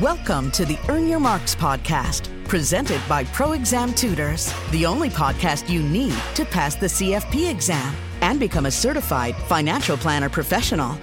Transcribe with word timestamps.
Welcome 0.00 0.50
to 0.52 0.64
the 0.64 0.78
Earn 0.88 1.06
Your 1.06 1.20
Marks 1.20 1.54
podcast, 1.54 2.30
presented 2.48 2.98
by 3.06 3.24
Pro 3.24 3.52
Exam 3.52 3.92
Tutors, 3.92 4.50
the 4.70 4.86
only 4.86 5.10
podcast 5.10 5.68
you 5.68 5.82
need 5.82 6.14
to 6.34 6.46
pass 6.46 6.74
the 6.74 6.86
CFP 6.86 7.50
exam 7.50 7.94
and 8.22 8.40
become 8.40 8.64
a 8.64 8.70
certified 8.70 9.36
financial 9.48 9.98
planner 9.98 10.30
professional. 10.30 10.96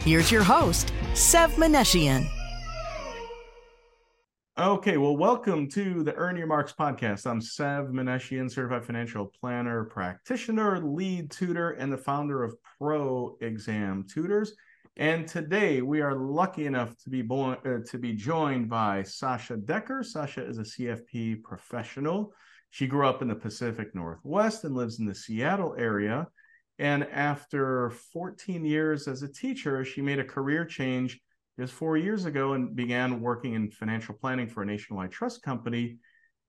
Here's 0.00 0.30
your 0.30 0.42
host, 0.42 0.92
Sev 1.14 1.52
Meneshian. 1.52 2.28
Okay, 4.58 4.98
well, 4.98 5.16
welcome 5.16 5.66
to 5.70 6.02
the 6.02 6.14
Earn 6.14 6.36
Your 6.36 6.46
Marks 6.46 6.74
podcast. 6.78 7.26
I'm 7.26 7.40
Sev 7.40 7.86
Meneshian, 7.86 8.50
certified 8.50 8.84
financial 8.84 9.32
planner, 9.40 9.84
practitioner, 9.84 10.78
lead 10.78 11.30
tutor, 11.30 11.70
and 11.70 11.90
the 11.90 11.96
founder 11.96 12.44
of 12.44 12.54
Pro 12.78 13.38
Exam 13.40 14.04
Tutors. 14.06 14.52
And 14.98 15.28
today 15.28 15.80
we 15.80 16.00
are 16.00 16.16
lucky 16.16 16.66
enough 16.66 16.96
to 17.04 17.10
be 17.10 17.22
born, 17.22 17.56
uh, 17.64 17.88
to 17.88 17.98
be 17.98 18.14
joined 18.14 18.68
by 18.68 19.04
Sasha 19.04 19.56
Decker. 19.56 20.02
Sasha 20.02 20.44
is 20.44 20.58
a 20.58 20.62
CFP 20.62 21.44
professional. 21.44 22.32
She 22.70 22.88
grew 22.88 23.06
up 23.06 23.22
in 23.22 23.28
the 23.28 23.36
Pacific 23.36 23.94
Northwest 23.94 24.64
and 24.64 24.74
lives 24.74 24.98
in 24.98 25.06
the 25.06 25.14
Seattle 25.14 25.76
area. 25.78 26.26
And 26.80 27.04
after 27.04 27.90
14 28.12 28.64
years 28.64 29.06
as 29.06 29.22
a 29.22 29.32
teacher, 29.32 29.84
she 29.84 30.02
made 30.02 30.18
a 30.18 30.24
career 30.24 30.64
change 30.64 31.20
just 31.60 31.74
four 31.74 31.96
years 31.96 32.24
ago 32.24 32.54
and 32.54 32.74
began 32.74 33.20
working 33.20 33.54
in 33.54 33.70
financial 33.70 34.16
planning 34.16 34.48
for 34.48 34.64
a 34.64 34.66
nationwide 34.66 35.12
trust 35.12 35.44
company. 35.44 35.98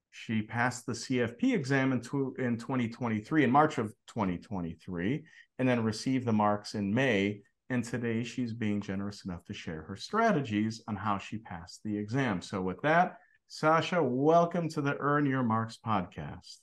She 0.10 0.42
passed 0.42 0.88
the 0.88 0.94
CFP 0.94 1.54
exam 1.54 1.92
in, 1.92 2.00
in 2.44 2.58
2023, 2.58 3.44
in 3.44 3.52
March 3.52 3.78
of 3.78 3.94
2023, 4.08 5.24
and 5.60 5.70
then 5.70 5.84
received 5.84 6.26
the 6.26 6.34
marks 6.34 6.74
in 6.74 6.92
May 6.92 7.44
and 7.70 7.84
today 7.84 8.24
she's 8.24 8.54
being 8.54 8.82
generous 8.82 9.26
enough 9.26 9.46
to 9.46 9.54
share 9.54 9.84
her 9.84 9.96
strategies 9.96 10.82
on 10.88 10.96
how 10.96 11.18
she 11.18 11.38
passed 11.38 11.82
the 11.84 11.98
exam. 11.98 12.42
So, 12.42 12.62
with 12.62 12.82
that, 12.82 13.18
Sasha, 13.48 14.02
welcome 14.02 14.70
to 14.70 14.82
the 14.82 14.98
Earn 14.98 15.26
Your 15.26 15.44
Marks 15.44 15.78
podcast. 15.86 16.58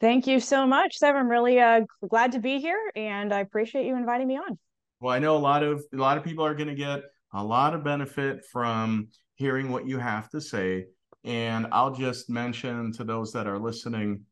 Thank 0.00 0.26
you 0.26 0.40
so 0.40 0.66
much, 0.66 0.96
Sev. 0.96 1.14
I'm 1.14 1.28
really 1.28 1.60
uh, 1.60 1.82
glad 2.08 2.32
to 2.32 2.40
be 2.40 2.58
here, 2.58 2.90
and 2.96 3.34
I 3.34 3.40
appreciate 3.40 3.86
you 3.86 3.96
inviting 3.96 4.26
me 4.26 4.38
on. 4.38 4.58
Well, 5.00 5.14
I 5.14 5.18
know 5.18 5.36
a 5.36 5.38
lot 5.38 5.62
of 5.62 5.82
a 5.92 5.96
lot 5.96 6.16
of 6.16 6.24
people 6.24 6.44
are 6.44 6.54
going 6.54 6.68
to 6.68 6.74
get 6.74 7.02
a 7.34 7.44
lot 7.44 7.74
of 7.74 7.84
benefit 7.84 8.44
from 8.50 9.08
hearing 9.34 9.70
what 9.70 9.86
you 9.86 9.98
have 9.98 10.30
to 10.30 10.40
say, 10.40 10.86
and 11.24 11.66
I'll 11.70 11.92
just 11.92 12.30
mention 12.30 12.92
to 12.92 13.04
those 13.04 13.32
that 13.32 13.46
are 13.46 13.58
listening 13.58 14.24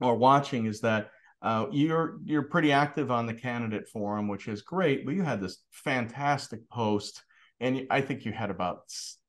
or 0.00 0.16
watching 0.16 0.66
is 0.66 0.80
that 0.80 1.10
uh, 1.42 1.66
you're 1.72 2.18
you're 2.24 2.42
pretty 2.42 2.72
active 2.72 3.10
on 3.10 3.26
the 3.26 3.34
candidate 3.34 3.88
forum, 3.88 4.28
which 4.28 4.48
is 4.48 4.62
great. 4.62 5.04
But 5.04 5.14
you 5.14 5.22
had 5.22 5.40
this 5.40 5.58
fantastic 5.70 6.68
post, 6.70 7.22
and 7.60 7.86
I 7.90 8.00
think 8.00 8.24
you 8.24 8.32
had 8.32 8.50
about 8.50 8.82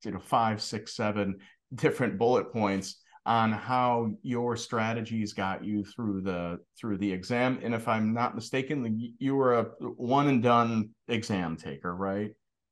you 0.05 0.11
know 0.11 0.20
five, 0.20 0.61
six, 0.61 0.95
seven 0.95 1.39
different 1.73 2.20
bullet 2.20 2.52
points 2.53 3.00
on 3.25 3.52
how 3.52 4.11
your 4.22 4.58
strategies 4.58 5.33
got 5.33 5.64
you 5.64 5.83
through 5.83 6.22
the 6.22 6.59
through 6.80 6.97
the 6.97 7.11
exam. 7.11 7.59
And 7.64 7.73
if 7.73 7.88
I'm 7.88 8.14
not 8.14 8.36
mistaken, 8.36 9.14
you 9.17 9.36
were 9.36 9.59
a 9.59 9.64
one 9.95 10.27
and 10.27 10.44
done 10.44 10.89
exam 11.08 11.55
taker, 11.55 11.95
right? 11.95 12.31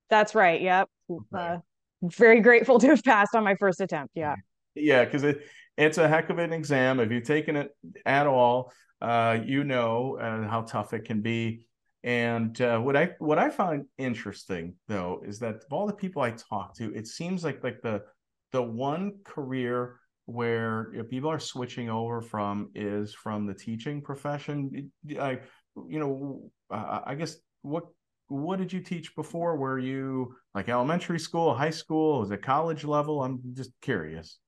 That's 0.10 0.36
right. 0.36 0.62
Yep. 0.62 0.90
Okay. 1.10 1.24
Uh, 1.34 1.58
very 2.04 2.42
grateful 2.42 2.80
to 2.80 2.88
have 2.88 3.04
passed 3.04 3.34
on 3.34 3.44
my 3.44 3.56
first 3.56 3.82
attempt. 3.82 4.12
Yeah. 4.16 4.36
Yeah, 4.76 5.06
because 5.06 5.24
it 5.24 5.42
it's 5.78 5.98
a 5.98 6.08
heck 6.08 6.30
of 6.30 6.38
an 6.38 6.54
exam. 6.54 7.00
If 7.00 7.12
you've 7.12 7.24
taken 7.24 7.56
it 7.56 7.76
at 8.06 8.28
all, 8.28 8.72
uh, 9.02 9.40
you 9.44 9.64
know 9.64 10.18
uh, 10.20 10.48
how 10.48 10.62
tough 10.62 10.94
it 10.94 11.06
can 11.06 11.22
be. 11.22 11.66
And 12.04 12.60
uh, 12.62 12.80
what 12.80 12.96
I 12.96 13.12
what 13.20 13.38
I 13.38 13.50
find 13.50 13.86
interesting 13.98 14.76
though 14.88 15.22
is 15.26 15.40
that 15.40 15.56
of 15.56 15.72
all 15.72 15.88
the 15.88 15.94
people 15.94 16.22
I 16.22 16.32
talk 16.32 16.76
to, 16.78 16.94
it 16.96 17.08
seems 17.08 17.44
like 17.44 17.64
like 17.64 17.82
the 17.82 18.04
the 18.52 18.62
one 18.62 19.14
career 19.24 19.98
where 20.26 20.94
people 21.10 21.30
are 21.30 21.40
switching 21.40 21.90
over 21.90 22.22
from 22.22 22.70
is 22.74 23.14
from 23.14 23.46
the 23.46 23.54
teaching 23.54 24.02
profession. 24.02 24.92
I 25.20 25.40
you 25.88 26.00
know 26.00 26.52
I 26.72 27.16
guess 27.16 27.36
what 27.62 27.86
what 28.28 28.60
did 28.60 28.72
you 28.72 28.80
teach 28.80 29.14
before? 29.16 29.58
Were 29.58 29.78
you 29.78 30.36
like 30.56 30.70
elementary 30.70 31.20
school, 31.20 31.54
high 31.54 31.70
school? 31.70 32.22
Was 32.22 32.32
it 32.32 32.42
college 32.42 32.84
level? 32.86 33.22
I'm 33.22 33.42
just 33.54 33.72
curious. 33.82 34.40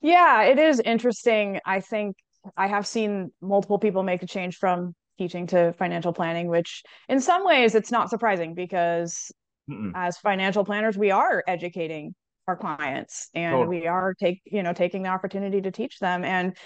Yeah, 0.00 0.42
it 0.42 0.58
is 0.58 0.80
interesting. 0.80 1.60
I 1.64 1.80
think 1.80 2.16
I 2.56 2.66
have 2.66 2.86
seen 2.86 3.32
multiple 3.40 3.78
people 3.78 4.02
make 4.02 4.22
a 4.22 4.26
change 4.26 4.56
from 4.56 4.94
teaching 5.18 5.46
to 5.48 5.72
financial 5.74 6.12
planning, 6.12 6.48
which 6.48 6.82
in 7.08 7.20
some 7.20 7.44
ways 7.44 7.74
it's 7.74 7.90
not 7.90 8.10
surprising 8.10 8.54
because 8.54 9.30
Mm-mm. 9.70 9.92
as 9.94 10.16
financial 10.18 10.64
planners, 10.64 10.96
we 10.96 11.10
are 11.10 11.44
educating 11.46 12.14
our 12.48 12.56
clients 12.56 13.28
and 13.34 13.54
oh. 13.54 13.66
we 13.66 13.86
are 13.86 14.14
take 14.14 14.40
you 14.44 14.62
know 14.62 14.72
taking 14.72 15.02
the 15.02 15.08
opportunity 15.08 15.60
to 15.60 15.70
teach 15.70 15.98
them 15.98 16.24
and 16.24 16.56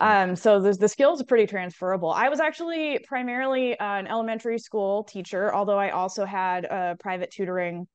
um, 0.00 0.34
so 0.34 0.60
the, 0.60 0.72
the 0.72 0.88
skills 0.88 1.20
are 1.20 1.24
pretty 1.24 1.46
transferable. 1.46 2.10
I 2.10 2.28
was 2.28 2.40
actually 2.40 2.98
primarily 3.06 3.78
uh, 3.78 3.84
an 3.84 4.08
elementary 4.08 4.58
school 4.58 5.04
teacher, 5.04 5.54
although 5.54 5.78
I 5.78 5.90
also 5.90 6.24
had 6.24 6.64
uh, 6.64 6.94
private 6.98 7.30
tutoring 7.30 7.86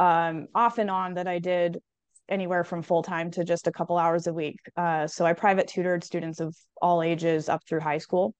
um, 0.00 0.48
off 0.54 0.78
and 0.78 0.90
on 0.90 1.14
that 1.14 1.28
I 1.28 1.38
did 1.38 1.78
anywhere 2.32 2.64
from 2.64 2.82
full 2.82 3.02
time 3.02 3.30
to 3.32 3.44
just 3.44 3.66
a 3.66 3.72
couple 3.72 3.98
hours 3.98 4.26
a 4.26 4.32
week. 4.32 4.58
Uh, 4.76 5.06
so 5.06 5.24
I 5.24 5.34
private 5.34 5.68
tutored 5.68 6.02
students 6.02 6.40
of 6.40 6.56
all 6.80 7.02
ages 7.02 7.48
up 7.48 7.60
through 7.68 7.80
high 7.80 7.98
school. 7.98 8.34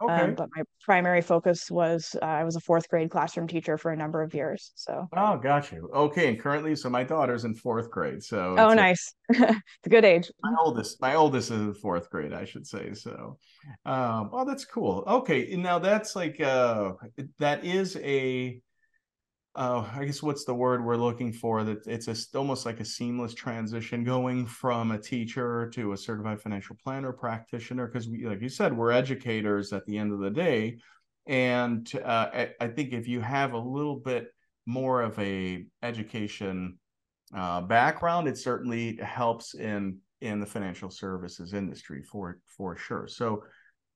Okay. 0.00 0.12
Um, 0.12 0.34
but 0.34 0.48
my 0.54 0.62
primary 0.84 1.20
focus 1.20 1.70
was 1.70 2.14
uh, 2.22 2.24
I 2.24 2.44
was 2.44 2.54
a 2.54 2.60
fourth 2.60 2.88
grade 2.88 3.10
classroom 3.10 3.48
teacher 3.48 3.76
for 3.76 3.90
a 3.90 3.96
number 3.96 4.22
of 4.22 4.32
years. 4.32 4.70
So. 4.76 5.08
Oh, 5.16 5.36
got 5.36 5.72
you. 5.72 5.90
Okay, 5.92 6.28
and 6.28 6.38
currently, 6.38 6.76
so 6.76 6.88
my 6.88 7.02
daughter's 7.02 7.44
in 7.44 7.54
fourth 7.54 7.90
grade. 7.90 8.22
So. 8.22 8.54
Oh, 8.56 8.74
nice. 8.74 9.12
it's 9.28 9.60
a 9.84 9.88
good 9.88 10.04
age. 10.04 10.30
My 10.40 10.54
oldest, 10.60 11.00
my 11.00 11.14
oldest 11.16 11.50
is 11.50 11.60
in 11.60 11.74
fourth 11.74 12.10
grade, 12.10 12.32
I 12.32 12.44
should 12.44 12.64
say. 12.64 12.94
So, 12.94 13.38
um, 13.86 14.30
oh, 14.32 14.44
that's 14.46 14.64
cool. 14.64 15.02
Okay, 15.06 15.56
now 15.56 15.80
that's 15.80 16.14
like 16.14 16.40
uh, 16.40 16.92
that 17.40 17.64
is 17.64 17.96
a 17.96 18.60
uh, 19.58 19.84
I 19.92 20.04
guess 20.04 20.22
what's 20.22 20.44
the 20.44 20.54
word 20.54 20.84
we're 20.84 20.94
looking 20.96 21.32
for? 21.32 21.64
That 21.64 21.84
it's 21.88 22.06
a, 22.06 22.38
almost 22.38 22.64
like 22.64 22.78
a 22.78 22.84
seamless 22.84 23.34
transition 23.34 24.04
going 24.04 24.46
from 24.46 24.92
a 24.92 24.98
teacher 24.98 25.68
to 25.74 25.92
a 25.92 25.96
certified 25.96 26.40
financial 26.40 26.76
planner 26.80 27.12
practitioner. 27.12 27.88
Because 27.88 28.08
we, 28.08 28.24
like 28.24 28.40
you 28.40 28.50
said, 28.50 28.72
we're 28.72 28.92
educators 28.92 29.72
at 29.72 29.84
the 29.84 29.98
end 29.98 30.12
of 30.12 30.20
the 30.20 30.30
day, 30.30 30.78
and 31.26 31.90
uh, 32.04 32.28
I, 32.32 32.50
I, 32.60 32.68
think 32.68 32.92
if 32.92 33.08
you 33.08 33.20
have 33.20 33.52
a 33.52 33.58
little 33.58 33.96
bit 33.96 34.28
more 34.64 35.02
of 35.02 35.18
a 35.18 35.66
education 35.82 36.78
uh, 37.34 37.60
background, 37.60 38.28
it 38.28 38.38
certainly 38.38 38.96
helps 39.02 39.54
in 39.54 39.98
in 40.20 40.38
the 40.38 40.46
financial 40.46 40.88
services 40.88 41.52
industry 41.52 42.04
for 42.04 42.38
for 42.46 42.76
sure. 42.76 43.08
So 43.08 43.42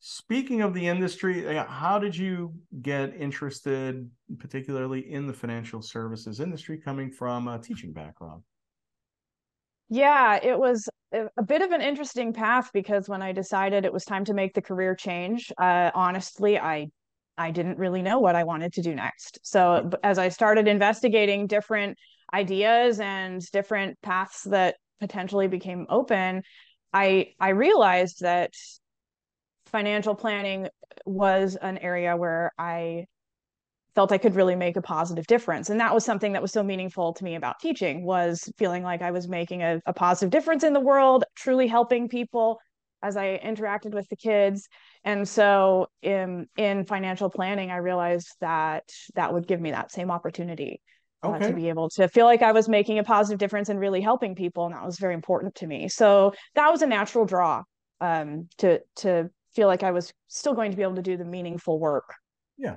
Speaking 0.05 0.63
of 0.63 0.75
the 0.75 0.89
industry, 0.89 1.45
how 1.69 2.01
did 2.01 2.17
you 2.17 2.53
get 2.81 3.15
interested, 3.15 4.11
particularly 4.37 5.13
in 5.13 5.29
the 5.29 5.33
financial 5.33 5.81
services 5.81 6.41
industry, 6.41 6.77
coming 6.77 7.09
from 7.09 7.47
a 7.47 7.57
teaching 7.61 7.93
background? 7.93 8.43
Yeah, 9.89 10.41
it 10.43 10.59
was 10.59 10.89
a 11.13 11.43
bit 11.45 11.63
of 11.63 11.71
an 11.71 11.83
interesting 11.83 12.33
path 12.33 12.71
because 12.75 13.09
when 13.09 13.23
I 13.23 13.31
decided 13.31 13.85
it 13.85 13.93
was 13.93 14.05
time 14.05 14.25
to 14.25 14.35
make 14.35 14.55
the 14.55 14.61
career 14.61 14.97
change, 14.97 15.53
uh, 15.57 15.93
honestly, 15.95 16.59
I 16.59 16.89
I 17.39 17.53
didn't 17.53 17.79
really 17.79 18.03
know 18.03 18.19
what 18.19 18.35
I 18.35 18.43
wanted 18.43 18.73
to 18.73 18.83
do 18.83 18.97
next. 18.97 19.39
So 19.45 19.89
as 20.03 20.19
I 20.19 20.31
started 20.31 20.67
investigating 20.67 21.47
different 21.47 21.97
ideas 22.35 22.99
and 22.99 23.41
different 23.53 24.03
paths 24.03 24.43
that 24.51 24.75
potentially 24.99 25.47
became 25.47 25.87
open, 25.89 26.43
I 26.93 27.35
I 27.39 27.51
realized 27.51 28.23
that 28.23 28.51
financial 29.73 30.15
planning 30.15 30.69
was 31.07 31.57
an 31.57 31.79
area 31.79 32.17
where 32.17 32.53
I 32.59 33.07
felt 33.95 34.13
I 34.13 34.19
could 34.19 34.35
really 34.35 34.57
make 34.57 34.77
a 34.77 34.83
positive 34.83 35.27
difference. 35.27 35.69
And 35.69 35.81
that 35.81 35.95
was 35.95 36.05
something 36.05 36.33
that 36.33 36.43
was 36.43 36.53
so 36.53 36.63
meaningful 36.63 37.13
to 37.15 37.25
me 37.25 37.35
about 37.35 37.61
teaching 37.61 38.05
was 38.05 38.51
feeling 38.57 38.83
like 38.83 39.03
I 39.03 39.11
was 39.11 39.29
making 39.29 39.63
a, 39.63 39.81
a 39.87 39.93
positive 39.93 40.31
difference 40.31 40.65
in 40.65 40.73
the 40.73 40.81
world, 40.81 41.25
truly 41.37 41.67
helping 41.67 42.09
people 42.09 42.59
as 43.03 43.17
I 43.17 43.39
interacted 43.45 43.93
with 43.93 44.09
the 44.09 44.17
kids. 44.17 44.69
And 45.05 45.29
so 45.29 45.89
in 46.03 46.47
in 46.57 46.85
financial 46.85 47.29
planning, 47.29 47.71
I 47.71 47.79
realized 47.79 48.29
that 48.41 48.85
that 49.15 49.33
would 49.33 49.47
give 49.47 49.61
me 49.61 49.73
that 49.73 49.91
same 49.93 50.11
opportunity. 50.11 50.81
Okay. 51.25 51.45
Uh, 51.45 51.49
to 51.51 51.55
be 51.55 51.69
able 51.69 51.89
to 51.89 52.09
feel 52.09 52.25
like 52.27 52.43
I 52.43 52.51
was 52.51 52.69
making 52.69 52.99
a 52.99 53.05
positive 53.05 53.39
difference 53.39 53.69
and 53.69 53.79
really 53.79 54.01
helping 54.01 54.35
people, 54.35 54.67
and 54.67 54.75
that 54.75 54.85
was 54.85 54.99
very 54.99 55.15
important 55.15 55.55
to 55.57 55.69
me. 55.69 55.89
So 55.89 56.33
that 56.57 56.69
was 56.69 56.83
a 56.83 56.87
natural 56.87 57.25
draw 57.27 57.63
um, 58.01 58.49
to 58.59 58.81
to 58.97 59.31
feel 59.55 59.69
like 59.69 59.83
I 59.83 59.91
was 59.91 60.13
still 60.29 60.55
going 60.55 60.71
to 60.71 60.77
be 60.77 60.83
able 60.83 60.97
to 60.97 61.03
do 61.03 61.17
the 61.17 61.25
meaningful 61.25 61.79
work. 61.79 62.15
Yeah. 62.59 62.77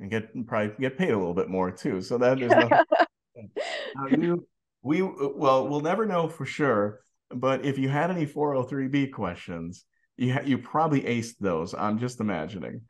And 0.00 0.10
get 0.10 0.46
probably 0.46 0.74
get 0.78 0.98
paid 0.98 1.10
a 1.10 1.18
little 1.18 1.34
bit 1.34 1.48
more 1.48 1.70
too. 1.70 2.00
So 2.02 2.18
that 2.18 2.40
is 2.40 2.50
no, 2.50 4.08
you, 4.10 4.46
we 4.82 5.02
well, 5.02 5.68
we'll 5.68 5.80
never 5.80 6.06
know 6.06 6.28
for 6.28 6.44
sure. 6.44 7.00
But 7.30 7.64
if 7.64 7.78
you 7.78 7.88
had 7.88 8.10
any 8.10 8.26
403b 8.26 9.12
questions, 9.12 9.84
you 10.16 10.34
ha- 10.34 10.42
you 10.44 10.58
probably 10.58 11.02
aced 11.02 11.38
those. 11.40 11.74
I'm 11.74 11.98
just 11.98 12.20
imagining. 12.20 12.82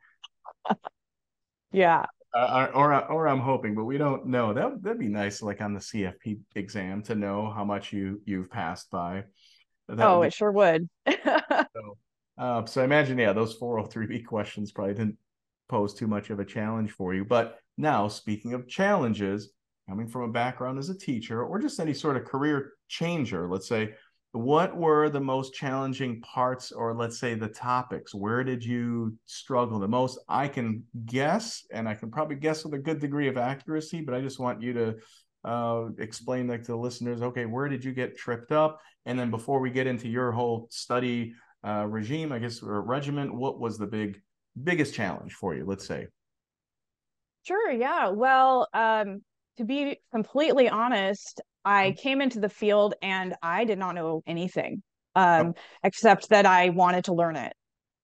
yeah. 1.71 2.05
uh, 2.35 2.67
or 2.73 2.93
or 3.09 3.27
I'm 3.27 3.39
hoping, 3.39 3.73
but 3.73 3.85
we 3.85 3.97
don't 3.97 4.27
know. 4.27 4.53
That 4.53 4.83
that'd 4.83 4.99
be 4.99 5.07
nice, 5.07 5.41
like 5.41 5.61
on 5.61 5.73
the 5.73 5.79
CFP 5.79 6.39
exam, 6.55 7.03
to 7.03 7.15
know 7.15 7.49
how 7.49 7.63
much 7.63 7.93
you 7.93 8.21
you've 8.25 8.51
passed 8.51 8.91
by. 8.91 9.23
That 9.87 10.01
oh, 10.01 10.21
be- 10.21 10.27
it 10.27 10.33
sure 10.33 10.51
would. 10.51 10.87
so, 11.07 11.97
uh, 12.37 12.65
so 12.65 12.81
I 12.81 12.85
imagine, 12.85 13.17
yeah, 13.17 13.33
those 13.33 13.57
403b 13.57 14.25
questions 14.25 14.71
probably 14.71 14.93
didn't 14.93 15.17
pose 15.69 15.93
too 15.93 16.07
much 16.07 16.29
of 16.29 16.39
a 16.39 16.45
challenge 16.45 16.91
for 16.91 17.13
you. 17.13 17.25
But 17.25 17.59
now, 17.77 18.07
speaking 18.07 18.53
of 18.53 18.67
challenges, 18.67 19.51
coming 19.89 20.07
from 20.07 20.23
a 20.23 20.31
background 20.31 20.79
as 20.79 20.89
a 20.89 20.97
teacher 20.97 21.43
or 21.43 21.59
just 21.59 21.79
any 21.79 21.93
sort 21.93 22.17
of 22.17 22.25
career 22.25 22.73
changer, 22.87 23.47
let's 23.47 23.67
say, 23.67 23.93
what 24.33 24.75
were 24.75 25.09
the 25.09 25.19
most 25.19 25.53
challenging 25.53 26.21
parts 26.21 26.71
or 26.71 26.93
let's 26.93 27.19
say 27.19 27.33
the 27.33 27.47
topics? 27.47 28.13
Where 28.13 28.43
did 28.43 28.63
you 28.63 29.17
struggle 29.25 29.79
the 29.79 29.87
most? 29.87 30.19
I 30.27 30.47
can 30.47 30.83
guess 31.05 31.65
and 31.71 31.87
i 31.87 31.93
can 31.93 32.11
probably 32.11 32.35
guess 32.35 32.63
with 32.63 32.73
a 32.73 32.77
good 32.77 32.99
degree 32.99 33.27
of 33.27 33.37
accuracy 33.37 34.01
but 34.01 34.13
i 34.13 34.21
just 34.21 34.39
want 34.39 34.61
you 34.61 34.73
to 34.73 34.95
uh, 35.43 35.85
explain 35.97 36.47
like 36.47 36.61
to 36.61 36.71
the 36.71 36.77
listeners 36.77 37.21
okay 37.21 37.45
where 37.45 37.69
did 37.69 37.83
you 37.83 37.93
get 37.93 38.17
tripped 38.17 38.51
up? 38.51 38.81
And 39.05 39.17
then 39.17 39.31
before 39.31 39.61
we 39.61 39.69
get 39.69 39.87
into 39.87 40.09
your 40.09 40.33
whole 40.33 40.67
study 40.69 41.33
uh, 41.65 41.85
regime 41.85 42.31
i 42.31 42.39
guess 42.39 42.61
or 42.61 42.81
regiment 42.81 43.33
what 43.33 43.59
was 43.59 43.77
the 43.77 43.87
big 43.87 44.21
biggest 44.63 44.93
challenge 44.93 45.33
for 45.33 45.55
you 45.55 45.65
let's 45.65 45.85
say 45.85 46.07
sure 47.43 47.71
yeah 47.71 48.09
well 48.09 48.67
um, 48.73 49.21
to 49.57 49.63
be 49.63 49.97
completely 50.11 50.69
honest 50.69 51.41
I 51.67 51.89
mm-hmm. 51.89 51.99
came 51.99 52.21
into 52.21 52.39
the 52.39 52.49
field 52.49 52.95
and 53.01 53.35
I 53.43 53.65
did 53.65 53.77
not 53.77 53.93
know 53.93 54.23
anything 54.25 54.81
um, 55.15 55.47
oh. 55.47 55.61
except 55.83 56.29
that 56.29 56.45
I 56.45 56.69
wanted 56.69 57.05
to 57.05 57.13
learn 57.13 57.35
it. 57.35 57.53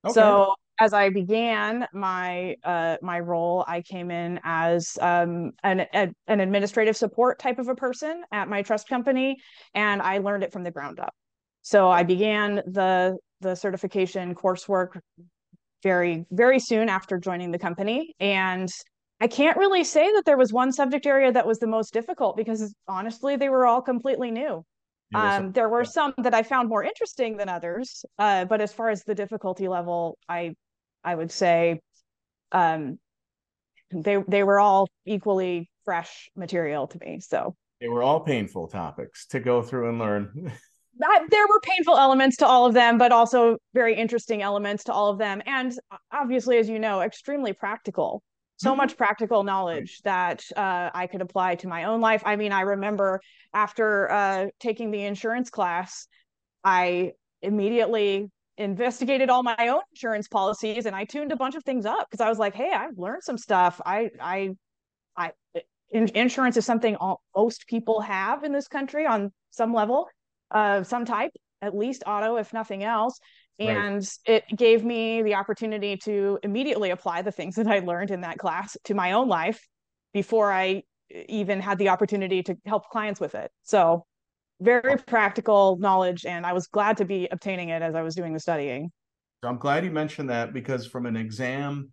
Okay. 0.06 0.14
So 0.14 0.56
as 0.80 0.92
I 0.92 1.10
began 1.10 1.88
my 1.94 2.56
uh, 2.64 2.98
my 3.02 3.22
role, 3.22 3.64
I 3.66 3.82
came 3.82 4.12
in 4.12 4.42
as 4.44 4.98
um, 5.00 5.52
an 5.64 5.86
a, 5.94 6.10
an 6.28 6.42
administrative 6.42 6.98
support 6.98 7.40
type 7.40 7.58
of 7.58 7.70
a 7.70 7.76
person 7.76 8.24
at 8.34 8.50
my 8.50 8.64
trust 8.64 8.90
company, 8.90 9.38
and 9.74 10.02
I 10.02 10.18
learned 10.18 10.44
it 10.44 10.52
from 10.52 10.64
the 10.64 10.72
ground 10.72 11.00
up. 11.00 11.14
So 11.62 11.90
I 11.90 12.04
began 12.04 12.56
the 12.56 13.18
the 13.44 13.56
certification 13.56 14.34
coursework 14.34 15.00
very 15.84 16.26
very 16.32 16.60
soon 16.60 16.90
after 16.90 17.18
joining 17.18 17.52
the 17.52 17.60
company, 17.60 18.16
and 18.20 18.70
I 19.22 19.28
can't 19.28 19.58
really 19.58 19.84
say 19.84 20.12
that 20.14 20.24
there 20.26 20.38
was 20.38 20.52
one 20.52 20.72
subject 20.72 21.06
area 21.06 21.32
that 21.32 21.46
was 21.46 21.60
the 21.60 21.68
most 21.68 21.94
difficult 21.94 22.36
because 22.36 22.74
honestly, 22.88 23.36
they 23.36 23.50
were 23.50 23.66
all 23.66 23.82
completely 23.82 24.32
new. 24.32 24.66
Um, 25.16 25.52
there 25.52 25.70
were 25.70 25.86
some 25.86 26.14
that 26.18 26.34
I 26.34 26.42
found 26.44 26.70
more 26.70 26.84
interesting 26.84 27.38
than 27.38 27.48
others, 27.48 28.04
uh, 28.18 28.46
but 28.46 28.62
as 28.62 28.74
far 28.74 28.90
as 28.90 29.04
the 29.04 29.14
difficulty 29.14 29.68
level, 29.68 30.18
I 30.28 30.56
I 31.04 31.14
would 31.14 31.32
say 31.32 31.82
um, 32.52 32.98
they 33.92 34.18
they 34.28 34.44
were 34.44 34.60
all 34.60 34.88
equally 35.06 35.70
fresh 35.86 36.32
material 36.36 36.88
to 36.88 37.00
me. 37.00 37.20
So 37.20 37.56
they 37.80 37.88
were 37.88 38.02
all 38.04 38.22
painful 38.22 38.68
topics 38.68 39.28
to 39.28 39.40
go 39.40 39.62
through 39.62 39.90
and 39.90 40.00
learn. 40.00 40.52
that, 40.98 41.26
there 41.30 41.48
were 41.48 41.60
painful 41.62 41.98
elements 41.98 42.38
to 42.38 42.46
all 42.46 42.66
of 42.66 42.74
them, 42.74 42.98
but 42.98 43.12
also 43.12 43.58
very 43.74 43.96
interesting 43.96 44.42
elements 44.42 44.84
to 44.86 44.94
all 44.94 45.10
of 45.10 45.18
them, 45.18 45.42
and 45.46 45.74
obviously, 46.12 46.58
as 46.58 46.70
you 46.70 46.80
know, 46.80 47.02
extremely 47.02 47.54
practical 47.54 48.22
so 48.58 48.70
mm-hmm. 48.70 48.78
much 48.78 48.98
practical 48.98 49.44
knowledge 49.44 50.00
that 50.04 50.44
uh, 50.56 50.90
I 50.94 51.08
could 51.08 51.22
apply 51.22 51.56
to 51.56 51.68
my 51.68 51.86
own 51.86 52.02
life. 52.02 52.22
I 52.26 52.36
mean, 52.36 52.52
I 52.52 52.62
remember 52.62 53.20
after 53.54 54.12
uh, 54.12 54.46
taking 54.60 54.92
the 54.92 55.04
insurance 55.04 55.50
class, 55.50 56.08
I 56.64 57.14
immediately 57.42 58.30
investigated 58.58 59.30
all 59.30 59.44
my 59.44 59.68
own 59.68 59.82
insurance 59.92 60.28
policies 60.28 60.86
and 60.86 60.96
I 60.96 61.06
tuned 61.06 61.32
a 61.32 61.36
bunch 61.36 61.56
of 61.56 61.64
things 61.64 61.86
up 61.86 62.08
because 62.10 62.24
I 62.24 62.30
was 62.30 62.38
like, 62.38 62.54
hey, 62.54 62.72
I've 62.72 62.98
learned 62.98 63.24
some 63.24 63.38
stuff. 63.38 63.82
I, 63.86 64.12
I, 64.20 64.52
I, 65.18 65.32
in, 65.90 66.08
insurance 66.10 66.56
is 66.56 66.66
something 66.66 66.96
all, 66.98 67.22
most 67.36 67.68
people 67.68 68.02
have 68.02 68.44
in 68.44 68.54
this 68.54 68.68
country 68.68 69.06
on 69.06 69.32
some 69.50 69.74
level, 69.74 70.08
uh, 70.54 70.84
some 70.84 71.06
type, 71.06 71.32
at 71.62 71.76
least 71.76 72.04
auto, 72.06 72.38
if 72.38 72.54
nothing 72.54 72.84
else. 72.84 73.20
And 73.60 74.08
it 74.26 74.46
gave 74.56 74.84
me 74.84 75.22
the 75.22 75.36
opportunity 75.36 75.98
to 75.98 76.40
immediately 76.44 76.90
apply 76.90 77.22
the 77.22 77.32
things 77.32 77.56
that 77.58 77.68
i 77.68 77.80
learned 77.80 78.12
in 78.12 78.22
that 78.22 78.38
class 78.38 78.76
to 78.86 78.94
my 78.94 79.14
own 79.14 79.28
life 79.28 79.68
before 80.14 80.52
i 80.52 80.84
even 81.30 81.60
had 81.60 81.78
the 81.78 81.90
opportunity 81.90 82.42
to 82.42 82.58
help 82.66 82.90
clients 82.90 83.20
with 83.20 83.36
it. 83.36 83.52
So 83.62 84.06
very 84.60 84.98
practical 84.98 85.78
knowledge 85.78 86.26
and 86.26 86.46
i 86.46 86.54
was 86.54 86.68
glad 86.68 86.98
to 86.98 87.06
be 87.06 87.28
obtaining 87.32 87.70
it 87.70 87.82
as 87.82 87.96
i 87.96 88.02
was 88.02 88.16
doing 88.16 88.34
the 88.34 88.40
studying. 88.40 88.92
So 89.44 89.50
i'm 89.50 89.58
glad 89.58 89.86
you 89.86 89.92
mentioned 89.92 90.30
that 90.30 90.54
because 90.54 90.88
from 90.88 91.06
an 91.06 91.16
exam 91.16 91.92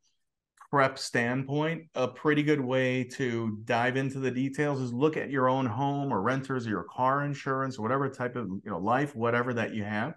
prep 0.71 0.99
standpoint 0.99 1.83
a 1.97 2.07
pretty 2.07 2.43
good 2.43 2.61
way 2.61 3.03
to 3.03 3.59
dive 3.65 3.97
into 3.97 4.21
the 4.21 4.31
details 4.31 4.81
is 4.81 4.93
look 4.93 5.17
at 5.17 5.29
your 5.29 5.49
own 5.49 5.67
home 5.67 6.13
or 6.13 6.23
renters 6.23 6.67
or 6.67 6.71
your 6.71 6.85
car 6.85 7.25
insurance 7.25 7.79
or 7.79 7.83
whatever 7.83 8.09
type 8.09 8.37
of 8.37 8.47
you 8.47 8.71
know 8.71 8.79
life 8.79 9.17
whatever 9.17 9.53
that 9.53 9.75
you 9.75 9.83
have 9.83 10.15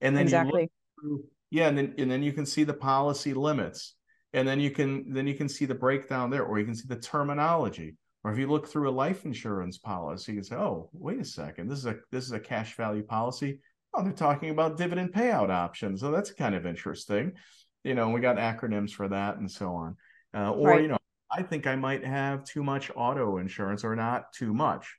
and 0.00 0.16
then 0.16 0.22
exactly. 0.22 0.70
you 1.02 1.12
look 1.12 1.20
yeah, 1.50 1.68
and 1.68 1.78
then 1.78 1.94
and 1.98 2.10
then 2.10 2.22
you 2.22 2.32
can 2.32 2.46
see 2.46 2.64
the 2.64 2.74
policy 2.74 3.32
limits, 3.32 3.94
and 4.32 4.46
then 4.46 4.60
you 4.60 4.70
can 4.70 5.12
then 5.12 5.26
you 5.26 5.34
can 5.34 5.48
see 5.48 5.64
the 5.64 5.74
breakdown 5.74 6.30
there, 6.30 6.44
or 6.44 6.58
you 6.58 6.64
can 6.64 6.74
see 6.74 6.88
the 6.88 6.96
terminology. 6.96 7.96
Or 8.24 8.32
if 8.32 8.38
you 8.38 8.48
look 8.48 8.66
through 8.66 8.88
a 8.88 8.90
life 8.90 9.24
insurance 9.24 9.78
policy, 9.78 10.32
you 10.32 10.38
can 10.38 10.44
say, 10.44 10.56
"Oh, 10.56 10.90
wait 10.92 11.20
a 11.20 11.24
second, 11.24 11.68
this 11.68 11.78
is 11.78 11.86
a 11.86 11.96
this 12.10 12.24
is 12.24 12.32
a 12.32 12.40
cash 12.40 12.74
value 12.76 13.04
policy. 13.04 13.60
Oh, 13.94 14.02
they're 14.02 14.12
talking 14.12 14.50
about 14.50 14.76
dividend 14.76 15.12
payout 15.12 15.50
options. 15.50 16.00
So 16.00 16.10
that's 16.10 16.32
kind 16.32 16.54
of 16.54 16.66
interesting. 16.66 17.32
You 17.86 17.94
know, 17.94 18.10
we 18.10 18.20
got 18.20 18.36
acronyms 18.36 18.90
for 18.90 19.08
that 19.08 19.38
and 19.38 19.50
so 19.50 19.74
on. 19.74 19.96
Uh, 20.34 20.50
or 20.50 20.70
right. 20.70 20.82
you 20.82 20.88
know, 20.88 20.98
I 21.30 21.42
think 21.42 21.66
I 21.66 21.76
might 21.76 22.04
have 22.04 22.44
too 22.44 22.62
much 22.62 22.90
auto 22.94 23.38
insurance 23.38 23.84
or 23.84 23.96
not 23.96 24.32
too 24.32 24.52
much. 24.52 24.94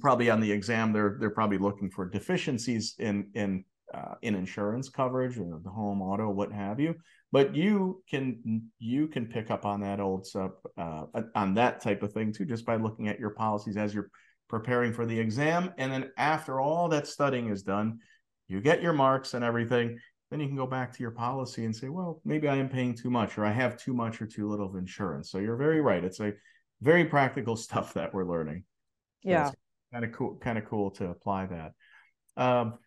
probably 0.00 0.30
on 0.30 0.40
the 0.40 0.50
exam, 0.50 0.92
they're 0.92 1.16
they're 1.20 1.30
probably 1.30 1.58
looking 1.58 1.90
for 1.90 2.08
deficiencies 2.08 2.94
in 2.98 3.30
in 3.34 3.64
uh, 3.92 4.14
in 4.22 4.34
insurance 4.34 4.88
coverage 4.88 5.36
or 5.38 5.60
the 5.62 5.70
home 5.70 6.00
auto, 6.00 6.30
what 6.30 6.52
have 6.52 6.78
you. 6.78 6.94
But 7.32 7.54
you 7.54 8.02
can 8.08 8.70
you 8.78 9.08
can 9.08 9.26
pick 9.26 9.50
up 9.50 9.64
on 9.64 9.80
that 9.80 10.00
old 10.00 10.26
stuff 10.26 10.52
uh, 10.76 11.04
on 11.34 11.54
that 11.54 11.80
type 11.80 12.02
of 12.02 12.12
thing 12.12 12.32
too, 12.32 12.44
just 12.44 12.64
by 12.64 12.76
looking 12.76 13.08
at 13.08 13.20
your 13.20 13.30
policies 13.30 13.76
as 13.76 13.94
you're 13.94 14.10
preparing 14.48 14.92
for 14.92 15.06
the 15.06 15.18
exam. 15.18 15.72
And 15.78 15.92
then 15.92 16.10
after 16.16 16.60
all 16.60 16.88
that 16.88 17.06
studying 17.06 17.50
is 17.50 17.62
done, 17.62 18.00
you 18.48 18.60
get 18.60 18.82
your 18.82 18.92
marks 18.92 19.34
and 19.34 19.44
everything. 19.44 19.98
Then 20.30 20.40
you 20.40 20.46
can 20.46 20.56
go 20.56 20.66
back 20.66 20.92
to 20.92 21.02
your 21.02 21.10
policy 21.10 21.64
and 21.64 21.74
say, 21.74 21.88
well, 21.88 22.20
maybe 22.24 22.48
I 22.48 22.56
am 22.56 22.68
paying 22.68 22.94
too 22.94 23.10
much, 23.10 23.36
or 23.36 23.44
I 23.44 23.52
have 23.52 23.76
too 23.76 23.92
much 23.92 24.22
or 24.22 24.26
too 24.26 24.48
little 24.48 24.66
of 24.66 24.76
insurance. 24.76 25.30
So 25.30 25.38
you're 25.38 25.56
very 25.56 25.80
right. 25.80 26.04
It's 26.04 26.20
a 26.20 26.32
very 26.80 27.04
practical 27.04 27.56
stuff 27.66 27.94
that 27.94 28.14
we're 28.14 28.24
learning. 28.24 28.64
Yeah, 29.22 29.50
kind 29.92 30.04
of 30.04 30.12
cool. 30.12 30.36
Kind 30.36 30.58
of 30.58 30.64
cool 30.64 30.90
to 30.92 31.10
apply 31.10 31.46
that. 31.46 31.72
Um, 32.36 32.78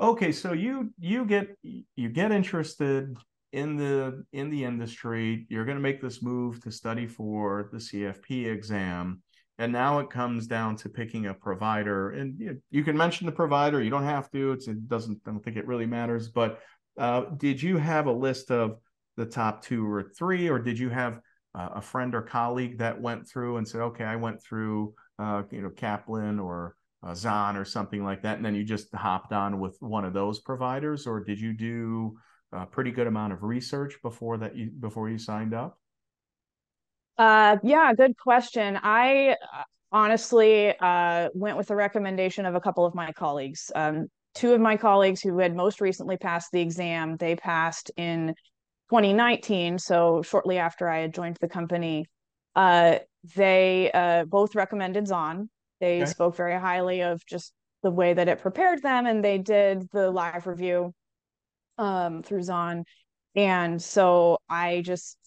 okay 0.00 0.30
so 0.32 0.52
you 0.52 0.92
you 0.98 1.24
get 1.24 1.56
you 1.62 2.08
get 2.08 2.32
interested 2.32 3.16
in 3.52 3.76
the 3.76 4.24
in 4.32 4.50
the 4.50 4.64
industry 4.64 5.46
you're 5.48 5.64
going 5.64 5.76
to 5.76 5.82
make 5.82 6.02
this 6.02 6.22
move 6.22 6.60
to 6.60 6.70
study 6.70 7.06
for 7.06 7.70
the 7.72 7.78
cfp 7.78 8.46
exam 8.46 9.22
and 9.58 9.72
now 9.72 9.98
it 9.98 10.10
comes 10.10 10.46
down 10.46 10.76
to 10.76 10.90
picking 10.90 11.26
a 11.26 11.34
provider 11.34 12.10
and 12.10 12.38
you, 12.38 12.60
you 12.70 12.84
can 12.84 12.96
mention 12.96 13.24
the 13.24 13.32
provider 13.32 13.82
you 13.82 13.88
don't 13.88 14.04
have 14.04 14.30
to 14.30 14.52
it's, 14.52 14.68
it 14.68 14.86
doesn't 14.86 15.18
i 15.26 15.30
don't 15.30 15.42
think 15.42 15.56
it 15.56 15.66
really 15.66 15.86
matters 15.86 16.28
but 16.28 16.60
uh, 16.98 17.22
did 17.36 17.62
you 17.62 17.76
have 17.76 18.06
a 18.06 18.12
list 18.12 18.50
of 18.50 18.78
the 19.16 19.26
top 19.26 19.62
two 19.62 19.90
or 19.90 20.02
three 20.02 20.48
or 20.48 20.58
did 20.58 20.78
you 20.78 20.88
have 20.88 21.20
uh, 21.54 21.70
a 21.76 21.80
friend 21.80 22.14
or 22.14 22.22
colleague 22.22 22.78
that 22.78 23.00
went 23.00 23.26
through 23.26 23.56
and 23.56 23.66
said 23.66 23.80
okay 23.80 24.04
i 24.04 24.16
went 24.16 24.42
through 24.42 24.94
uh, 25.18 25.42
you 25.50 25.62
know 25.62 25.70
kaplan 25.70 26.38
or 26.38 26.76
uh, 27.06 27.14
Zahn 27.14 27.56
or 27.56 27.64
something 27.64 28.04
like 28.04 28.22
that, 28.22 28.36
and 28.36 28.44
then 28.44 28.54
you 28.54 28.64
just 28.64 28.92
hopped 28.94 29.32
on 29.32 29.60
with 29.60 29.76
one 29.80 30.04
of 30.04 30.12
those 30.12 30.40
providers, 30.40 31.06
or 31.06 31.20
did 31.20 31.40
you 31.40 31.52
do 31.52 32.16
a 32.52 32.66
pretty 32.66 32.90
good 32.90 33.06
amount 33.06 33.32
of 33.32 33.42
research 33.42 33.96
before 34.02 34.38
that 34.38 34.56
you 34.56 34.70
before 34.70 35.08
you 35.08 35.18
signed 35.18 35.54
up? 35.54 35.78
Uh, 37.18 37.56
yeah, 37.62 37.92
good 37.94 38.16
question. 38.18 38.78
I 38.82 39.30
uh, 39.30 39.62
honestly 39.92 40.74
uh, 40.78 41.28
went 41.34 41.56
with 41.56 41.68
the 41.68 41.76
recommendation 41.76 42.44
of 42.44 42.54
a 42.54 42.60
couple 42.60 42.84
of 42.84 42.94
my 42.94 43.12
colleagues. 43.12 43.70
Um, 43.74 44.08
two 44.36 44.52
of 44.52 44.60
my 44.60 44.76
colleagues 44.76 45.20
who 45.20 45.38
had 45.38 45.56
most 45.56 45.80
recently 45.80 46.16
passed 46.16 46.52
the 46.52 46.60
exam, 46.60 47.16
they 47.16 47.34
passed 47.34 47.90
in 47.96 48.34
2019, 48.90 49.78
so 49.78 50.22
shortly 50.22 50.58
after 50.58 50.88
I 50.88 51.00
had 51.00 51.12
joined 51.12 51.38
the 51.40 51.48
company. 51.48 52.06
Uh, 52.54 52.98
they 53.34 53.90
uh, 53.92 54.24
both 54.24 54.54
recommended 54.54 55.08
Zahn 55.08 55.48
they 55.80 56.02
okay. 56.02 56.10
spoke 56.10 56.36
very 56.36 56.58
highly 56.58 57.02
of 57.02 57.24
just 57.26 57.52
the 57.82 57.90
way 57.90 58.14
that 58.14 58.28
it 58.28 58.40
prepared 58.40 58.82
them, 58.82 59.06
and 59.06 59.24
they 59.24 59.38
did 59.38 59.86
the 59.92 60.10
live 60.10 60.46
review 60.46 60.94
um, 61.78 62.22
through 62.22 62.42
Zahn. 62.42 62.84
And 63.34 63.80
so 63.82 64.38
I 64.48 64.82
just 64.84 65.18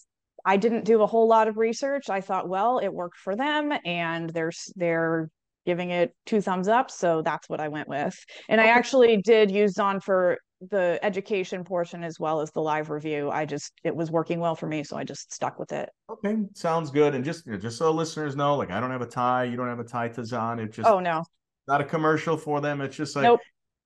I 0.44 0.58
didn't 0.58 0.86
do 0.86 1.02
a 1.02 1.08
whole 1.08 1.28
lot 1.28 1.48
of 1.48 1.58
research. 1.58 2.10
I 2.10 2.22
thought, 2.22 2.50
well, 2.50 2.80
it 2.80 2.90
worked 2.90 3.18
for 3.18 3.36
them, 3.36 3.72
and 3.86 4.30
they're 4.32 4.52
they're 4.76 5.30
giving 5.70 5.92
it 5.92 6.16
two 6.26 6.42
thumbs 6.42 6.68
up, 6.68 6.90
so 6.90 7.22
that's 7.22 7.48
what 7.48 7.60
I 7.60 7.68
went 7.68 7.88
with. 7.88 8.18
And 8.50 8.60
okay. 8.60 8.68
I 8.68 8.74
actually 8.74 9.18
did 9.18 9.52
use 9.52 9.74
Zahn 9.74 10.00
for 10.00 10.40
the 10.72 11.00
education 11.04 11.64
portion 11.64 12.04
as 12.04 12.20
well 12.20 12.42
as 12.42 12.50
the 12.50 12.60
live 12.60 12.90
review. 12.90 13.30
I 13.30 13.46
just 13.46 13.72
it 13.84 13.96
was 13.96 14.10
working 14.10 14.40
well 14.40 14.56
for 14.56 14.66
me, 14.66 14.84
so 14.84 14.98
I 14.98 15.04
just 15.04 15.32
stuck 15.32 15.60
with 15.60 15.72
it. 15.72 15.92
Okay, 16.10 16.38
sounds 16.56 16.90
good. 16.90 17.14
And 17.14 17.24
just 17.24 17.46
just 17.46 17.78
so 17.78 17.92
listeners 17.92 18.36
know, 18.36 18.56
like 18.56 18.72
I 18.72 18.80
don't 18.80 18.90
have 18.90 19.04
a 19.04 19.06
tie, 19.06 19.44
you 19.44 19.56
don't 19.56 19.68
have 19.68 19.80
a 19.80 19.84
tie 19.84 20.08
to 20.10 20.26
Zahn. 20.26 20.58
It 20.58 20.72
just 20.72 20.90
oh 20.90 21.00
no, 21.00 21.24
not 21.68 21.82
a 21.82 21.86
commercial 21.86 22.36
for 22.36 22.62
them. 22.62 22.82
It's 22.82 22.98
just 22.98 23.16
like 23.16 23.26
nope. 23.26 23.42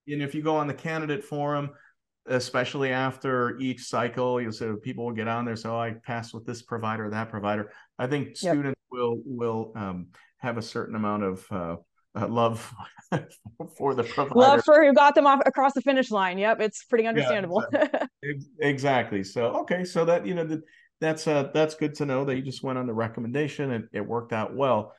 and 0.08 0.22
if 0.22 0.34
you 0.34 0.42
go 0.42 0.56
on 0.56 0.68
the 0.68 0.74
candidate 0.74 1.22
forum, 1.22 1.72
especially 2.28 2.92
after 2.92 3.58
each 3.60 3.82
cycle, 3.82 4.40
you'll 4.40 4.54
say 4.54 4.70
people 4.82 5.04
will 5.04 5.14
get 5.14 5.28
on 5.28 5.44
there. 5.44 5.58
So 5.58 5.76
oh, 5.76 5.80
I 5.80 5.92
passed 5.92 6.34
with 6.34 6.46
this 6.46 6.62
provider, 6.62 7.10
that 7.10 7.28
provider. 7.28 7.74
I 8.00 8.08
think 8.08 8.30
yep. 8.42 8.54
students 8.54 8.80
will 8.90 9.18
will 9.26 9.74
um, 9.76 10.08
have 10.44 10.58
a 10.58 10.62
certain 10.62 10.96
amount 10.96 11.24
of 11.24 11.46
uh, 11.52 11.76
uh, 12.16 12.28
love 12.28 12.72
for 13.78 13.96
the 13.96 14.04
provider. 14.04 14.40
Love 14.40 14.64
for 14.64 14.84
who 14.84 14.94
got 14.94 15.16
them 15.16 15.26
off 15.26 15.42
across 15.46 15.74
the 15.74 15.82
finish 15.82 16.12
line. 16.12 16.38
Yep, 16.38 16.60
it's 16.60 16.84
pretty 16.84 17.08
understandable. 17.08 17.64
Yeah, 17.72 18.06
exactly. 18.60 19.24
So 19.24 19.46
okay, 19.62 19.86
so 19.86 20.06
that 20.06 20.28
you 20.28 20.36
know 20.36 20.46
that 20.46 20.62
that's 21.00 21.26
uh 21.28 21.50
that's 21.54 21.76
good 21.76 21.96
to 21.96 22.06
know 22.06 22.26
that 22.26 22.36
you 22.36 22.42
just 22.42 22.62
went 22.62 22.78
on 22.78 22.86
the 22.86 22.94
recommendation 22.94 23.72
and 23.72 23.88
it 23.94 24.06
worked 24.06 24.34
out 24.34 24.54
well. 24.54 24.94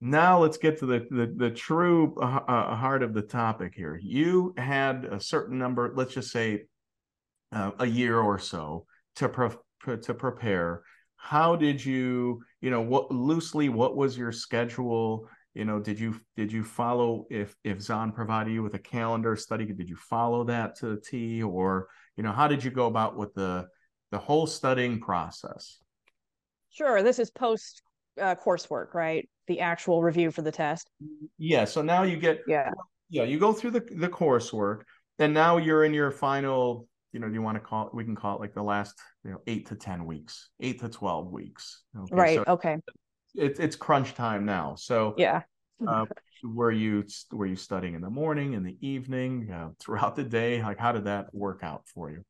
Now 0.00 0.40
let's 0.40 0.58
get 0.58 0.78
to 0.80 0.86
the 0.86 1.06
the, 1.10 1.32
the 1.34 1.50
true 1.50 2.14
uh, 2.20 2.40
uh 2.46 2.76
heart 2.76 3.02
of 3.02 3.14
the 3.14 3.22
topic 3.22 3.72
here. 3.74 3.98
You 4.00 4.54
had 4.58 5.06
a 5.06 5.18
certain 5.18 5.58
number, 5.58 5.92
let's 5.96 6.14
just 6.14 6.30
say 6.30 6.64
uh, 7.50 7.70
a 7.78 7.86
year 7.86 8.20
or 8.20 8.38
so 8.38 8.86
to 9.16 9.28
pre- 9.28 9.98
to 10.02 10.14
prepare. 10.14 10.82
How 11.24 11.54
did 11.54 11.84
you, 11.84 12.42
you 12.60 12.70
know, 12.70 12.80
what 12.80 13.12
loosely? 13.12 13.68
What 13.68 13.96
was 13.96 14.18
your 14.18 14.32
schedule? 14.32 15.28
you 15.54 15.64
know 15.64 15.78
did 15.78 16.00
you 16.00 16.18
did 16.34 16.50
you 16.50 16.64
follow 16.64 17.26
if 17.30 17.54
if 17.62 17.80
zahn 17.80 18.10
provided 18.12 18.52
you 18.52 18.62
with 18.62 18.74
a 18.74 18.78
calendar 18.78 19.36
study 19.36 19.66
did 19.66 19.88
you 19.88 19.96
follow 19.96 20.44
that 20.44 20.74
to 20.76 20.86
the 20.86 21.00
t 21.00 21.42
or 21.42 21.88
you 22.16 22.22
know 22.22 22.32
how 22.32 22.48
did 22.48 22.64
you 22.64 22.70
go 22.70 22.86
about 22.86 23.16
with 23.16 23.34
the 23.34 23.66
the 24.12 24.18
whole 24.18 24.46
studying 24.46 24.98
process 24.98 25.80
sure 26.70 27.02
this 27.02 27.18
is 27.18 27.30
post 27.30 27.82
uh, 28.18 28.34
coursework 28.34 28.94
right 28.94 29.28
the 29.46 29.60
actual 29.60 30.02
review 30.02 30.30
for 30.30 30.40
the 30.40 30.52
test 30.52 30.88
yeah 31.38 31.64
so 31.64 31.82
now 31.82 32.02
you 32.02 32.16
get 32.16 32.40
yeah 32.46 32.70
yeah 33.10 33.24
you 33.24 33.38
go 33.38 33.52
through 33.52 33.70
the 33.70 33.80
the 33.96 34.08
coursework 34.08 34.84
and 35.18 35.34
now 35.34 35.58
you're 35.58 35.84
in 35.84 35.92
your 35.92 36.10
final 36.10 36.88
you 37.12 37.20
know 37.20 37.28
do 37.28 37.34
you 37.34 37.42
want 37.42 37.56
to 37.56 37.60
call 37.60 37.86
it 37.86 37.94
we 37.94 38.04
can 38.04 38.16
call 38.16 38.36
it 38.36 38.40
like 38.40 38.54
the 38.54 38.62
last 38.62 38.94
you 39.24 39.30
know 39.30 39.38
eight 39.46 39.66
to 39.66 39.74
ten 39.74 40.04
weeks 40.04 40.50
eight 40.60 40.80
to 40.80 40.88
12 40.88 41.30
weeks 41.30 41.82
okay? 41.96 42.14
right 42.14 42.36
so 42.36 42.44
okay 42.48 42.76
it, 43.34 43.58
it's 43.58 43.76
crunch 43.76 44.14
time 44.14 44.44
now. 44.44 44.74
So 44.76 45.14
yeah, 45.16 45.42
uh, 45.86 46.06
were 46.42 46.70
you 46.70 47.04
were 47.30 47.46
you 47.46 47.56
studying 47.56 47.94
in 47.94 48.00
the 48.00 48.10
morning, 48.10 48.54
in 48.54 48.62
the 48.62 48.76
evening, 48.80 49.50
uh, 49.50 49.70
throughout 49.78 50.16
the 50.16 50.24
day? 50.24 50.62
Like 50.62 50.78
how 50.78 50.92
did 50.92 51.04
that 51.04 51.34
work 51.34 51.60
out 51.62 51.82
for 51.86 52.10
you? 52.10 52.24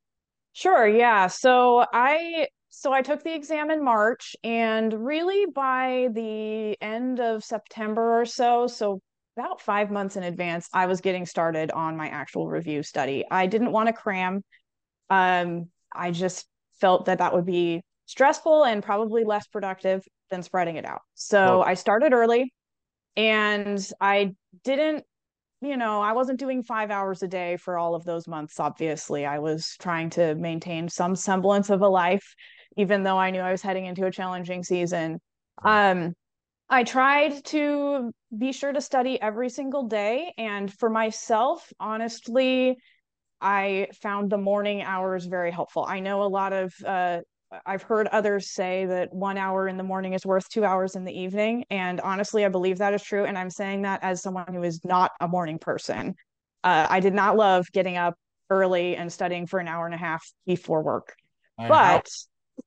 Sure. 0.52 0.86
Yeah. 0.86 1.26
So 1.28 1.84
I 1.92 2.48
so 2.68 2.92
I 2.92 3.02
took 3.02 3.22
the 3.22 3.34
exam 3.34 3.70
in 3.70 3.84
March, 3.84 4.36
and 4.42 4.92
really 4.92 5.46
by 5.46 6.08
the 6.12 6.76
end 6.80 7.20
of 7.20 7.44
September 7.44 8.20
or 8.20 8.24
so, 8.24 8.66
so 8.66 9.00
about 9.36 9.62
five 9.62 9.90
months 9.90 10.16
in 10.16 10.24
advance, 10.24 10.68
I 10.74 10.86
was 10.86 11.00
getting 11.00 11.24
started 11.24 11.70
on 11.70 11.96
my 11.96 12.08
actual 12.08 12.48
review 12.48 12.82
study. 12.82 13.24
I 13.30 13.46
didn't 13.46 13.72
want 13.72 13.86
to 13.88 13.92
cram. 13.94 14.42
Um, 15.12 15.68
I 15.92 16.10
just 16.10 16.46
felt 16.80 17.04
that 17.04 17.18
that 17.18 17.34
would 17.34 17.44
be 17.44 17.82
stressful 18.06 18.64
and 18.64 18.82
probably 18.82 19.24
less 19.24 19.46
productive 19.46 20.02
than 20.30 20.42
spreading 20.42 20.76
it 20.76 20.86
out. 20.86 21.02
So 21.14 21.62
I 21.62 21.74
started 21.74 22.14
early 22.14 22.50
and 23.14 23.86
I 24.00 24.32
didn't, 24.64 25.04
you 25.60 25.76
know, 25.76 26.00
I 26.00 26.12
wasn't 26.12 26.38
doing 26.38 26.62
five 26.62 26.90
hours 26.90 27.22
a 27.22 27.28
day 27.28 27.58
for 27.58 27.76
all 27.76 27.94
of 27.94 28.04
those 28.04 28.26
months. 28.26 28.58
Obviously, 28.58 29.26
I 29.26 29.38
was 29.38 29.76
trying 29.78 30.08
to 30.10 30.34
maintain 30.34 30.88
some 30.88 31.14
semblance 31.14 31.68
of 31.68 31.82
a 31.82 31.88
life, 31.88 32.34
even 32.78 33.02
though 33.02 33.18
I 33.18 33.30
knew 33.30 33.40
I 33.40 33.52
was 33.52 33.60
heading 33.60 33.84
into 33.84 34.06
a 34.06 34.10
challenging 34.10 34.64
season. 34.64 35.20
Um, 35.62 36.14
I 36.70 36.84
tried 36.84 37.44
to 37.46 38.12
be 38.36 38.52
sure 38.52 38.72
to 38.72 38.80
study 38.80 39.20
every 39.20 39.50
single 39.50 39.88
day. 39.88 40.32
And 40.38 40.72
for 40.72 40.88
myself, 40.88 41.70
honestly, 41.78 42.78
I 43.42 43.88
found 44.00 44.30
the 44.30 44.38
morning 44.38 44.82
hours 44.82 45.26
very 45.26 45.50
helpful. 45.50 45.84
I 45.86 46.00
know 46.00 46.22
a 46.22 46.24
lot 46.24 46.52
of 46.52 46.72
uh, 46.86 47.20
I've 47.66 47.82
heard 47.82 48.06
others 48.08 48.50
say 48.50 48.86
that 48.86 49.12
one 49.12 49.36
hour 49.36 49.68
in 49.68 49.76
the 49.76 49.82
morning 49.82 50.14
is 50.14 50.24
worth 50.24 50.48
two 50.48 50.64
hours 50.64 50.96
in 50.96 51.04
the 51.04 51.12
evening. 51.12 51.64
And 51.70 52.00
honestly, 52.00 52.44
I 52.44 52.48
believe 52.48 52.78
that 52.78 52.94
is 52.94 53.02
true. 53.02 53.24
And 53.24 53.36
I'm 53.36 53.50
saying 53.50 53.82
that 53.82 54.02
as 54.02 54.22
someone 54.22 54.52
who 54.52 54.62
is 54.62 54.84
not 54.84 55.10
a 55.20 55.28
morning 55.28 55.58
person. 55.58 56.14
Uh, 56.64 56.86
I 56.88 57.00
did 57.00 57.12
not 57.12 57.36
love 57.36 57.66
getting 57.72 57.96
up 57.96 58.14
early 58.48 58.96
and 58.96 59.12
studying 59.12 59.46
for 59.46 59.58
an 59.58 59.68
hour 59.68 59.84
and 59.84 59.94
a 59.94 59.98
half 59.98 60.24
before 60.46 60.82
work. 60.82 61.14
And 61.58 61.68
but 61.68 62.08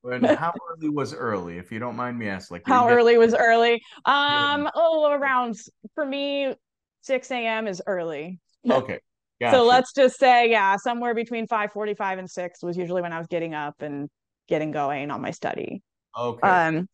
how, 0.04 0.36
how 0.36 0.54
early 0.70 0.90
was 0.90 1.14
early, 1.14 1.58
if 1.58 1.72
you 1.72 1.80
don't 1.80 1.96
mind 1.96 2.20
me 2.20 2.28
asking? 2.28 2.56
Like 2.56 2.64
how 2.66 2.90
early 2.90 3.18
was 3.18 3.34
early? 3.34 3.76
Um, 4.06 4.64
yeah. 4.64 4.70
oh, 4.76 5.12
around 5.12 5.56
for 5.96 6.06
me, 6.06 6.54
6 7.02 7.32
a.m. 7.32 7.68
is 7.68 7.82
early. 7.88 8.40
Okay. 8.70 9.00
Gotcha. 9.40 9.58
So 9.58 9.66
let's 9.66 9.94
just 9.94 10.18
say, 10.18 10.50
yeah, 10.50 10.78
somewhere 10.78 11.14
between 11.14 11.48
5:45 11.48 12.20
and 12.20 12.30
6 12.30 12.64
was 12.64 12.78
usually 12.78 13.02
when 13.02 13.14
I 13.14 13.18
was 13.18 13.28
getting 13.28 13.54
up 13.54 13.82
and 13.82 14.10
getting 14.48 14.72
going 14.72 15.12
on 15.12 15.22
my 15.22 15.32
study. 15.32 15.82
Okay. 16.18 16.48
Um, 16.48 16.88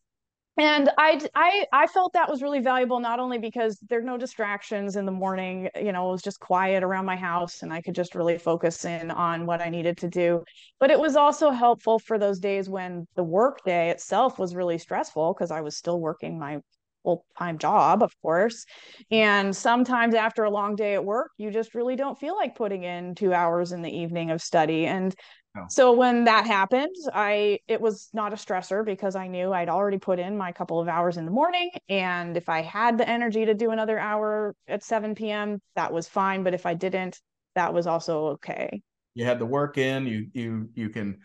and 0.58 0.90
I, 0.98 1.18
I, 1.34 1.64
I 1.72 1.86
felt 1.86 2.12
that 2.12 2.28
was 2.28 2.42
really 2.42 2.60
valuable, 2.60 3.00
not 3.00 3.18
only 3.18 3.38
because 3.38 3.78
there's 3.88 4.04
no 4.04 4.18
distractions 4.18 4.96
in 4.96 5.06
the 5.06 5.12
morning, 5.12 5.70
you 5.76 5.92
know, 5.92 6.08
it 6.08 6.12
was 6.12 6.22
just 6.22 6.40
quiet 6.40 6.82
around 6.82 7.06
my 7.06 7.16
house 7.16 7.62
and 7.62 7.72
I 7.72 7.80
could 7.80 7.94
just 7.94 8.14
really 8.14 8.36
focus 8.36 8.84
in 8.84 9.10
on 9.10 9.46
what 9.46 9.62
I 9.62 9.70
needed 9.70 9.96
to 9.98 10.08
do, 10.08 10.44
but 10.78 10.90
it 10.90 11.00
was 11.00 11.16
also 11.16 11.50
helpful 11.50 11.98
for 11.98 12.18
those 12.18 12.38
days 12.38 12.68
when 12.68 13.06
the 13.14 13.22
work 13.22 13.64
day 13.64 13.88
itself 13.88 14.38
was 14.38 14.54
really 14.54 14.76
stressful 14.76 15.32
because 15.32 15.50
I 15.50 15.62
was 15.62 15.78
still 15.78 15.98
working 15.98 16.38
my 16.38 16.58
full 17.02 17.24
time 17.38 17.58
job, 17.58 18.02
of 18.02 18.12
course. 18.22 18.64
And 19.10 19.54
sometimes 19.54 20.14
after 20.14 20.44
a 20.44 20.50
long 20.50 20.76
day 20.76 20.94
at 20.94 21.04
work, 21.04 21.30
you 21.36 21.50
just 21.50 21.74
really 21.74 21.96
don't 21.96 22.18
feel 22.18 22.36
like 22.36 22.54
putting 22.54 22.84
in 22.84 23.14
two 23.14 23.32
hours 23.32 23.72
in 23.72 23.82
the 23.82 23.90
evening 23.90 24.30
of 24.30 24.40
study. 24.40 24.86
And 24.86 25.14
no. 25.54 25.66
So 25.68 25.92
when 25.92 26.24
that 26.24 26.46
happened, 26.46 26.94
I 27.12 27.58
it 27.68 27.80
was 27.80 28.08
not 28.14 28.32
a 28.32 28.36
stressor 28.36 28.84
because 28.84 29.14
I 29.14 29.26
knew 29.26 29.52
I'd 29.52 29.68
already 29.68 29.98
put 29.98 30.18
in 30.18 30.36
my 30.38 30.50
couple 30.50 30.80
of 30.80 30.88
hours 30.88 31.18
in 31.18 31.26
the 31.26 31.30
morning 31.30 31.70
and 31.90 32.36
if 32.38 32.48
I 32.48 32.62
had 32.62 32.96
the 32.96 33.06
energy 33.06 33.44
to 33.44 33.52
do 33.52 33.70
another 33.70 33.98
hour 33.98 34.54
at 34.66 34.82
7 34.82 35.14
p.m., 35.14 35.60
that 35.76 35.92
was 35.92 36.08
fine, 36.08 36.42
but 36.42 36.54
if 36.54 36.64
I 36.64 36.72
didn't, 36.72 37.20
that 37.54 37.74
was 37.74 37.86
also 37.86 38.28
okay. 38.28 38.80
You 39.14 39.26
had 39.26 39.38
the 39.38 39.46
work 39.46 39.76
in, 39.76 40.06
you 40.06 40.28
you 40.32 40.70
you 40.74 40.88
can 40.88 41.18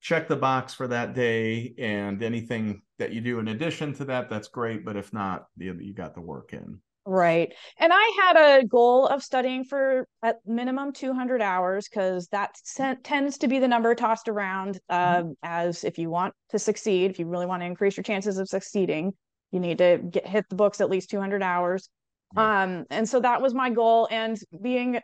check 0.00 0.28
the 0.28 0.36
box 0.36 0.72
for 0.72 0.88
that 0.88 1.14
day 1.14 1.74
and 1.78 2.22
anything 2.22 2.80
that 2.98 3.12
you 3.12 3.20
do 3.20 3.38
in 3.38 3.48
addition 3.48 3.92
to 3.94 4.04
that 4.06 4.30
that's 4.30 4.48
great, 4.48 4.84
but 4.84 4.96
if 4.96 5.12
not, 5.12 5.46
you, 5.56 5.76
you 5.80 5.92
got 5.92 6.14
the 6.14 6.20
work 6.20 6.52
in. 6.52 6.78
Right. 7.06 7.52
And 7.78 7.92
I 7.94 8.12
had 8.22 8.36
a 8.36 8.66
goal 8.66 9.06
of 9.06 9.22
studying 9.22 9.64
for 9.64 10.08
at 10.22 10.38
minimum 10.46 10.92
200 10.92 11.42
hours 11.42 11.86
because 11.86 12.28
that 12.28 12.56
tends 13.02 13.36
to 13.38 13.48
be 13.48 13.58
the 13.58 13.68
number 13.68 13.94
tossed 13.94 14.28
around 14.28 14.80
uh, 14.88 15.16
mm-hmm. 15.18 15.32
as 15.42 15.84
if 15.84 15.98
you 15.98 16.08
want 16.08 16.32
to 16.50 16.58
succeed, 16.58 17.10
if 17.10 17.18
you 17.18 17.26
really 17.26 17.44
want 17.44 17.60
to 17.60 17.66
increase 17.66 17.96
your 17.96 18.04
chances 18.04 18.38
of 18.38 18.48
succeeding, 18.48 19.12
you 19.50 19.60
need 19.60 19.78
to 19.78 19.98
get 20.10 20.26
hit 20.26 20.46
the 20.48 20.56
books 20.56 20.80
at 20.80 20.88
least 20.88 21.10
200 21.10 21.42
hours. 21.42 21.90
Yeah. 22.34 22.62
Um, 22.62 22.84
and 22.88 23.06
so 23.06 23.20
that 23.20 23.42
was 23.42 23.52
my 23.52 23.68
goal. 23.68 24.08
And 24.10 24.38
being, 24.62 24.98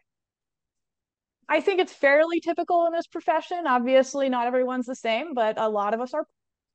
I 1.51 1.61
think 1.61 1.81
it's 1.81 1.93
fairly 1.93 2.41
typical 2.41 2.87
in 2.87 2.93
this 2.93 3.09
profession. 3.09 3.67
Obviously, 3.67 4.31
not 4.31 4.47
everyone's 4.47 4.87
the 4.87 4.97
same, 4.97 5.35
but 5.35 5.61
a 5.61 5.69
lot 5.69 5.93
of 5.93 6.01
us 6.01 6.15
are 6.15 6.27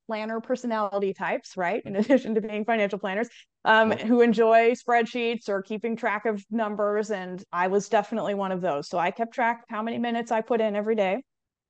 planner 0.08 0.40
personality 0.40 1.14
types, 1.14 1.58
right? 1.58 1.82
In 1.86 1.96
addition 1.96 2.36
to 2.36 2.42
being 2.42 2.66
financial 2.66 3.00
planners, 3.00 3.30
um, 3.64 3.92
who 3.92 4.22
enjoy 4.22 4.72
spreadsheets 4.72 5.50
or 5.50 5.62
keeping 5.62 5.96
track 5.96 6.26
of 6.26 6.44
numbers. 6.50 7.12
And 7.12 7.44
I 7.52 7.68
was 7.68 7.90
definitely 7.90 8.36
one 8.36 8.52
of 8.52 8.62
those. 8.62 8.88
So 8.88 8.98
I 8.98 9.12
kept 9.12 9.34
track 9.34 9.64
of 9.64 9.76
how 9.76 9.82
many 9.82 9.98
minutes 9.98 10.32
I 10.32 10.42
put 10.42 10.62
in 10.62 10.76
every 10.76 10.96
day. 10.96 11.24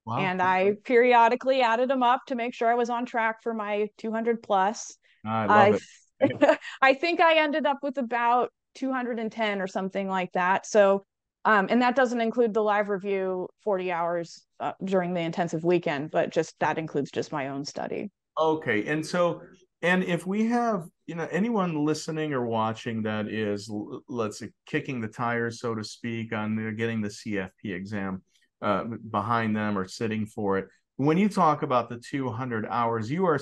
Wow. 0.05 0.17
And 0.19 0.41
I 0.41 0.73
periodically 0.83 1.61
added 1.61 1.89
them 1.89 2.03
up 2.03 2.21
to 2.27 2.35
make 2.35 2.53
sure 2.53 2.69
I 2.69 2.75
was 2.75 2.89
on 2.89 3.05
track 3.05 3.41
for 3.41 3.53
my 3.53 3.87
200 3.97 4.43
plus. 4.43 4.95
I 5.25 5.45
love 5.45 5.81
I, 6.21 6.25
it. 6.25 6.59
I 6.81 6.93
think 6.93 7.19
I 7.19 7.39
ended 7.39 7.65
up 7.65 7.79
with 7.81 7.97
about 7.97 8.51
210 8.75 9.61
or 9.61 9.67
something 9.67 10.07
like 10.07 10.31
that. 10.33 10.65
So, 10.65 11.05
um, 11.43 11.67
and 11.69 11.81
that 11.81 11.95
doesn't 11.95 12.21
include 12.21 12.53
the 12.53 12.61
live 12.61 12.89
review 12.89 13.47
40 13.63 13.91
hours 13.91 14.45
uh, 14.59 14.73
during 14.83 15.13
the 15.13 15.21
intensive 15.21 15.63
weekend, 15.63 16.11
but 16.11 16.29
just 16.31 16.57
that 16.59 16.77
includes 16.77 17.11
just 17.11 17.31
my 17.31 17.49
own 17.49 17.65
study. 17.65 18.11
Okay. 18.37 18.85
And 18.85 19.05
so, 19.05 19.41
and 19.81 20.03
if 20.03 20.25
we 20.25 20.47
have, 20.47 20.87
you 21.07 21.15
know, 21.15 21.27
anyone 21.31 21.85
listening 21.85 22.33
or 22.33 22.45
watching 22.45 23.03
that 23.03 23.27
is, 23.27 23.69
let's 24.07 24.39
say, 24.39 24.49
kicking 24.65 25.01
the 25.01 25.07
tires, 25.07 25.59
so 25.59 25.75
to 25.75 25.83
speak, 25.83 26.33
on 26.33 26.55
they're 26.55 26.71
getting 26.71 27.01
the 27.01 27.09
CFP 27.09 27.49
exam 27.65 28.23
uh, 28.61 28.85
behind 29.11 29.55
them 29.55 29.77
or 29.77 29.87
sitting 29.87 30.25
for 30.25 30.57
it, 30.57 30.67
when 30.97 31.17
you 31.17 31.29
talk 31.29 31.61
about 31.61 31.89
the 31.89 31.97
200 31.97 32.65
hours, 32.67 33.11
you 33.11 33.25
are 33.25 33.39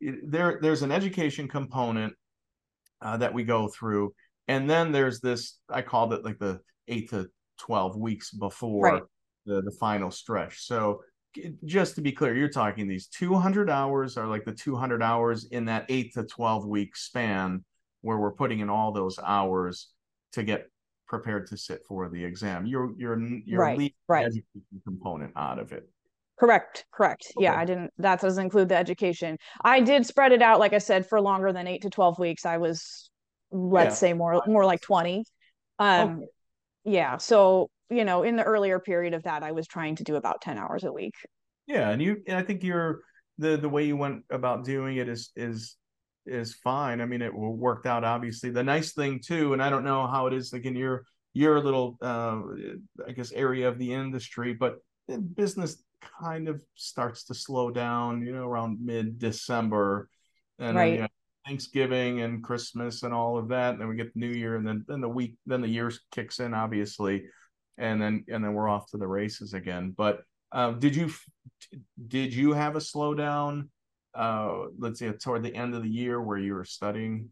there. 0.00 0.58
There's 0.62 0.82
an 0.82 0.92
education 0.92 1.48
component 1.48 2.14
uh, 3.02 3.16
that 3.16 3.34
we 3.34 3.42
go 3.44 3.68
through, 3.68 4.14
and 4.46 4.70
then 4.70 4.92
there's 4.92 5.20
this. 5.20 5.58
I 5.68 5.82
called 5.82 6.12
it 6.12 6.24
like 6.24 6.38
the 6.38 6.60
eight 6.86 7.10
to 7.10 7.28
12 7.58 7.96
weeks 7.96 8.30
before. 8.30 8.84
Right 8.84 9.02
the 9.46 9.62
the 9.62 9.70
final 9.70 10.10
stretch. 10.10 10.66
So 10.66 11.02
just 11.64 11.94
to 11.96 12.00
be 12.00 12.12
clear, 12.12 12.34
you're 12.34 12.48
talking 12.48 12.88
these 12.88 13.06
200 13.08 13.70
hours 13.70 14.16
are 14.16 14.26
like 14.26 14.44
the 14.44 14.52
200 14.52 15.02
hours 15.02 15.44
in 15.46 15.66
that 15.66 15.86
eight 15.88 16.14
to 16.14 16.24
12 16.24 16.66
week 16.66 16.96
span 16.96 17.64
where 18.02 18.18
we're 18.18 18.32
putting 18.32 18.60
in 18.60 18.70
all 18.70 18.92
those 18.92 19.18
hours 19.18 19.88
to 20.32 20.42
get 20.42 20.70
prepared 21.08 21.46
to 21.48 21.56
sit 21.56 21.80
for 21.88 22.08
the 22.08 22.24
exam. 22.24 22.66
You're 22.66 22.92
you're 22.98 23.20
you're 23.44 23.60
right, 23.60 23.78
leaving 23.78 23.94
right. 24.08 24.26
education 24.26 24.82
component 24.84 25.32
out 25.36 25.58
of 25.58 25.72
it. 25.72 25.88
Correct, 26.38 26.84
correct. 26.92 27.32
Okay. 27.36 27.44
Yeah, 27.44 27.54
I 27.56 27.64
didn't 27.64 27.92
that 27.98 28.20
doesn't 28.20 28.44
include 28.44 28.68
the 28.68 28.76
education. 28.76 29.38
I 29.62 29.80
did 29.80 30.04
spread 30.04 30.32
it 30.32 30.42
out, 30.42 30.60
like 30.60 30.74
I 30.74 30.78
said, 30.78 31.06
for 31.06 31.20
longer 31.20 31.52
than 31.52 31.66
eight 31.66 31.82
to 31.82 31.90
12 31.90 32.18
weeks. 32.18 32.44
I 32.44 32.58
was 32.58 33.10
let's 33.50 33.94
Yeah. 33.94 33.94
say 33.94 34.12
more 34.12 34.42
more 34.46 34.64
like 34.66 34.80
20. 34.82 35.24
Um 35.78 36.16
Okay. 36.18 36.26
yeah, 36.84 37.16
so 37.18 37.70
you 37.90 38.04
know, 38.04 38.22
in 38.22 38.36
the 38.36 38.44
earlier 38.44 38.78
period 38.80 39.14
of 39.14 39.24
that, 39.24 39.42
I 39.42 39.52
was 39.52 39.66
trying 39.66 39.96
to 39.96 40.04
do 40.04 40.16
about 40.16 40.40
10 40.42 40.58
hours 40.58 40.84
a 40.84 40.92
week. 40.92 41.14
Yeah, 41.66 41.90
and 41.90 42.00
you 42.00 42.22
and 42.26 42.36
I 42.36 42.42
think 42.42 42.62
you're 42.62 43.00
the 43.38 43.56
the 43.56 43.68
way 43.68 43.84
you 43.84 43.96
went 43.96 44.24
about 44.30 44.64
doing 44.64 44.96
it 44.98 45.08
is 45.08 45.30
is 45.36 45.76
is 46.26 46.54
fine. 46.54 47.00
I 47.00 47.06
mean, 47.06 47.22
it 47.22 47.34
worked 47.34 47.86
out 47.86 48.04
obviously. 48.04 48.50
The 48.50 48.62
nice 48.62 48.92
thing 48.92 49.20
too, 49.24 49.52
and 49.52 49.62
I 49.62 49.70
don't 49.70 49.84
know 49.84 50.06
how 50.06 50.26
it 50.26 50.32
is 50.34 50.52
like 50.52 50.64
in 50.64 50.76
your 50.76 51.04
your 51.34 51.60
little 51.60 51.98
uh 52.00 52.40
I 53.06 53.12
guess 53.12 53.32
area 53.32 53.68
of 53.68 53.78
the 53.78 53.92
industry, 53.92 54.54
but 54.54 54.78
business 55.34 55.82
kind 56.20 56.48
of 56.48 56.60
starts 56.74 57.24
to 57.24 57.34
slow 57.34 57.70
down, 57.70 58.22
you 58.22 58.32
know, 58.32 58.46
around 58.46 58.78
mid-December. 58.84 60.08
And 60.58 60.76
then 60.76 60.76
Right. 60.76 60.94
you 60.94 61.00
know, 61.02 61.08
Thanksgiving 61.46 62.22
and 62.22 62.42
Christmas 62.42 63.02
and 63.02 63.12
all 63.14 63.38
of 63.38 63.48
that. 63.48 63.72
And 63.72 63.80
then 63.80 63.88
we 63.88 63.96
get 63.96 64.12
the 64.14 64.20
New 64.20 64.28
Year 64.32 64.56
and 64.56 64.66
then 64.66 64.84
then 64.88 65.00
the 65.00 65.08
week 65.08 65.36
then 65.46 65.60
the 65.62 65.68
year 65.68 65.90
kicks 66.12 66.38
in, 66.40 66.54
obviously. 66.54 67.24
And 67.78 68.00
then 68.00 68.24
and 68.28 68.42
then 68.42 68.54
we're 68.54 68.68
off 68.68 68.90
to 68.90 68.96
the 68.96 69.06
races 69.06 69.54
again. 69.54 69.94
But 69.96 70.22
uh, 70.52 70.72
did 70.72 70.96
you 70.96 71.10
did 72.08 72.32
you 72.34 72.52
have 72.52 72.76
a 72.76 72.80
slowdown 72.80 73.68
uh 74.14 74.66
let's 74.78 74.98
say 74.98 75.10
toward 75.12 75.42
the 75.42 75.54
end 75.54 75.74
of 75.74 75.82
the 75.82 75.88
year 75.90 76.20
where 76.22 76.38
you 76.38 76.54
were 76.54 76.64
studying 76.64 77.28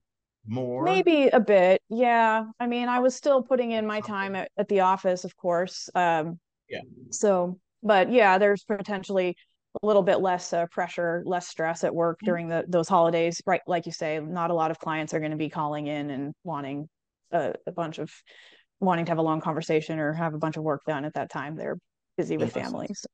more 0.47 0.83
Maybe 0.85 1.29
a 1.29 1.41
bit. 1.41 1.81
Yeah. 1.89 2.45
I 2.61 2.67
mean, 2.67 2.89
I 2.89 2.99
was 2.99 3.15
still 3.17 3.43
putting 3.43 3.71
in 3.73 3.87
my 3.87 4.01
time 4.01 4.35
at, 4.37 4.51
at 4.59 4.69
the 4.69 4.81
office, 4.81 5.25
of 5.25 5.35
course. 5.37 5.89
Um, 5.95 6.39
Yeah. 6.69 6.83
So, 7.11 7.59
but 7.83 8.13
yeah, 8.13 8.37
there's 8.39 8.65
potentially 8.65 9.37
a 9.83 9.87
little 9.87 10.03
bit 10.03 10.21
less 10.21 10.53
uh, 10.53 10.67
pressure, 10.71 11.23
less 11.25 11.49
stress 11.49 11.83
at 11.85 11.95
work 11.95 12.19
Mm-hmm. 12.19 12.27
during 12.27 12.49
the 12.49 12.65
those 12.69 12.89
holidays. 12.89 13.41
Right, 13.47 13.63
like 13.67 13.87
you 13.87 13.93
say, 13.93 14.21
not 14.21 14.51
a 14.51 14.55
lot 14.55 14.71
of 14.71 14.79
clients 14.79 15.15
are 15.15 15.19
going 15.21 15.31
to 15.31 15.39
be 15.39 15.49
calling 15.49 15.87
in 15.87 16.11
and 16.11 16.35
wanting 16.45 16.89
a, 17.33 17.55
a 17.67 17.73
bunch 17.73 17.99
of 17.99 18.13
wanting 18.85 19.05
to 19.07 19.11
have 19.11 19.19
a 19.19 19.23
long 19.23 19.41
conversation 19.41 19.99
or 19.99 20.13
have 20.13 20.35
a 20.35 20.39
bunch 20.39 20.57
of 20.57 20.63
work 20.63 20.83
done 20.87 21.05
at 21.05 21.15
that 21.15 21.31
time. 21.31 21.57
They're 21.57 21.79
busy 22.17 22.37
with 22.37 22.53
families. 22.53 23.05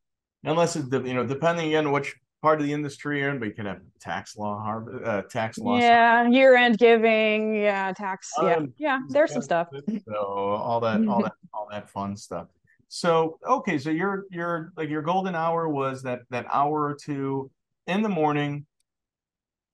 unless 0.44 0.76
it 0.76 0.92
you 1.06 1.14
know 1.14 1.26
depending 1.26 1.74
on 1.76 1.90
which 1.92 2.14
part 2.42 2.60
of 2.60 2.66
the 2.66 2.72
industry 2.72 3.20
you're 3.20 3.30
in 3.30 3.38
but 3.38 3.46
you 3.48 3.54
can 3.54 3.66
have 3.66 3.80
tax 4.00 4.36
law 4.36 4.62
har- 4.62 5.04
uh, 5.04 5.22
tax 5.22 5.58
law 5.58 5.78
Yeah, 5.78 6.26
year 6.28 6.56
end 6.56 6.78
giving, 6.78 7.54
yeah, 7.54 7.92
tax, 7.92 8.30
yeah, 8.42 8.56
Um, 8.56 8.72
yeah. 8.78 9.00
There's 9.08 9.32
some 9.32 9.42
stuff. 9.42 9.68
so 10.08 10.14
all 10.16 10.80
that 10.80 11.06
all 11.06 11.22
that 11.22 11.32
all 11.54 11.68
that 11.70 11.90
fun 11.90 12.16
stuff 12.16 12.48
so 12.88 13.38
okay 13.46 13.78
so 13.78 13.90
your 13.90 14.24
your 14.30 14.72
like 14.76 14.88
your 14.88 15.02
golden 15.02 15.34
hour 15.34 15.68
was 15.68 16.02
that 16.02 16.20
that 16.30 16.46
hour 16.52 16.84
or 16.86 16.94
two 17.00 17.50
in 17.86 18.02
the 18.02 18.08
morning 18.08 18.66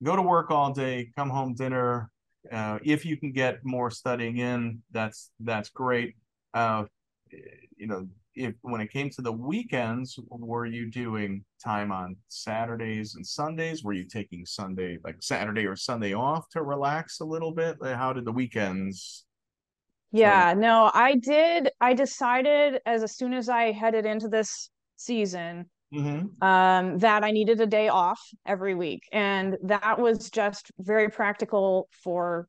go 0.03 0.15
to 0.15 0.21
work 0.21 0.51
all 0.51 0.71
day 0.71 1.09
come 1.17 1.29
home 1.29 1.53
dinner 1.53 2.09
uh, 2.51 2.79
if 2.83 3.05
you 3.05 3.17
can 3.17 3.31
get 3.31 3.59
more 3.63 3.89
studying 3.91 4.37
in 4.37 4.81
that's 4.91 5.31
that's 5.39 5.69
great 5.69 6.15
uh, 6.53 6.83
you 7.75 7.87
know 7.87 8.07
if 8.35 8.53
when 8.61 8.81
it 8.81 8.91
came 8.91 9.09
to 9.09 9.21
the 9.21 9.31
weekends 9.31 10.19
were 10.29 10.65
you 10.65 10.89
doing 10.89 11.43
time 11.63 11.91
on 11.91 12.15
saturdays 12.27 13.15
and 13.15 13.25
sundays 13.25 13.83
were 13.83 13.93
you 13.93 14.05
taking 14.05 14.45
sunday 14.45 14.97
like 15.03 15.15
saturday 15.21 15.65
or 15.65 15.75
sunday 15.75 16.13
off 16.13 16.47
to 16.49 16.61
relax 16.61 17.19
a 17.19 17.25
little 17.25 17.51
bit 17.51 17.75
how 17.81 18.13
did 18.13 18.25
the 18.25 18.31
weekends 18.31 19.25
Yeah, 20.11 20.53
no, 20.57 20.89
I 20.93 21.15
did. 21.15 21.69
I 21.81 21.93
decided 21.93 22.79
as, 22.85 23.03
as 23.03 23.15
soon 23.17 23.33
as 23.33 23.49
I 23.49 23.71
headed 23.71 24.05
into 24.05 24.29
this 24.29 24.69
season, 24.95 25.69
Mhm. 25.93 26.41
um, 26.43 26.97
that 26.99 27.23
I 27.23 27.31
needed 27.31 27.61
a 27.61 27.65
day 27.65 27.87
off 27.87 28.19
every 28.45 28.75
week. 28.75 29.03
And 29.11 29.57
that 29.63 29.99
was 29.99 30.29
just 30.29 30.71
very 30.79 31.09
practical 31.09 31.87
for 32.03 32.47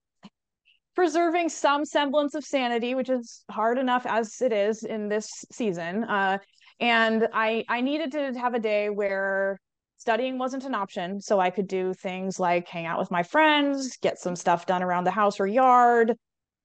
preserving 0.94 1.48
some 1.48 1.85
semblance 1.85 2.35
of 2.35 2.44
sanity, 2.44 2.94
which 2.96 3.09
is 3.09 3.44
hard 3.51 3.79
enough 3.79 4.05
as 4.07 4.40
it 4.42 4.53
is 4.53 4.83
in 4.83 5.09
this 5.09 5.29
season. 5.53 6.03
Uh, 6.05 6.38
and 6.81 7.29
I 7.33 7.64
I 7.68 7.81
needed 7.81 8.12
to 8.12 8.33
have 8.38 8.55
a 8.55 8.59
day 8.59 8.90
where 8.90 9.61
studying 9.98 10.38
wasn't 10.38 10.64
an 10.64 10.74
option, 10.74 11.20
so 11.20 11.38
I 11.40 11.51
could 11.51 11.68
do 11.68 11.94
things 11.94 12.40
like 12.40 12.68
hang 12.68 12.87
out 12.87 12.98
with 12.98 13.11
my 13.11 13.22
friends, 13.22 13.96
get 13.98 14.18
some 14.18 14.37
stuff 14.37 14.66
done 14.66 14.83
around 14.83 15.05
the 15.05 15.11
house 15.12 15.38
or 15.40 15.46
yard, 15.46 16.14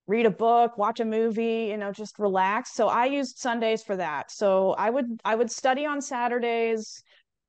read 0.06 0.26
a 0.26 0.30
book, 0.30 0.76
watch 0.76 1.00
a 1.00 1.04
movie, 1.04 1.68
you 1.70 1.76
know, 1.76 1.92
just 1.92 2.18
relax. 2.18 2.74
So 2.74 2.88
I 2.88 3.06
used 3.06 3.38
Sundays 3.38 3.82
for 3.82 3.96
that. 3.96 4.30
So 4.30 4.72
I 4.72 4.90
would 4.90 5.06
I 5.24 5.34
would 5.34 5.50
study 5.50 5.86
on 5.86 6.00
Saturdays, 6.00 7.02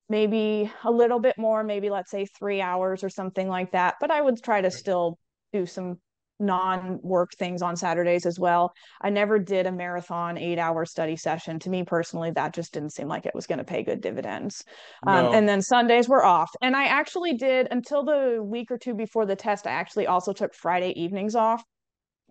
maybe 0.09 0.71
a 0.83 0.91
little 0.91 1.19
bit 1.19 1.37
more, 1.37 1.63
maybe 1.63 1.89
let's 1.89 2.11
say 2.11 2.25
3 2.25 2.61
hours 2.61 3.03
or 3.03 3.09
something 3.09 3.47
like 3.49 3.71
that, 3.71 3.95
but 3.99 4.11
I 4.11 4.21
would 4.21 4.41
try 4.41 4.61
to 4.61 4.71
still 4.71 5.17
do 5.51 5.65
some 5.65 5.99
non-work 6.37 7.31
things 7.39 7.61
on 7.61 7.77
Saturdays 7.77 8.25
as 8.25 8.37
well. 8.37 8.73
I 9.01 9.09
never 9.09 9.39
did 9.39 9.65
a 9.67 9.71
marathon 9.71 10.35
8-hour 10.35 10.85
study 10.85 11.15
session. 11.15 11.59
To 11.59 11.69
me 11.69 11.83
personally, 11.83 12.31
that 12.31 12.53
just 12.53 12.73
didn't 12.73 12.91
seem 12.91 13.07
like 13.07 13.25
it 13.25 13.33
was 13.33 13.47
going 13.47 13.59
to 13.59 13.63
pay 13.63 13.83
good 13.83 14.01
dividends. 14.01 14.65
Um, 15.07 15.33
and 15.33 15.47
then 15.47 15.61
Sundays 15.61 16.09
were 16.09 16.25
off. 16.25 16.49
And 16.61 16.75
I 16.75 16.85
actually 16.85 17.35
did 17.35 17.69
until 17.71 18.03
the 18.03 18.43
week 18.43 18.69
or 18.69 18.77
two 18.77 18.93
before 18.93 19.25
the 19.25 19.37
test, 19.37 19.65
I 19.65 19.71
actually 19.71 20.07
also 20.07 20.33
took 20.33 20.53
Friday 20.53 20.91
evenings 21.01 21.35
off 21.35 21.63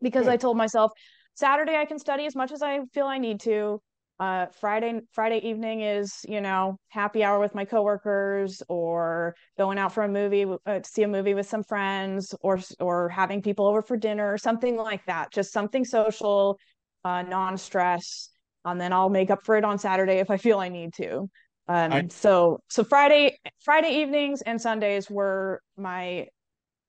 because. 0.02 0.26
I 0.28 0.36
told 0.36 0.56
myself 0.56 0.92
Saturday 1.34 1.76
I 1.76 1.84
can 1.84 1.98
study 1.98 2.26
as 2.26 2.34
much 2.36 2.52
as 2.52 2.62
I 2.62 2.80
feel 2.92 3.06
I 3.06 3.18
need 3.18 3.40
to. 3.40 3.80
Uh, 4.20 4.46
Friday 4.60 5.00
Friday 5.10 5.38
evening 5.38 5.80
is 5.80 6.12
you 6.28 6.40
know 6.40 6.76
happy 6.88 7.24
hour 7.24 7.40
with 7.40 7.52
my 7.54 7.64
coworkers 7.64 8.62
or 8.68 9.34
going 9.58 9.76
out 9.76 9.92
for 9.92 10.04
a 10.04 10.08
movie 10.08 10.44
uh, 10.44 10.78
to 10.78 10.88
see 10.88 11.02
a 11.02 11.08
movie 11.08 11.34
with 11.34 11.48
some 11.48 11.64
friends 11.64 12.32
or 12.40 12.60
or 12.78 13.08
having 13.08 13.42
people 13.42 13.66
over 13.66 13.82
for 13.82 13.96
dinner 13.96 14.32
or 14.32 14.38
something 14.38 14.76
like 14.76 15.04
that. 15.06 15.32
Just 15.32 15.52
something 15.52 15.84
social, 15.84 16.56
uh, 17.04 17.22
non-stress, 17.22 18.30
and 18.64 18.80
then 18.80 18.92
I'll 18.92 19.10
make 19.10 19.30
up 19.30 19.40
for 19.44 19.56
it 19.56 19.64
on 19.64 19.78
Saturday 19.78 20.18
if 20.18 20.30
I 20.30 20.36
feel 20.36 20.60
I 20.60 20.68
need 20.68 20.94
to. 20.94 21.28
Um, 21.66 21.92
I- 21.92 22.06
so 22.08 22.60
so 22.68 22.84
Friday 22.84 23.36
Friday 23.64 24.00
evenings 24.02 24.42
and 24.42 24.60
Sundays 24.60 25.10
were 25.10 25.60
my 25.76 26.26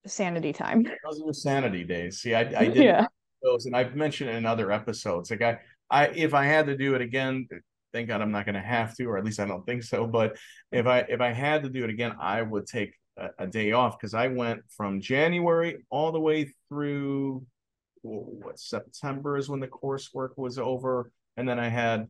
sanity 0.07 0.53
time. 0.53 0.83
those 1.03 1.19
are 1.19 1.25
your 1.25 1.33
sanity 1.33 1.83
days 1.83 2.21
see 2.21 2.33
i, 2.35 2.41
I 2.41 2.65
did 2.69 2.83
yeah. 2.83 3.07
those 3.43 3.65
and 3.65 3.75
i've 3.75 3.95
mentioned 3.95 4.29
it 4.29 4.35
in 4.35 4.45
other 4.45 4.71
episodes 4.71 5.31
like 5.31 5.41
i 5.41 5.59
i 5.89 6.07
if 6.07 6.33
i 6.33 6.45
had 6.45 6.67
to 6.67 6.77
do 6.77 6.95
it 6.95 7.01
again 7.01 7.47
thank 7.93 8.07
god 8.07 8.21
i'm 8.21 8.31
not 8.31 8.45
going 8.45 8.55
to 8.55 8.61
have 8.61 8.95
to 8.95 9.05
or 9.05 9.17
at 9.17 9.25
least 9.25 9.39
i 9.39 9.45
don't 9.45 9.65
think 9.65 9.83
so 9.83 10.05
but 10.05 10.37
if 10.71 10.85
i 10.85 10.99
if 11.09 11.21
i 11.21 11.31
had 11.31 11.63
to 11.63 11.69
do 11.69 11.83
it 11.83 11.89
again 11.89 12.15
i 12.19 12.41
would 12.41 12.67
take 12.67 12.93
a, 13.17 13.29
a 13.39 13.47
day 13.47 13.71
off 13.71 13.97
because 13.97 14.13
i 14.13 14.27
went 14.27 14.61
from 14.69 15.01
january 15.01 15.77
all 15.89 16.11
the 16.11 16.19
way 16.19 16.51
through 16.69 17.45
what 18.01 18.59
september 18.59 19.37
is 19.37 19.49
when 19.49 19.59
the 19.59 19.67
coursework 19.67 20.37
was 20.37 20.59
over 20.59 21.11
and 21.37 21.47
then 21.47 21.59
i 21.59 21.67
had 21.67 22.07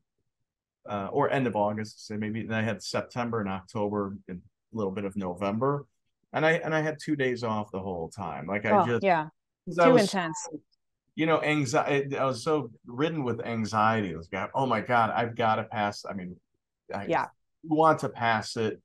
uh, 0.90 1.08
or 1.12 1.32
end 1.32 1.48
of 1.48 1.56
august 1.56 2.08
so 2.08 2.18
maybe 2.18 2.44
then 2.44 2.60
i 2.60 2.64
had 2.64 2.82
september 2.82 3.40
and 3.40 3.50
october 3.50 4.18
and 4.28 4.42
a 4.74 4.78
little 4.78 4.92
bit 4.92 5.06
of 5.06 5.16
november 5.16 5.86
and 6.36 6.46
i 6.46 6.52
and 6.54 6.76
i 6.76 6.82
had 6.82 6.98
two 7.02 7.16
days 7.16 7.44
off 7.44 7.72
the 7.72 7.80
whole 7.80 8.10
time 8.10 8.46
like 8.46 8.66
i 8.66 8.72
Oh, 8.72 8.86
just 8.86 9.04
yeah. 9.04 9.28
Too 9.82 9.98
intense. 9.98 10.48
you 11.16 11.26
know, 11.26 11.42
anxiety. 11.42 12.16
I 12.16 12.26
was 12.26 12.44
so 12.44 12.70
ridden 12.86 13.24
with 13.24 13.44
anxiety. 13.44 14.14
I 14.14 14.18
was 14.18 14.28
got, 14.28 14.52
oh 14.54 14.68
my 14.68 14.80
God, 14.80 15.10
I've 15.10 15.36
got 15.36 15.56
to 15.56 15.64
pass. 15.64 16.06
I 16.08 16.14
mean, 16.14 16.36
I 16.94 17.08
Yeah. 17.08 17.26
want 17.64 17.98
to 18.02 18.10
pass 18.10 18.58
it. 18.58 18.80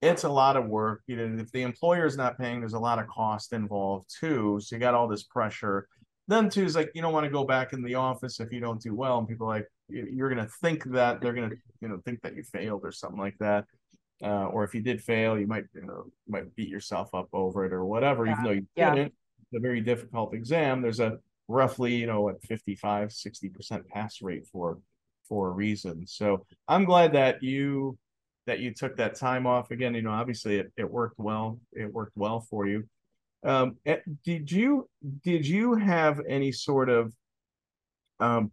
It's 0.00 0.24
a 0.24 0.28
lot 0.28 0.56
of 0.56 0.66
work. 0.68 1.02
You 1.06 1.16
know, 1.16 1.42
if 1.42 1.52
the 1.52 1.62
employer 1.62 2.06
is 2.06 2.16
not 2.16 2.38
paying, 2.38 2.60
there's 2.60 2.72
a 2.72 2.78
lot 2.78 2.98
of 2.98 3.08
cost 3.08 3.52
involved 3.52 4.08
too. 4.20 4.58
So 4.62 4.74
you 4.76 4.80
got 4.80 4.94
all 4.94 5.06
this 5.06 5.24
pressure. 5.24 5.86
Then 6.28 6.48
too 6.48 6.64
is 6.64 6.74
like 6.76 6.90
you 6.94 7.02
don't 7.02 7.12
want 7.12 7.24
to 7.24 7.30
go 7.30 7.44
back 7.44 7.74
in 7.74 7.82
the 7.82 7.96
office 7.96 8.40
if 8.40 8.50
you 8.52 8.60
don't 8.60 8.80
do 8.80 8.94
well, 8.94 9.18
and 9.18 9.28
people 9.28 9.46
are 9.48 9.56
like 9.56 9.68
you're 9.90 10.30
gonna 10.30 10.48
think 10.62 10.84
that 10.84 11.20
they're 11.20 11.34
gonna 11.34 11.50
you 11.82 11.88
know 11.88 12.00
think 12.06 12.22
that 12.22 12.34
you 12.36 12.42
failed 12.42 12.82
or 12.84 12.92
something 12.92 13.20
like 13.20 13.36
that. 13.40 13.66
Uh, 14.22 14.46
or 14.46 14.62
if 14.64 14.74
you 14.74 14.80
did 14.80 15.02
fail, 15.02 15.38
you 15.38 15.46
might 15.46 15.64
you 15.74 15.82
know 15.82 16.04
might 16.28 16.54
beat 16.54 16.68
yourself 16.68 17.14
up 17.14 17.28
over 17.32 17.64
it 17.64 17.72
or 17.72 17.84
whatever, 17.84 18.26
even 18.26 18.44
though 18.44 18.50
you 18.50 18.66
Yeah. 18.76 18.94
didn't. 18.94 19.12
It's 19.40 19.58
a 19.58 19.60
very 19.60 19.80
difficult 19.80 20.34
exam. 20.34 20.80
There's 20.82 21.00
a 21.00 21.18
roughly 21.48 21.94
you 21.94 22.06
know 22.06 22.22
what 22.22 22.42
55 22.44 23.12
60 23.12 23.48
percent 23.50 23.86
pass 23.88 24.22
rate 24.22 24.46
for 24.46 24.78
for 25.28 25.48
a 25.48 25.50
reason 25.50 26.06
so 26.06 26.46
i'm 26.68 26.84
glad 26.84 27.12
that 27.12 27.42
you 27.42 27.98
that 28.46 28.60
you 28.60 28.72
took 28.72 28.96
that 28.96 29.14
time 29.16 29.46
off 29.46 29.70
again 29.70 29.94
you 29.94 30.02
know 30.02 30.10
obviously 30.12 30.56
it, 30.56 30.72
it 30.76 30.88
worked 30.90 31.18
well 31.18 31.60
it 31.72 31.92
worked 31.92 32.16
well 32.16 32.40
for 32.40 32.66
you 32.66 32.84
um 33.44 33.76
eh, 33.86 33.98
did 34.24 34.50
you 34.50 34.88
did 35.24 35.46
you 35.46 35.74
have 35.74 36.20
any 36.28 36.52
sort 36.52 36.88
of 36.88 37.12
um 38.20 38.50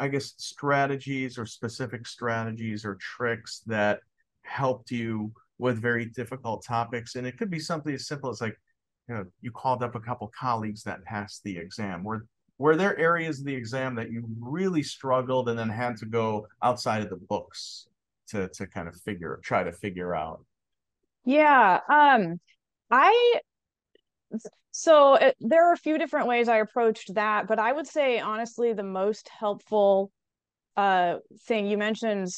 I 0.00 0.06
guess, 0.06 0.34
strategies 0.36 1.38
or 1.38 1.44
specific 1.44 2.06
strategies 2.06 2.84
or 2.84 2.94
tricks 3.00 3.62
that 3.66 3.98
helped 4.48 4.90
you 4.90 5.32
with 5.58 5.80
very 5.80 6.06
difficult 6.06 6.64
topics? 6.64 7.14
And 7.14 7.26
it 7.26 7.38
could 7.38 7.50
be 7.50 7.58
something 7.58 7.94
as 7.94 8.06
simple 8.06 8.30
as 8.30 8.40
like, 8.40 8.58
you 9.08 9.14
know, 9.14 9.24
you 9.40 9.50
called 9.50 9.82
up 9.82 9.94
a 9.94 10.00
couple 10.00 10.30
colleagues 10.38 10.82
that 10.84 11.04
passed 11.04 11.42
the 11.44 11.56
exam. 11.56 12.04
Were 12.04 12.26
were 12.58 12.76
there 12.76 12.98
areas 12.98 13.38
of 13.38 13.44
the 13.44 13.54
exam 13.54 13.94
that 13.94 14.10
you 14.10 14.24
really 14.40 14.82
struggled 14.82 15.48
and 15.48 15.58
then 15.58 15.68
had 15.68 15.96
to 15.98 16.06
go 16.06 16.46
outside 16.62 17.02
of 17.02 17.10
the 17.10 17.16
books 17.16 17.86
to 18.28 18.48
to 18.48 18.66
kind 18.66 18.88
of 18.88 18.96
figure 18.96 19.40
try 19.42 19.62
to 19.62 19.72
figure 19.72 20.14
out? 20.14 20.44
Yeah, 21.24 21.80
um, 21.88 22.40
I 22.90 23.40
so 24.70 25.14
it, 25.14 25.36
there 25.40 25.68
are 25.68 25.72
a 25.72 25.78
few 25.78 25.98
different 25.98 26.26
ways 26.26 26.48
I 26.48 26.58
approached 26.58 27.14
that, 27.14 27.48
but 27.48 27.58
I 27.58 27.72
would 27.72 27.86
say 27.86 28.20
honestly 28.20 28.72
the 28.72 28.82
most 28.82 29.28
helpful 29.28 30.12
uh, 30.76 31.16
thing 31.46 31.66
you 31.66 31.76
mentioned 31.76 32.28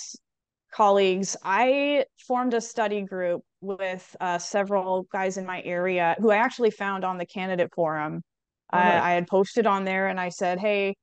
colleagues. 0.73 1.37
I 1.43 2.05
formed 2.27 2.55
a 2.55 2.61
study 2.61 3.03
group 3.03 3.43
with 3.61 4.17
uh, 4.21 4.39
several 4.39 5.05
guys 5.13 5.37
in 5.37 5.47
my 5.47 5.63
area 5.63 6.17
who 6.19 6.31
I 6.31 6.37
actually 6.37 6.71
found 6.71 7.05
on 7.05 7.19
the 7.19 7.27
candidate 7.27 7.71
forum. 7.75 8.23
Oh, 8.73 8.79
nice. 8.79 9.03
I 9.03 9.11
had 9.13 9.27
posted 9.27 9.67
on 9.67 9.85
there 9.85 10.09
and 10.09 10.21
I 10.21 10.29
said, 10.29 10.59
"Hey, 10.59 10.95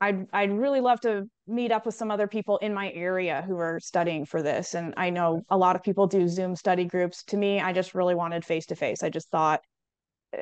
I'd 0.00 0.26
I'd 0.32 0.52
really 0.52 0.80
love 0.80 1.00
to 1.02 1.24
meet 1.46 1.72
up 1.72 1.86
with 1.86 1.94
some 1.94 2.10
other 2.10 2.26
people 2.26 2.58
in 2.58 2.74
my 2.74 2.90
area 2.92 3.44
who 3.46 3.56
are 3.58 3.78
studying 3.80 4.26
for 4.26 4.42
this." 4.42 4.74
And 4.74 4.94
I 4.96 5.10
know 5.10 5.42
a 5.48 5.56
lot 5.56 5.76
of 5.76 5.82
people 5.82 6.06
do 6.06 6.28
Zoom 6.28 6.56
study 6.56 6.84
groups. 6.84 7.22
To 7.24 7.36
me, 7.36 7.60
I 7.60 7.72
just 7.72 7.94
really 7.94 8.14
wanted 8.14 8.44
face 8.44 8.66
to 8.66 8.76
face. 8.76 9.02
I 9.02 9.08
just 9.08 9.30
thought 9.30 9.60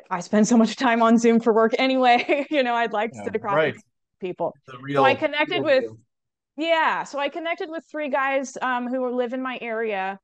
I 0.09 0.19
spend 0.21 0.47
so 0.47 0.57
much 0.57 0.75
time 0.75 1.01
on 1.01 1.17
Zoom 1.17 1.39
for 1.39 1.53
work 1.53 1.73
anyway. 1.77 2.45
you 2.51 2.63
know, 2.63 2.73
I'd 2.73 2.93
like 2.93 3.11
to 3.11 3.17
yeah, 3.17 3.25
sit 3.25 3.35
across 3.35 3.55
right. 3.55 3.75
people. 4.19 4.55
So 4.95 5.03
I 5.03 5.15
connected 5.15 5.63
with, 5.63 5.83
deal. 5.83 5.97
Yeah. 6.57 7.03
So 7.03 7.19
I 7.19 7.29
connected 7.29 7.69
with 7.69 7.83
three 7.89 8.09
guys 8.09 8.57
um, 8.61 8.87
who 8.87 9.15
live 9.15 9.33
in 9.33 9.41
my 9.41 9.57
area, 9.61 10.19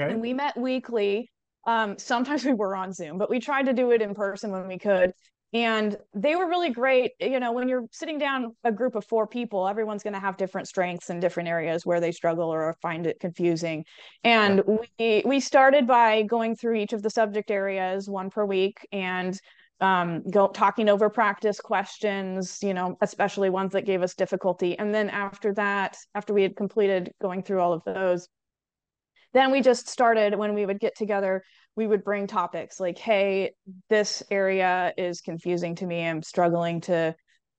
okay. 0.00 0.12
and 0.12 0.20
we 0.20 0.32
met 0.32 0.56
weekly. 0.56 1.30
Um, 1.66 1.98
sometimes 1.98 2.44
we 2.46 2.54
were 2.54 2.76
on 2.76 2.92
Zoom, 2.92 3.18
but 3.18 3.30
we 3.30 3.40
tried 3.40 3.66
to 3.66 3.72
do 3.72 3.90
it 3.90 4.02
in 4.02 4.14
person 4.14 4.50
when 4.50 4.66
we 4.68 4.78
could 4.78 5.12
and 5.54 5.96
they 6.14 6.36
were 6.36 6.46
really 6.46 6.70
great 6.70 7.12
you 7.20 7.40
know 7.40 7.52
when 7.52 7.68
you're 7.68 7.86
sitting 7.90 8.18
down 8.18 8.54
a 8.64 8.72
group 8.72 8.94
of 8.94 9.04
four 9.06 9.26
people 9.26 9.66
everyone's 9.66 10.02
going 10.02 10.12
to 10.12 10.20
have 10.20 10.36
different 10.36 10.68
strengths 10.68 11.08
in 11.08 11.20
different 11.20 11.48
areas 11.48 11.86
where 11.86 12.00
they 12.00 12.12
struggle 12.12 12.52
or 12.52 12.76
find 12.82 13.06
it 13.06 13.18
confusing 13.18 13.84
and 14.24 14.62
we 14.98 15.22
we 15.24 15.40
started 15.40 15.86
by 15.86 16.22
going 16.22 16.54
through 16.54 16.74
each 16.74 16.92
of 16.92 17.02
the 17.02 17.10
subject 17.10 17.50
areas 17.50 18.08
one 18.08 18.28
per 18.28 18.44
week 18.44 18.86
and 18.92 19.40
um, 19.80 20.22
go 20.30 20.48
talking 20.48 20.88
over 20.88 21.08
practice 21.08 21.60
questions 21.60 22.58
you 22.62 22.74
know 22.74 22.96
especially 23.00 23.50
ones 23.50 23.72
that 23.72 23.86
gave 23.86 24.02
us 24.02 24.14
difficulty. 24.14 24.78
And 24.78 24.94
then 24.94 25.10
after 25.10 25.54
that 25.54 25.96
after 26.14 26.34
we 26.34 26.42
had 26.42 26.56
completed 26.56 27.12
going 27.20 27.42
through 27.42 27.60
all 27.60 27.72
of 27.72 27.82
those 27.84 28.28
then 29.34 29.50
we 29.50 29.60
just 29.60 29.88
started 29.88 30.34
when 30.34 30.54
we 30.54 30.64
would 30.64 30.80
get 30.80 30.96
together 30.96 31.42
we 31.76 31.86
would 31.86 32.02
bring 32.02 32.26
topics 32.26 32.80
like 32.80 32.98
hey 32.98 33.52
this 33.88 34.22
area 34.30 34.92
is 34.96 35.20
confusing 35.20 35.74
to 35.76 35.86
me. 35.86 36.06
I'm 36.06 36.22
struggling 36.22 36.80
to 36.82 37.14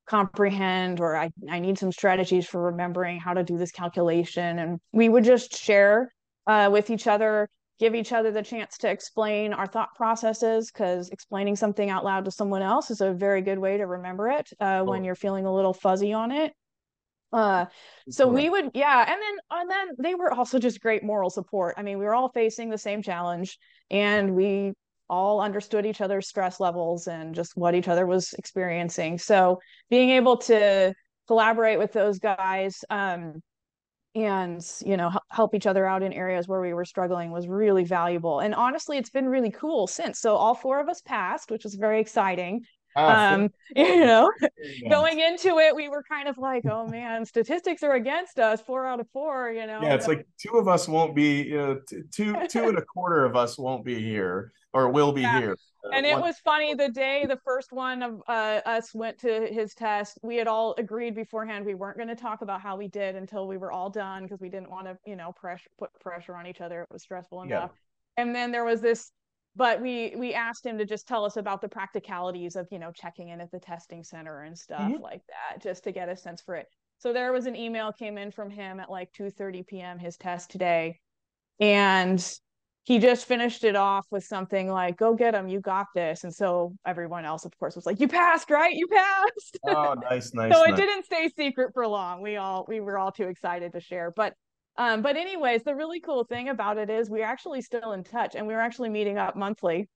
comprehend 0.09 0.99
or 0.99 1.15
I, 1.15 1.29
I 1.49 1.59
need 1.59 1.77
some 1.77 1.91
strategies 1.91 2.47
for 2.47 2.63
remembering 2.63 3.19
how 3.19 3.33
to 3.35 3.43
do 3.43 3.57
this 3.57 3.71
calculation. 3.71 4.57
And 4.57 4.79
we 4.91 5.07
would 5.07 5.23
just 5.23 5.55
share 5.55 6.11
uh, 6.47 6.69
with 6.71 6.89
each 6.89 7.05
other 7.05 7.47
give 7.79 7.95
each 7.95 8.11
other 8.11 8.31
the 8.31 8.43
chance 8.43 8.77
to 8.77 8.89
explain 8.89 9.53
our 9.53 9.65
thought 9.65 9.95
processes 9.95 10.69
because 10.71 11.09
explaining 11.09 11.55
something 11.55 11.89
out 11.89 12.03
loud 12.03 12.25
to 12.25 12.31
someone 12.31 12.61
else 12.61 12.91
is 12.91 13.01
a 13.01 13.13
very 13.13 13.41
good 13.41 13.57
way 13.57 13.77
to 13.77 13.85
remember 13.87 14.29
it 14.29 14.49
uh, 14.59 14.81
when 14.83 15.03
you're 15.03 15.15
feeling 15.15 15.45
a 15.45 15.53
little 15.53 15.73
fuzzy 15.73 16.13
on 16.13 16.31
it. 16.31 16.53
Uh 17.31 17.65
so 18.09 18.27
we 18.27 18.49
would 18.49 18.71
yeah 18.73 19.01
and 19.01 19.21
then 19.21 19.37
and 19.51 19.69
then 19.69 19.87
they 19.99 20.15
were 20.15 20.33
also 20.33 20.57
just 20.57 20.81
great 20.81 21.03
moral 21.03 21.29
support. 21.29 21.75
I 21.77 21.83
mean 21.83 21.99
we 21.99 22.05
were 22.05 22.15
all 22.15 22.29
facing 22.29 22.69
the 22.69 22.77
same 22.77 23.03
challenge 23.03 23.59
and 23.91 24.35
we 24.35 24.73
all 25.09 25.39
understood 25.39 25.85
each 25.85 26.01
other's 26.01 26.27
stress 26.27 26.59
levels 26.59 27.07
and 27.07 27.35
just 27.35 27.55
what 27.55 27.75
each 27.75 27.87
other 27.87 28.07
was 28.07 28.33
experiencing. 28.33 29.19
So 29.19 29.59
being 29.91 30.09
able 30.09 30.37
to 30.37 30.93
collaborate 31.27 31.77
with 31.77 31.91
those 31.93 32.17
guys 32.17 32.83
um 32.89 33.41
and 34.15 34.65
you 34.83 34.97
know 34.97 35.11
help 35.29 35.53
each 35.53 35.67
other 35.67 35.85
out 35.85 36.01
in 36.01 36.11
areas 36.13 36.47
where 36.47 36.61
we 36.61 36.73
were 36.73 36.85
struggling 36.85 37.31
was 37.31 37.47
really 37.47 37.83
valuable 37.83 38.39
and 38.39 38.55
honestly 38.55 38.97
it's 38.97 39.11
been 39.11 39.27
really 39.27 39.51
cool 39.51 39.85
since 39.85 40.19
so 40.19 40.35
all 40.35 40.55
four 40.55 40.79
of 40.79 40.89
us 40.89 41.01
passed 41.01 41.51
which 41.51 41.63
was 41.63 41.75
very 41.75 42.01
exciting 42.01 42.61
Ah, 42.95 43.33
um, 43.33 43.49
you 43.75 43.99
know, 43.99 44.31
going 44.89 45.19
into 45.19 45.59
it, 45.59 45.75
we 45.75 45.89
were 45.89 46.03
kind 46.03 46.27
of 46.27 46.37
like, 46.37 46.63
oh 46.65 46.87
man, 46.87 47.25
statistics 47.25 47.83
are 47.83 47.93
against 47.93 48.39
us, 48.39 48.61
four 48.61 48.85
out 48.85 48.99
of 48.99 49.07
four, 49.13 49.51
you 49.51 49.67
know. 49.67 49.79
Yeah, 49.81 49.93
it's 49.93 50.07
like 50.07 50.27
two 50.39 50.57
of 50.57 50.67
us 50.67 50.87
won't 50.87 51.15
be, 51.15 51.43
you 51.43 51.57
know, 51.57 51.79
two 52.11 52.35
two 52.49 52.67
and 52.67 52.77
a 52.77 52.81
quarter 52.81 53.25
of 53.25 53.35
us 53.35 53.57
won't 53.57 53.85
be 53.85 53.99
here 54.01 54.51
or 54.73 54.89
will 54.89 55.11
be 55.11 55.21
yeah. 55.21 55.39
here. 55.39 55.57
Uh, 55.83 55.89
and 55.93 56.05
it 56.05 56.19
was 56.19 56.37
funny 56.39 56.73
the 56.73 56.89
day 56.89 57.25
the 57.27 57.39
first 57.45 57.71
one 57.71 58.03
of 58.03 58.21
uh, 58.27 58.61
us 58.65 58.93
went 58.93 59.17
to 59.19 59.47
his 59.51 59.73
test. 59.73 60.19
We 60.23 60.35
had 60.35 60.47
all 60.47 60.75
agreed 60.77 61.15
beforehand 61.15 61.65
we 61.65 61.75
weren't 61.75 61.97
going 61.97 62.09
to 62.09 62.15
talk 62.15 62.41
about 62.41 62.61
how 62.61 62.75
we 62.77 62.87
did 62.87 63.15
until 63.15 63.47
we 63.47 63.57
were 63.57 63.71
all 63.71 63.89
done 63.89 64.23
because 64.23 64.39
we 64.39 64.49
didn't 64.49 64.69
want 64.69 64.87
to, 64.87 64.97
you 65.05 65.15
know, 65.15 65.31
pressure 65.31 65.69
put 65.77 65.89
pressure 65.99 66.35
on 66.35 66.47
each 66.47 66.61
other. 66.61 66.81
It 66.81 66.87
was 66.91 67.03
stressful 67.03 67.43
enough. 67.43 67.71
Yeah. 67.73 68.23
And 68.23 68.35
then 68.35 68.51
there 68.51 68.65
was 68.65 68.81
this 68.81 69.11
but 69.55 69.81
we 69.81 70.13
we 70.17 70.33
asked 70.33 70.65
him 70.65 70.77
to 70.77 70.85
just 70.85 71.07
tell 71.07 71.25
us 71.25 71.37
about 71.37 71.61
the 71.61 71.67
practicalities 71.67 72.55
of 72.55 72.67
you 72.71 72.79
know 72.79 72.91
checking 72.91 73.29
in 73.29 73.41
at 73.41 73.51
the 73.51 73.59
testing 73.59 74.03
center 74.03 74.43
and 74.43 74.57
stuff 74.57 74.81
mm-hmm. 74.81 75.01
like 75.01 75.21
that 75.27 75.61
just 75.61 75.83
to 75.83 75.91
get 75.91 76.09
a 76.09 76.15
sense 76.15 76.41
for 76.41 76.55
it 76.55 76.67
so 76.97 77.13
there 77.13 77.31
was 77.31 77.45
an 77.45 77.55
email 77.55 77.91
came 77.91 78.17
in 78.17 78.31
from 78.31 78.49
him 78.49 78.79
at 78.79 78.89
like 78.89 79.11
2 79.13 79.29
30 79.29 79.63
p.m 79.63 79.99
his 79.99 80.17
test 80.17 80.49
today 80.49 80.99
and 81.59 82.39
he 82.89 82.97
just 82.97 83.25
finished 83.25 83.63
it 83.63 83.75
off 83.75 84.07
with 84.09 84.23
something 84.23 84.67
like 84.67 84.97
go 84.97 85.13
get 85.13 85.35
him 85.35 85.47
you 85.47 85.61
got 85.61 85.85
this 85.93 86.23
and 86.23 86.33
so 86.33 86.73
everyone 86.85 87.23
else 87.23 87.45
of 87.45 87.57
course 87.59 87.75
was 87.75 87.85
like 87.85 87.99
you 87.99 88.07
passed 88.07 88.49
right 88.49 88.73
you 88.73 88.87
passed 88.87 89.59
oh 89.67 89.93
nice 90.09 90.33
nice 90.33 90.51
so 90.51 90.63
nice. 90.63 90.73
it 90.73 90.75
didn't 90.75 91.05
stay 91.05 91.29
secret 91.37 91.69
for 91.73 91.87
long 91.87 92.21
we 92.21 92.35
all 92.35 92.65
we 92.67 92.79
were 92.79 92.97
all 92.97 93.11
too 93.11 93.27
excited 93.27 93.71
to 93.71 93.79
share 93.79 94.11
but 94.15 94.33
um, 94.79 95.01
but 95.01 95.17
anyways, 95.17 95.63
the 95.63 95.75
really 95.75 95.99
cool 95.99 96.23
thing 96.23 96.47
about 96.47 96.77
it 96.77 96.89
is 96.89 97.09
we're 97.09 97.25
actually 97.25 97.61
still 97.61 97.91
in 97.91 98.01
touch 98.01 98.35
and 98.35 98.47
we're 98.47 98.61
actually 98.61 98.87
meeting 98.87 99.17
up 99.17 99.35
monthly. 99.35 99.89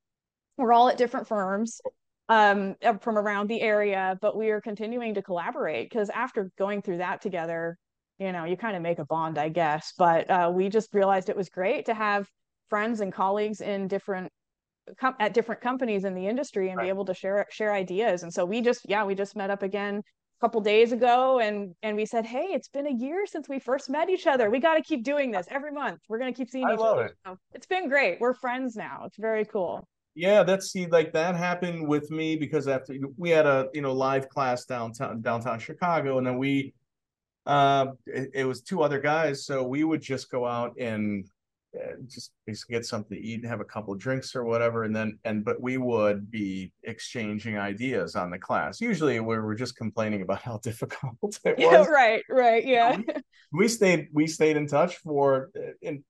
We're 0.58 0.74
all 0.74 0.90
at 0.90 0.98
different 0.98 1.26
firms 1.26 1.80
um, 2.28 2.76
from 3.00 3.18
around 3.18 3.48
the 3.48 3.62
area, 3.62 4.18
but 4.22 4.36
we 4.36 4.50
are 4.50 4.60
continuing 4.60 5.14
to 5.14 5.22
collaborate 5.22 5.90
because 5.90 6.10
after 6.10 6.52
going 6.58 6.82
through 6.82 6.98
that 6.98 7.22
together, 7.22 7.78
you 8.20 8.34
know, 8.34 8.44
you 8.44 8.58
kind 8.58 8.76
of 8.76 8.82
make 8.82 9.00
a 9.00 9.06
bond, 9.06 9.38
I 9.38 9.48
guess. 9.48 9.94
But 9.98 10.30
uh, 10.30 10.52
we 10.54 10.68
just 10.68 10.94
realized 10.94 11.30
it 11.30 11.38
was 11.38 11.48
great 11.48 11.86
to 11.86 11.94
have 11.94 12.28
friends 12.70 13.02
and 13.02 13.12
colleagues 13.14 13.62
in 13.62 13.88
different 13.88 14.32
com- 15.00 15.16
at 15.20 15.34
different 15.34 15.62
companies 15.62 16.04
in 16.04 16.14
the 16.14 16.28
industry 16.28 16.70
and 16.70 16.78
right. 16.78 16.86
be 16.86 16.90
able 16.90 17.06
to 17.06 17.14
share 17.14 17.46
share 17.50 17.74
ideas. 17.74 18.24
And 18.24 18.34
so 18.34 18.46
we 18.46 18.62
just 18.62 18.82
yeah, 18.88 19.04
we 19.04 19.16
just 19.16 19.36
met 19.36 19.50
up 19.50 19.64
again 19.64 19.98
a 19.98 20.42
couple 20.42 20.62
days 20.62 20.92
ago 20.92 21.40
and 21.40 21.74
and 21.84 21.96
we 21.96 22.06
said 22.06 22.26
hey 22.26 22.48
it's 22.52 22.68
been 22.68 22.88
a 22.88 22.94
year 22.94 23.26
since 23.26 23.48
we 23.48 23.60
first 23.60 23.90
met 23.90 24.10
each 24.10 24.28
other. 24.28 24.50
We 24.50 24.60
got 24.60 24.76
to 24.76 24.82
keep 24.82 25.04
doing 25.04 25.32
this 25.32 25.48
every 25.50 25.72
month. 25.72 26.00
We're 26.10 26.20
going 26.20 26.34
to 26.34 26.38
keep 26.38 26.50
seeing 26.50 26.66
I 26.66 26.74
each 26.74 26.80
other. 26.80 27.06
it. 27.06 27.16
So 27.26 27.38
it's 27.54 27.68
been 27.68 27.90
great. 27.90 28.20
We're 28.20 28.34
friends 28.34 28.76
now. 28.76 29.04
It's 29.06 29.18
very 29.18 29.46
cool. 29.46 29.88
Yeah 30.16 30.44
that's 30.44 30.72
see 30.72 30.86
like 30.88 31.14
that 31.14 31.36
happened 31.36 31.88
with 31.88 32.12
me 32.12 32.36
because 32.36 32.68
after 32.68 32.96
we 33.18 33.30
had 33.30 33.46
a 33.46 33.68
you 33.74 33.82
know 33.82 33.94
live 33.94 34.30
class 34.30 34.66
downtown 34.66 35.22
downtown 35.22 35.58
chicago 35.60 36.20
and 36.20 36.28
then 36.28 36.38
we 36.38 36.74
uh 37.48 37.88
it, 38.06 38.30
it 38.34 38.46
was 38.46 38.62
two 38.62 38.84
other 38.84 39.00
guys. 39.00 39.46
So 39.46 39.64
we 39.64 39.84
would 39.84 40.02
just 40.02 40.30
go 40.30 40.46
out 40.46 40.74
and 40.80 41.26
just 42.08 42.32
basically 42.46 42.76
get 42.76 42.86
something 42.86 43.18
to 43.18 43.24
eat 43.24 43.42
and 43.42 43.50
have 43.50 43.60
a 43.60 43.66
couple 43.66 43.94
of 43.94 44.00
drinks 44.00 44.36
or 44.36 44.44
whatever 44.44 44.84
and 44.84 44.96
then 44.96 45.18
and 45.26 45.44
but 45.44 45.62
we 45.62 45.78
would 45.78 46.30
be 46.30 46.72
exchanging 46.84 47.58
ideas 47.58 48.16
on 48.16 48.30
the 48.30 48.38
class. 48.38 48.80
Usually 48.80 49.20
where 49.20 49.44
we're 49.44 49.56
just 49.56 49.76
complaining 49.76 50.22
about 50.22 50.42
how 50.42 50.58
difficult 50.64 51.40
it 51.44 51.58
was. 51.58 51.66
yeah, 51.72 51.86
right 51.86 52.24
right 52.30 52.66
yeah. 52.66 52.98
We, 52.98 53.06
we, 53.54 53.68
stayed 53.68 54.08
we 54.14 54.28
stayed 54.28 54.58
in 54.58 54.68
touch 54.68 54.98
for 54.98 55.50
uh, 55.58 55.72
in 55.82 56.04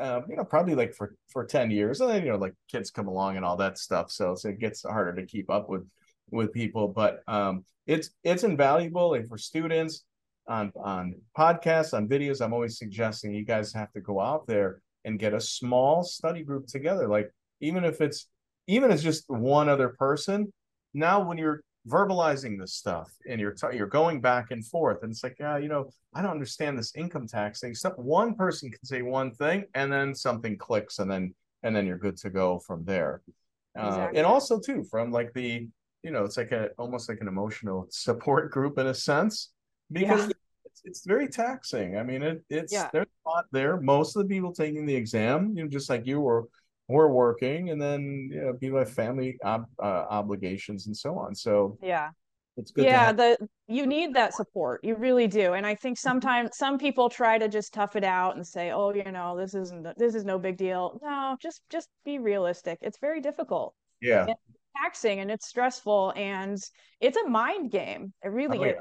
uh, 0.00 0.20
you 0.28 0.36
know 0.36 0.44
probably 0.44 0.74
like 0.74 0.94
for 0.94 1.14
for 1.28 1.44
10 1.44 1.70
years 1.70 2.00
and 2.00 2.10
then 2.10 2.24
you 2.24 2.30
know 2.30 2.38
like 2.38 2.54
kids 2.70 2.90
come 2.90 3.08
along 3.08 3.36
and 3.36 3.44
all 3.44 3.56
that 3.56 3.78
stuff 3.78 4.10
so, 4.10 4.34
so 4.34 4.48
it 4.48 4.58
gets 4.58 4.82
harder 4.82 5.14
to 5.14 5.26
keep 5.26 5.50
up 5.50 5.68
with 5.68 5.86
with 6.30 6.52
people 6.52 6.88
but 6.88 7.20
um 7.26 7.64
it's 7.86 8.10
it's 8.22 8.44
invaluable 8.44 9.10
like 9.10 9.26
for 9.26 9.38
students 9.38 10.04
on 10.48 10.72
on 10.76 11.14
podcasts 11.36 11.94
on 11.94 12.08
videos. 12.08 12.40
I'm 12.40 12.52
always 12.52 12.78
suggesting 12.78 13.34
you 13.34 13.44
guys 13.44 13.72
have 13.74 13.92
to 13.92 14.00
go 14.00 14.20
out 14.20 14.46
there 14.46 14.80
and 15.08 15.18
get 15.18 15.34
a 15.34 15.40
small 15.40 16.02
study 16.04 16.42
group 16.42 16.66
together 16.66 17.08
like 17.08 17.32
even 17.60 17.82
if 17.82 18.00
it's 18.00 18.28
even 18.66 18.90
if 18.90 18.96
it's 18.96 19.02
just 19.02 19.24
one 19.28 19.68
other 19.68 19.88
person 19.88 20.52
now 20.94 21.20
when 21.20 21.38
you're 21.38 21.62
verbalizing 21.88 22.60
this 22.60 22.74
stuff 22.74 23.10
and 23.28 23.40
you're 23.40 23.52
t- 23.52 23.74
you're 23.74 23.86
going 23.86 24.20
back 24.20 24.50
and 24.50 24.64
forth 24.66 25.02
and 25.02 25.10
it's 25.10 25.24
like 25.24 25.36
yeah 25.40 25.56
you 25.56 25.68
know 25.68 25.88
i 26.14 26.20
don't 26.20 26.32
understand 26.32 26.76
this 26.78 26.94
income 26.94 27.26
tax 27.26 27.60
thing 27.60 27.74
so 27.74 27.90
one 27.96 28.34
person 28.34 28.70
can 28.70 28.84
say 28.84 29.00
one 29.00 29.30
thing 29.32 29.64
and 29.74 29.90
then 29.90 30.14
something 30.14 30.56
clicks 30.58 30.98
and 30.98 31.10
then 31.10 31.34
and 31.62 31.74
then 31.74 31.86
you're 31.86 31.98
good 31.98 32.16
to 32.16 32.28
go 32.28 32.58
from 32.58 32.84
there 32.84 33.22
exactly. 33.74 34.02
uh, 34.02 34.18
and 34.18 34.26
also 34.26 34.60
too 34.60 34.84
from 34.84 35.10
like 35.10 35.32
the 35.32 35.66
you 36.02 36.10
know 36.10 36.24
it's 36.24 36.36
like 36.36 36.52
a 36.52 36.68
almost 36.78 37.08
like 37.08 37.20
an 37.22 37.28
emotional 37.28 37.86
support 37.90 38.50
group 38.50 38.78
in 38.78 38.88
a 38.88 38.94
sense 38.94 39.50
because 39.90 40.26
yeah. 40.26 40.32
It's 40.84 41.04
very 41.06 41.28
taxing. 41.28 41.96
I 41.96 42.02
mean, 42.02 42.22
it, 42.22 42.42
it's 42.50 42.72
Yeah. 42.72 42.88
there's 42.92 43.06
a 43.26 43.28
lot 43.28 43.46
there. 43.52 43.80
Most 43.80 44.16
of 44.16 44.22
the 44.22 44.28
people 44.34 44.52
taking 44.52 44.86
the 44.86 44.94
exam, 44.94 45.52
you 45.56 45.62
know, 45.64 45.68
just 45.68 45.88
like 45.90 46.06
you 46.06 46.20
were, 46.20 46.48
were 46.88 47.12
working, 47.12 47.70
and 47.70 47.80
then 47.80 48.30
you 48.32 48.40
know, 48.40 48.54
people 48.54 48.78
have 48.78 48.90
family 48.90 49.38
ob, 49.44 49.66
uh, 49.82 50.06
obligations 50.10 50.86
and 50.86 50.96
so 50.96 51.18
on. 51.18 51.34
So 51.34 51.78
Yeah. 51.82 52.10
it's 52.56 52.70
good. 52.72 52.84
yeah 52.86 53.12
the 53.12 53.36
you 53.68 53.86
need 53.86 54.14
that 54.14 54.34
support 54.34 54.82
you 54.82 54.96
really 54.96 55.28
do 55.28 55.52
and 55.52 55.64
i 55.66 55.74
think 55.76 55.96
sometimes 55.98 56.50
some 56.56 56.76
people 56.78 57.08
try 57.08 57.38
to 57.38 57.46
just 57.48 57.72
tough 57.72 57.94
it 57.94 58.02
out 58.02 58.34
and 58.36 58.44
say 58.44 58.72
oh 58.72 58.92
you 58.92 59.04
know 59.12 59.36
this 59.38 59.54
isn't 59.54 59.86
this 59.96 60.14
is 60.16 60.24
no 60.24 60.38
big 60.40 60.56
deal 60.56 60.98
no 61.02 61.36
just 61.40 61.60
just 61.70 61.88
be 62.04 62.18
realistic 62.18 62.78
it's 62.82 62.98
very 62.98 63.20
difficult 63.20 63.74
yeah. 64.00 64.26
taxing 64.76 65.20
and 65.20 65.30
it's 65.30 65.46
stressful 65.46 66.12
and 66.16 66.58
it's 67.00 67.16
a 67.16 67.28
mind 67.28 67.70
game 67.70 68.12
it 68.24 68.28
really 68.28 68.58
Oh, 68.58 68.64
yeah. 68.64 68.70
is 68.72 68.76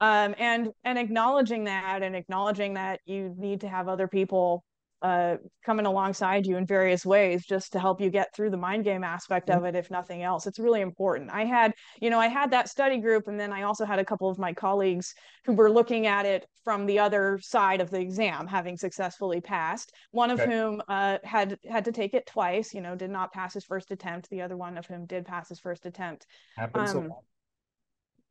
um 0.00 0.34
and 0.38 0.68
and 0.84 0.98
acknowledging 0.98 1.64
that 1.64 2.02
and 2.02 2.16
acknowledging 2.16 2.74
that 2.74 3.00
you 3.06 3.34
need 3.38 3.60
to 3.60 3.68
have 3.68 3.88
other 3.88 4.08
people 4.08 4.64
uh 5.02 5.36
coming 5.64 5.86
alongside 5.86 6.46
you 6.46 6.56
in 6.56 6.64
various 6.66 7.04
ways 7.04 7.44
just 7.44 7.72
to 7.72 7.78
help 7.80 8.00
you 8.00 8.10
get 8.10 8.34
through 8.34 8.50
the 8.50 8.56
mind 8.56 8.84
game 8.84 9.04
aspect 9.04 9.50
of 9.50 9.64
it 9.64 9.74
if 9.74 9.90
nothing 9.90 10.22
else. 10.22 10.46
It's 10.46 10.58
really 10.58 10.80
important. 10.80 11.30
I 11.30 11.44
had 11.44 11.72
you 12.00 12.10
know 12.10 12.18
i 12.18 12.28
had 12.28 12.50
that 12.52 12.68
study 12.68 12.98
group 12.98 13.28
and 13.28 13.38
then 13.38 13.52
i 13.52 13.62
also 13.62 13.84
had 13.84 13.98
a 13.98 14.04
couple 14.04 14.28
of 14.30 14.38
my 14.38 14.52
colleagues 14.52 15.14
who 15.44 15.52
were 15.52 15.70
looking 15.70 16.06
at 16.06 16.24
it 16.26 16.46
from 16.64 16.86
the 16.86 16.98
other 16.98 17.38
side 17.42 17.80
of 17.80 17.90
the 17.90 18.00
exam 18.00 18.46
having 18.46 18.76
successfully 18.76 19.40
passed. 19.40 19.92
One 20.12 20.30
of 20.30 20.40
Okay. 20.40 20.50
whom 20.50 20.82
uh 20.88 21.18
had 21.24 21.58
had 21.68 21.84
to 21.84 21.92
take 21.92 22.14
it 22.14 22.26
twice 22.26 22.72
you 22.72 22.80
know 22.80 22.94
did 22.96 23.10
not 23.10 23.32
pass 23.32 23.52
his 23.54 23.64
first 23.64 23.90
attempt. 23.90 24.30
The 24.30 24.42
other 24.42 24.56
one 24.56 24.78
of 24.78 24.86
whom 24.86 25.04
did 25.06 25.26
pass 25.26 25.48
his 25.50 25.60
first 25.60 25.84
attempt. 25.86 26.26
Happens 26.56 26.94
um, 26.94 27.08
lot. 27.08 27.24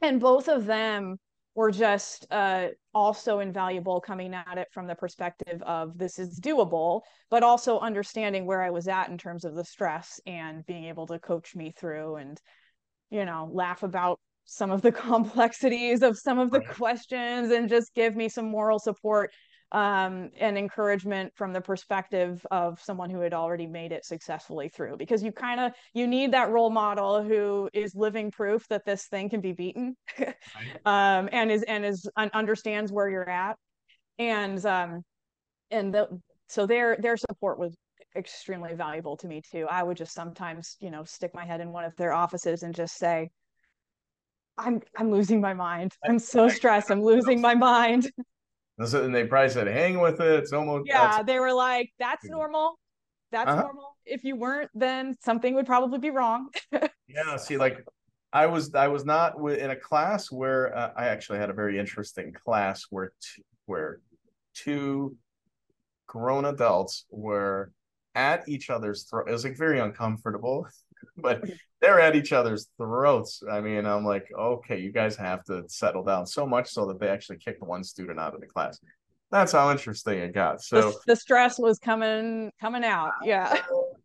and 0.01 0.19
both 0.19 0.47
of 0.47 0.65
them 0.65 1.17
were 1.55 1.71
just 1.71 2.25
uh, 2.31 2.69
also 2.93 3.39
invaluable 3.39 4.01
coming 4.01 4.33
at 4.33 4.57
it 4.57 4.67
from 4.71 4.87
the 4.87 4.95
perspective 4.95 5.61
of 5.63 5.97
this 5.97 6.17
is 6.17 6.39
doable, 6.39 7.01
but 7.29 7.43
also 7.43 7.79
understanding 7.79 8.45
where 8.45 8.61
I 8.61 8.71
was 8.71 8.87
at 8.87 9.09
in 9.09 9.17
terms 9.17 9.45
of 9.45 9.55
the 9.55 9.63
stress 9.63 10.19
and 10.25 10.65
being 10.65 10.85
able 10.85 11.05
to 11.07 11.19
coach 11.19 11.55
me 11.55 11.71
through 11.77 12.15
and, 12.15 12.39
you 13.11 13.25
know, 13.25 13.49
laugh 13.53 13.83
about 13.83 14.19
some 14.45 14.71
of 14.71 14.81
the 14.81 14.91
complexities 14.91 16.01
of 16.01 16.17
some 16.17 16.39
of 16.39 16.51
the 16.51 16.61
Right. 16.61 16.67
questions 16.75 17.51
and 17.51 17.69
just 17.69 17.93
give 17.93 18.15
me 18.15 18.29
some 18.29 18.49
moral 18.49 18.79
support 18.79 19.31
um, 19.73 20.29
and 20.39 20.55
encouragement 20.55 21.33
from 21.35 21.51
the 21.51 21.59
perspective 21.59 22.45
of 22.51 22.79
someone 22.79 23.09
who 23.09 23.19
had 23.19 23.33
already 23.33 23.65
made 23.65 23.91
it 23.91 24.05
successfully 24.05 24.69
through 24.69 24.97
because 24.97 25.23
you 25.23 25.31
kind 25.31 25.59
of 25.59 25.71
you 25.93 26.05
need 26.05 26.31
that 26.31 26.51
role 26.51 26.69
model 26.69 27.23
who 27.23 27.67
is 27.73 27.95
living 27.95 28.29
proof 28.29 28.67
that 28.67 28.85
this 28.85 29.07
thing 29.07 29.29
can 29.29 29.41
be 29.41 29.51
beaten 29.51 29.95
um, 30.85 31.27
and 31.31 31.51
is 31.51 31.63
and 31.63 31.83
is 31.83 32.07
un- 32.15 32.29
understands 32.33 32.91
where 32.91 33.09
you're 33.09 33.29
at. 33.29 33.57
And 34.19 34.63
um 34.65 35.01
and 35.71 35.93
the, 35.93 36.07
so 36.47 36.67
their 36.67 36.95
their 36.97 37.17
support 37.17 37.57
was 37.57 37.75
extremely 38.15 38.75
valuable 38.75 39.17
to 39.17 39.27
me 39.27 39.41
too. 39.51 39.65
I 39.69 39.81
would 39.81 39.97
just 39.97 40.13
sometimes 40.13 40.77
you 40.79 40.91
know 40.91 41.03
stick 41.03 41.33
my 41.33 41.45
head 41.45 41.61
in 41.61 41.71
one 41.71 41.83
of 41.83 41.95
their 41.95 42.13
offices 42.13 42.61
and 42.61 42.75
just 42.75 42.97
say 42.97 43.29
i'm 44.55 44.81
i'm 44.99 45.09
losing 45.09 45.41
my 45.41 45.55
mind. 45.55 45.93
I'm 46.07 46.19
so 46.19 46.47
stressed. 46.47 46.91
I'm 46.91 47.01
losing 47.01 47.41
my 47.41 47.55
mind 47.55 48.11
And 48.77 48.87
so- 48.87 49.03
and 49.03 49.13
they 49.13 49.25
probably 49.25 49.49
said, 49.49 49.67
"Hang 49.67 49.99
with 49.99 50.19
it." 50.19 50.39
It's 50.39 50.53
almost 50.53 50.87
yeah 50.87 51.21
they 51.23 51.39
were 51.39 51.53
like 51.53 51.91
that's 51.99 52.25
normal 52.25 52.79
that's 53.31 53.49
Uh-huh. 53.49 53.61
normal 53.61 53.97
if 54.05 54.23
you 54.23 54.35
weren't 54.35 54.69
then 54.75 55.15
something 55.21 55.55
would 55.55 55.65
probably 55.65 55.99
be 55.99 56.09
wrong 56.09 56.49
Yeah, 57.07 57.35
see, 57.37 57.57
like 57.57 57.83
I 58.31 58.47
was, 58.47 58.73
I 58.73 58.87
was 58.87 59.05
not 59.05 59.35
in 59.51 59.69
a 59.69 59.75
class 59.75 60.31
where 60.31 60.75
uh, 60.75 60.91
I 60.97 61.05
actually 61.05 61.37
had 61.37 61.51
a 61.51 61.53
very 61.53 61.77
interesting 61.77 62.33
class 62.33 62.85
where 62.89 63.11
t- 63.21 63.43
where 63.67 63.99
two 64.55 65.15
grown 66.07 66.45
adults 66.45 67.05
were 67.11 67.71
at 68.15 68.47
each 68.49 68.69
other's 68.71 69.03
throat. 69.03 69.29
It 69.29 69.31
was 69.31 69.43
like 69.43 69.57
very 69.57 69.79
uncomfortable, 69.79 70.67
but 71.17 71.43
they're 71.83 71.99
at 71.99 72.15
each 72.15 72.31
other's 72.31 72.69
throats. 72.77 73.43
I 73.51 73.59
mean, 73.59 73.85
I'm 73.85 74.05
like, 74.05 74.31
okay, 74.33 74.79
you 74.79 74.93
guys 74.93 75.17
have 75.17 75.43
to 75.45 75.65
settle 75.67 76.01
down 76.01 76.25
so 76.25 76.47
much 76.47 76.69
so 76.69 76.85
that 76.85 76.97
they 76.97 77.09
actually 77.09 77.39
kicked 77.39 77.61
one 77.61 77.83
student 77.83 78.19
out 78.19 78.33
of 78.33 78.39
the 78.39 78.47
class. 78.47 78.79
That's 79.31 79.51
how 79.51 79.69
interesting 79.69 80.19
it 80.19 80.33
got. 80.33 80.61
So 80.61 80.91
the, 80.91 80.99
the 81.07 81.15
stress 81.17 81.59
was 81.59 81.79
coming 81.79 82.51
coming 82.61 82.83
out 82.85 83.13
yeah 83.23 83.57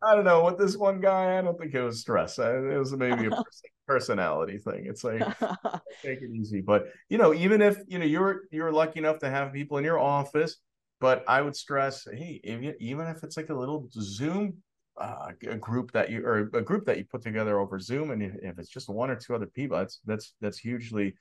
I 0.02 0.14
don't 0.14 0.24
know 0.24 0.44
with 0.44 0.58
this 0.58 0.76
one 0.76 1.00
guy. 1.00 1.38
I 1.38 1.42
don't 1.42 1.58
think 1.58 1.74
it 1.74 1.82
was 1.82 2.00
stress. 2.00 2.38
It 2.38 2.78
was 2.78 2.92
maybe 2.92 3.26
a 3.26 3.44
personality 3.86 4.58
thing. 4.58 4.86
It's 4.86 5.04
like 5.04 5.20
take 6.02 6.22
it 6.22 6.30
easy. 6.34 6.60
But 6.60 6.86
you 7.08 7.18
know, 7.18 7.32
even 7.34 7.62
if 7.62 7.78
you 7.86 7.98
know 7.98 8.06
you're 8.06 8.42
you're 8.50 8.72
lucky 8.72 8.98
enough 8.98 9.18
to 9.20 9.30
have 9.30 9.52
people 9.52 9.76
in 9.76 9.84
your 9.84 9.98
office, 9.98 10.56
but 10.98 11.24
I 11.28 11.42
would 11.42 11.54
stress, 11.54 12.08
hey, 12.10 12.40
even 12.80 13.06
if 13.06 13.22
it's 13.22 13.36
like 13.36 13.50
a 13.50 13.54
little 13.54 13.88
Zoom 13.92 14.54
uh, 15.00 15.32
a 15.48 15.56
group 15.56 15.92
that 15.92 16.10
you 16.10 16.24
or 16.24 16.50
a 16.52 16.62
group 16.62 16.86
that 16.86 16.98
you 16.98 17.04
put 17.04 17.22
together 17.22 17.58
over 17.58 17.78
Zoom, 17.78 18.10
and 18.10 18.22
if 18.22 18.34
if 18.42 18.58
it's 18.58 18.68
just 18.68 18.88
one 18.88 19.10
or 19.10 19.16
two 19.16 19.34
other 19.34 19.46
people, 19.46 19.76
that's 19.78 20.00
that's 20.04 20.34
that's 20.40 20.58
hugely 20.58 21.14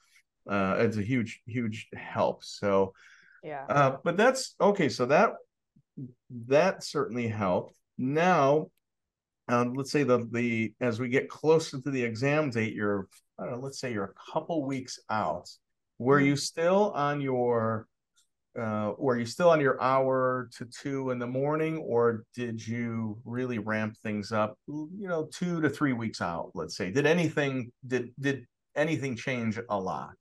uh, 0.49 0.75
it's 0.79 0.97
a 0.97 1.03
huge 1.03 1.41
huge 1.45 1.87
help. 1.93 2.43
So. 2.43 2.93
yeah 3.43 3.65
Uh, 3.69 3.97
but 4.03 4.17
that's 4.17 4.55
okay. 4.59 4.89
So 4.89 5.05
that 5.05 5.33
that 6.47 6.83
certainly 6.83 7.27
helped. 7.27 7.73
Now, 7.97 8.67
um, 9.47 9.73
let's 9.73 9.91
say 9.91 10.03
the 10.03 10.27
the 10.31 10.73
as 10.81 10.99
we 10.99 11.09
get 11.09 11.29
closer 11.29 11.79
to 11.79 11.91
the 11.91 12.03
exam 12.03 12.49
date, 12.49 12.73
you're 12.73 13.07
I 13.39 13.43
don't 13.43 13.53
know, 13.53 13.59
let's 13.59 13.79
say 13.79 13.93
you're 13.93 14.13
a 14.15 14.31
couple 14.31 14.65
weeks 14.65 14.99
out. 15.09 15.49
Were 15.99 16.19
you 16.19 16.35
still 16.35 16.91
on 16.91 17.21
your 17.21 17.87
uh 18.57 18.93
were 18.97 19.17
you 19.17 19.25
still 19.25 19.49
on 19.49 19.61
your 19.61 19.81
hour 19.81 20.49
to 20.57 20.65
two 20.65 21.11
in 21.11 21.19
the 21.19 21.27
morning, 21.27 21.77
or 21.77 22.23
did 22.33 22.65
you 22.65 23.17
really 23.25 23.59
ramp 23.59 23.95
things 24.03 24.31
up, 24.31 24.57
you 24.67 25.07
know, 25.07 25.27
two 25.33 25.61
to 25.61 25.69
three 25.69 25.93
weeks 25.93 26.21
out, 26.21 26.51
let's 26.53 26.75
say? 26.75 26.91
Did 26.91 27.05
anything 27.05 27.71
did 27.85 28.11
did 28.19 28.45
anything 28.75 29.15
change 29.15 29.59
a 29.69 29.79
lot? 29.79 30.15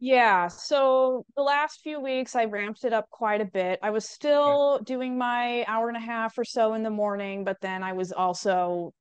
Yeah, 0.00 0.48
so 0.48 1.24
the 1.36 1.42
last 1.42 1.80
few 1.82 2.00
weeks 2.00 2.36
I 2.36 2.44
ramped 2.44 2.84
it 2.84 2.92
up 2.92 3.08
quite 3.10 3.40
a 3.40 3.46
bit. 3.46 3.78
I 3.82 3.90
was 3.90 4.08
still 4.08 4.78
doing 4.80 5.16
my 5.16 5.64
hour 5.66 5.88
and 5.88 5.96
a 5.96 6.00
half 6.00 6.36
or 6.36 6.44
so 6.44 6.74
in 6.74 6.82
the 6.82 6.90
morning, 6.90 7.44
but 7.44 7.56
then 7.62 7.82
I 7.82 7.92
was 7.92 8.12
also 8.12 8.92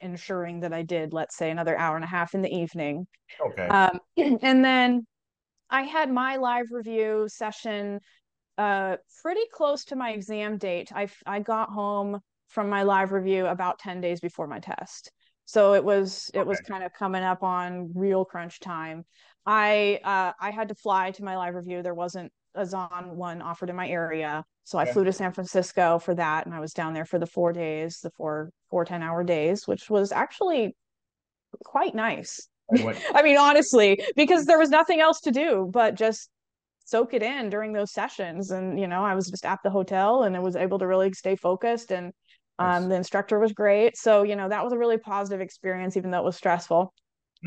ensuring 0.00 0.60
that 0.60 0.72
I 0.72 0.82
did, 0.82 1.12
let's 1.12 1.36
say, 1.36 1.50
another 1.50 1.76
hour 1.76 1.96
and 1.96 2.04
a 2.04 2.08
half 2.08 2.34
in 2.34 2.42
the 2.42 2.54
evening. 2.54 3.06
Okay. 3.44 3.66
Um, 3.66 4.00
and 4.16 4.64
then 4.64 5.06
I 5.70 5.82
had 5.82 6.10
my 6.10 6.36
live 6.36 6.66
review 6.70 7.26
session 7.28 8.00
uh 8.58 8.96
pretty 9.22 9.42
close 9.52 9.84
to 9.86 9.96
my 9.96 10.10
exam 10.12 10.56
date. 10.58 10.90
I 10.94 11.08
I 11.26 11.40
got 11.40 11.70
home 11.70 12.20
from 12.48 12.68
my 12.68 12.82
live 12.84 13.12
review 13.12 13.46
about 13.46 13.78
10 13.78 14.00
days 14.00 14.20
before 14.20 14.46
my 14.46 14.60
test. 14.60 15.12
So 15.44 15.74
it 15.74 15.84
was 15.84 16.30
it 16.34 16.46
was 16.46 16.60
kind 16.60 16.82
of 16.84 16.92
coming 16.92 17.22
up 17.22 17.42
on 17.42 17.92
real 17.94 18.24
crunch 18.24 18.60
time. 18.60 19.04
I 19.44 20.00
uh 20.04 20.32
I 20.40 20.50
had 20.50 20.68
to 20.68 20.74
fly 20.74 21.10
to 21.12 21.24
my 21.24 21.36
live 21.36 21.54
review. 21.54 21.82
There 21.82 21.94
wasn't 21.94 22.32
a 22.54 22.64
Zahn 22.64 23.16
one 23.16 23.42
offered 23.42 23.70
in 23.70 23.76
my 23.76 23.88
area. 23.88 24.44
So 24.64 24.78
I 24.78 24.86
flew 24.86 25.04
to 25.04 25.12
San 25.12 25.32
Francisco 25.32 25.98
for 25.98 26.14
that 26.14 26.46
and 26.46 26.54
I 26.54 26.60
was 26.60 26.72
down 26.72 26.94
there 26.94 27.04
for 27.04 27.18
the 27.18 27.26
four 27.26 27.52
days, 27.52 28.00
the 28.00 28.10
four 28.10 28.50
four 28.70 28.84
10 28.84 29.02
hour 29.02 29.22
days, 29.22 29.66
which 29.68 29.88
was 29.90 30.10
actually 30.10 30.74
quite 31.64 31.94
nice. 31.94 32.48
I 33.14 33.22
mean, 33.22 33.36
honestly, 33.38 34.00
because 34.16 34.46
there 34.46 34.58
was 34.58 34.70
nothing 34.70 35.00
else 35.00 35.20
to 35.22 35.30
do 35.30 35.68
but 35.72 35.94
just 35.94 36.30
soak 36.84 37.14
it 37.14 37.22
in 37.22 37.50
during 37.50 37.72
those 37.72 37.92
sessions. 37.92 38.50
And, 38.50 38.78
you 38.78 38.86
know, 38.86 39.04
I 39.04 39.14
was 39.14 39.28
just 39.28 39.44
at 39.44 39.58
the 39.64 39.70
hotel 39.70 40.22
and 40.22 40.36
I 40.36 40.40
was 40.40 40.56
able 40.56 40.78
to 40.78 40.86
really 40.86 41.12
stay 41.12 41.36
focused. 41.36 41.90
And 41.92 42.12
Nice. 42.58 42.82
um, 42.82 42.88
the 42.88 42.94
instructor 42.96 43.38
was 43.38 43.52
great. 43.52 43.96
So, 43.96 44.22
you 44.22 44.36
know, 44.36 44.48
that 44.48 44.64
was 44.64 44.72
a 44.72 44.78
really 44.78 44.98
positive 44.98 45.40
experience, 45.40 45.96
even 45.96 46.10
though 46.10 46.20
it 46.20 46.24
was 46.24 46.36
stressful. 46.36 46.92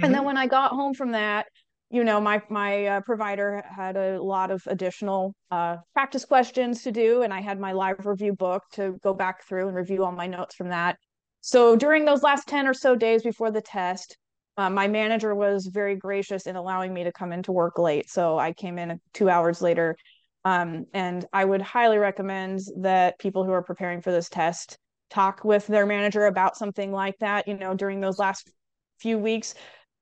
And 0.01 0.13
then 0.13 0.21
Mhm. 0.21 0.25
when 0.25 0.37
I 0.37 0.47
got 0.47 0.71
home 0.71 0.93
from 0.93 1.11
that, 1.11 1.47
you 1.89 2.03
know, 2.03 2.21
my 2.21 2.41
my 2.49 2.85
uh, 2.85 3.01
provider 3.01 3.63
had 3.67 3.97
a 3.97 4.21
lot 4.21 4.51
of 4.51 4.61
additional 4.67 5.33
uh, 5.51 5.77
practice 5.93 6.23
questions 6.25 6.83
to 6.83 6.91
do, 6.91 7.23
and 7.23 7.33
I 7.33 7.41
had 7.41 7.59
my 7.59 7.71
live 7.71 8.05
review 8.05 8.33
book 8.33 8.63
to 8.73 8.97
go 9.03 9.13
back 9.13 9.43
through 9.47 9.67
and 9.67 9.75
review 9.75 10.03
all 10.03 10.11
my 10.11 10.27
notes 10.27 10.55
from 10.55 10.69
that. 10.69 10.97
So 11.41 11.75
during 11.75 12.05
those 12.05 12.21
last 12.21 12.47
ten 12.47 12.67
or 12.67 12.73
so 12.73 12.95
days 12.95 13.23
before 13.23 13.51
the 13.51 13.61
test, 13.61 14.17
uh, 14.59 14.69
my 14.69 14.89
manager 14.89 15.33
was 15.33 15.67
very 15.67 15.95
gracious 15.95 16.45
in 16.45 16.57
allowing 16.57 16.93
me 16.93 17.05
to 17.05 17.13
come 17.13 17.31
into 17.31 17.53
work 17.53 17.79
late. 17.79 18.09
So 18.09 18.37
I 18.37 18.51
came 18.51 18.77
in 18.77 18.99
two 19.13 19.29
hours 19.29 19.61
later, 19.61 19.95
um, 20.43 20.85
and 20.93 21.25
I 21.31 21.45
would 21.45 21.61
highly 21.61 21.97
recommend 21.97 22.59
that 22.81 23.17
people 23.19 23.45
who 23.45 23.53
are 23.53 23.63
preparing 23.63 24.01
for 24.01 24.11
this 24.11 24.27
test 24.27 24.77
talk 25.09 25.45
with 25.45 25.65
their 25.67 25.85
manager 25.85 26.25
about 26.25 26.57
something 26.57 26.91
like 26.91 27.17
that. 27.19 27.47
You 27.47 27.57
know, 27.57 27.73
during 27.73 28.01
those 28.01 28.19
last 28.19 28.51
few 28.99 29.17
weeks 29.17 29.53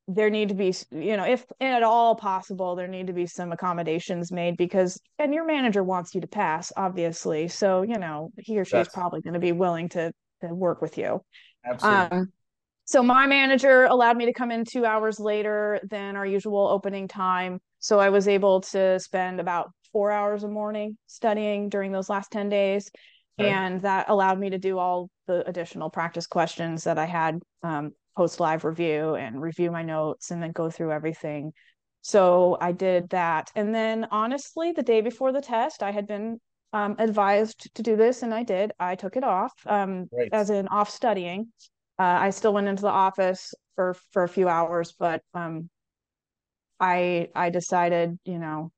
there 0.07 0.29
need 0.29 0.49
to 0.49 0.55
be 0.55 0.73
you 0.89 1.17
know 1.17 1.25
if 1.25 1.45
at 1.59 1.83
all 1.83 2.15
possible 2.15 2.75
there 2.75 2.87
need 2.87 3.07
to 3.07 3.13
be 3.13 3.27
some 3.27 3.51
accommodations 3.51 4.31
made 4.31 4.55
because 4.55 4.99
and 5.19 5.33
your 5.33 5.45
manager 5.45 5.83
wants 5.83 6.15
you 6.15 6.21
to 6.21 6.27
pass 6.27 6.71
obviously 6.77 7.47
so 7.47 7.81
you 7.81 7.99
know 7.99 8.31
he 8.39 8.57
or 8.57 8.63
she 8.63 8.71
That's- 8.71 8.93
probably 8.93 9.21
going 9.21 9.33
to 9.33 9.39
be 9.39 9.51
willing 9.51 9.89
to 9.89 10.11
to 10.41 10.47
work 10.47 10.81
with 10.81 10.97
you 10.97 11.21
Absolutely. 11.65 12.17
um 12.17 12.31
so 12.87 13.03
my 13.03 13.27
manager 13.27 13.83
allowed 13.83 14.15
me 14.15 14.27
to 14.27 14.33
come 14.33 14.49
in 14.49 14.63
two 14.63 14.85
hours 14.85 15.19
later 15.19 15.77
than 15.83 16.15
our 16.15 16.25
usual 16.25 16.69
opening 16.69 17.09
time. 17.09 17.59
So 17.79 17.99
I 17.99 18.09
was 18.09 18.29
able 18.29 18.61
to 18.61 18.97
spend 19.01 19.41
about 19.41 19.71
four 19.91 20.09
hours 20.09 20.45
a 20.45 20.47
morning 20.47 20.97
studying 21.05 21.67
during 21.67 21.91
those 21.91 22.09
last 22.09 22.31
10 22.31 22.47
days. 22.47 22.89
Okay. 23.37 23.49
And 23.49 23.81
that 23.81 24.07
allowed 24.07 24.39
me 24.39 24.51
to 24.51 24.57
do 24.57 24.77
all 24.77 25.09
the 25.27 25.45
additional 25.49 25.89
practice 25.89 26.27
questions 26.27 26.85
that 26.85 26.97
I 26.97 27.03
had 27.03 27.41
um, 27.61 27.91
post 28.15 28.39
live 28.39 28.63
review 28.63 29.15
and 29.15 29.41
review 29.41 29.69
my 29.69 29.83
notes 29.83 30.31
and 30.31 30.41
then 30.41 30.53
go 30.53 30.69
through 30.69 30.93
everything. 30.93 31.51
So 32.03 32.57
I 32.61 32.71
did 32.71 33.09
that. 33.09 33.51
And 33.53 33.75
then 33.75 34.07
honestly, 34.11 34.71
the 34.71 34.81
day 34.81 35.01
before 35.01 35.33
the 35.33 35.41
test, 35.41 35.83
I 35.83 35.91
had 35.91 36.07
been 36.07 36.39
um, 36.71 36.95
advised 36.99 37.69
to 37.75 37.83
do 37.83 37.97
this 37.97 38.23
and 38.23 38.33
I 38.33 38.43
did. 38.43 38.71
I 38.79 38.95
took 38.95 39.17
it 39.17 39.25
off 39.25 39.51
um, 39.65 40.07
as 40.31 40.49
in 40.51 40.69
off 40.69 40.89
studying 40.89 41.51
uh, 41.99 42.03
I 42.03 42.29
still 42.31 42.53
went 42.53 42.67
into 42.67 42.83
the 42.83 42.89
office 42.89 43.53
for 43.75 43.95
for 44.11 44.23
a 44.23 44.29
few 44.29 44.47
hours, 44.47 44.93
but 44.97 45.21
um, 45.33 45.69
I 46.79 47.29
I 47.35 47.49
decided, 47.49 48.17
you 48.25 48.39
know, 48.39 48.71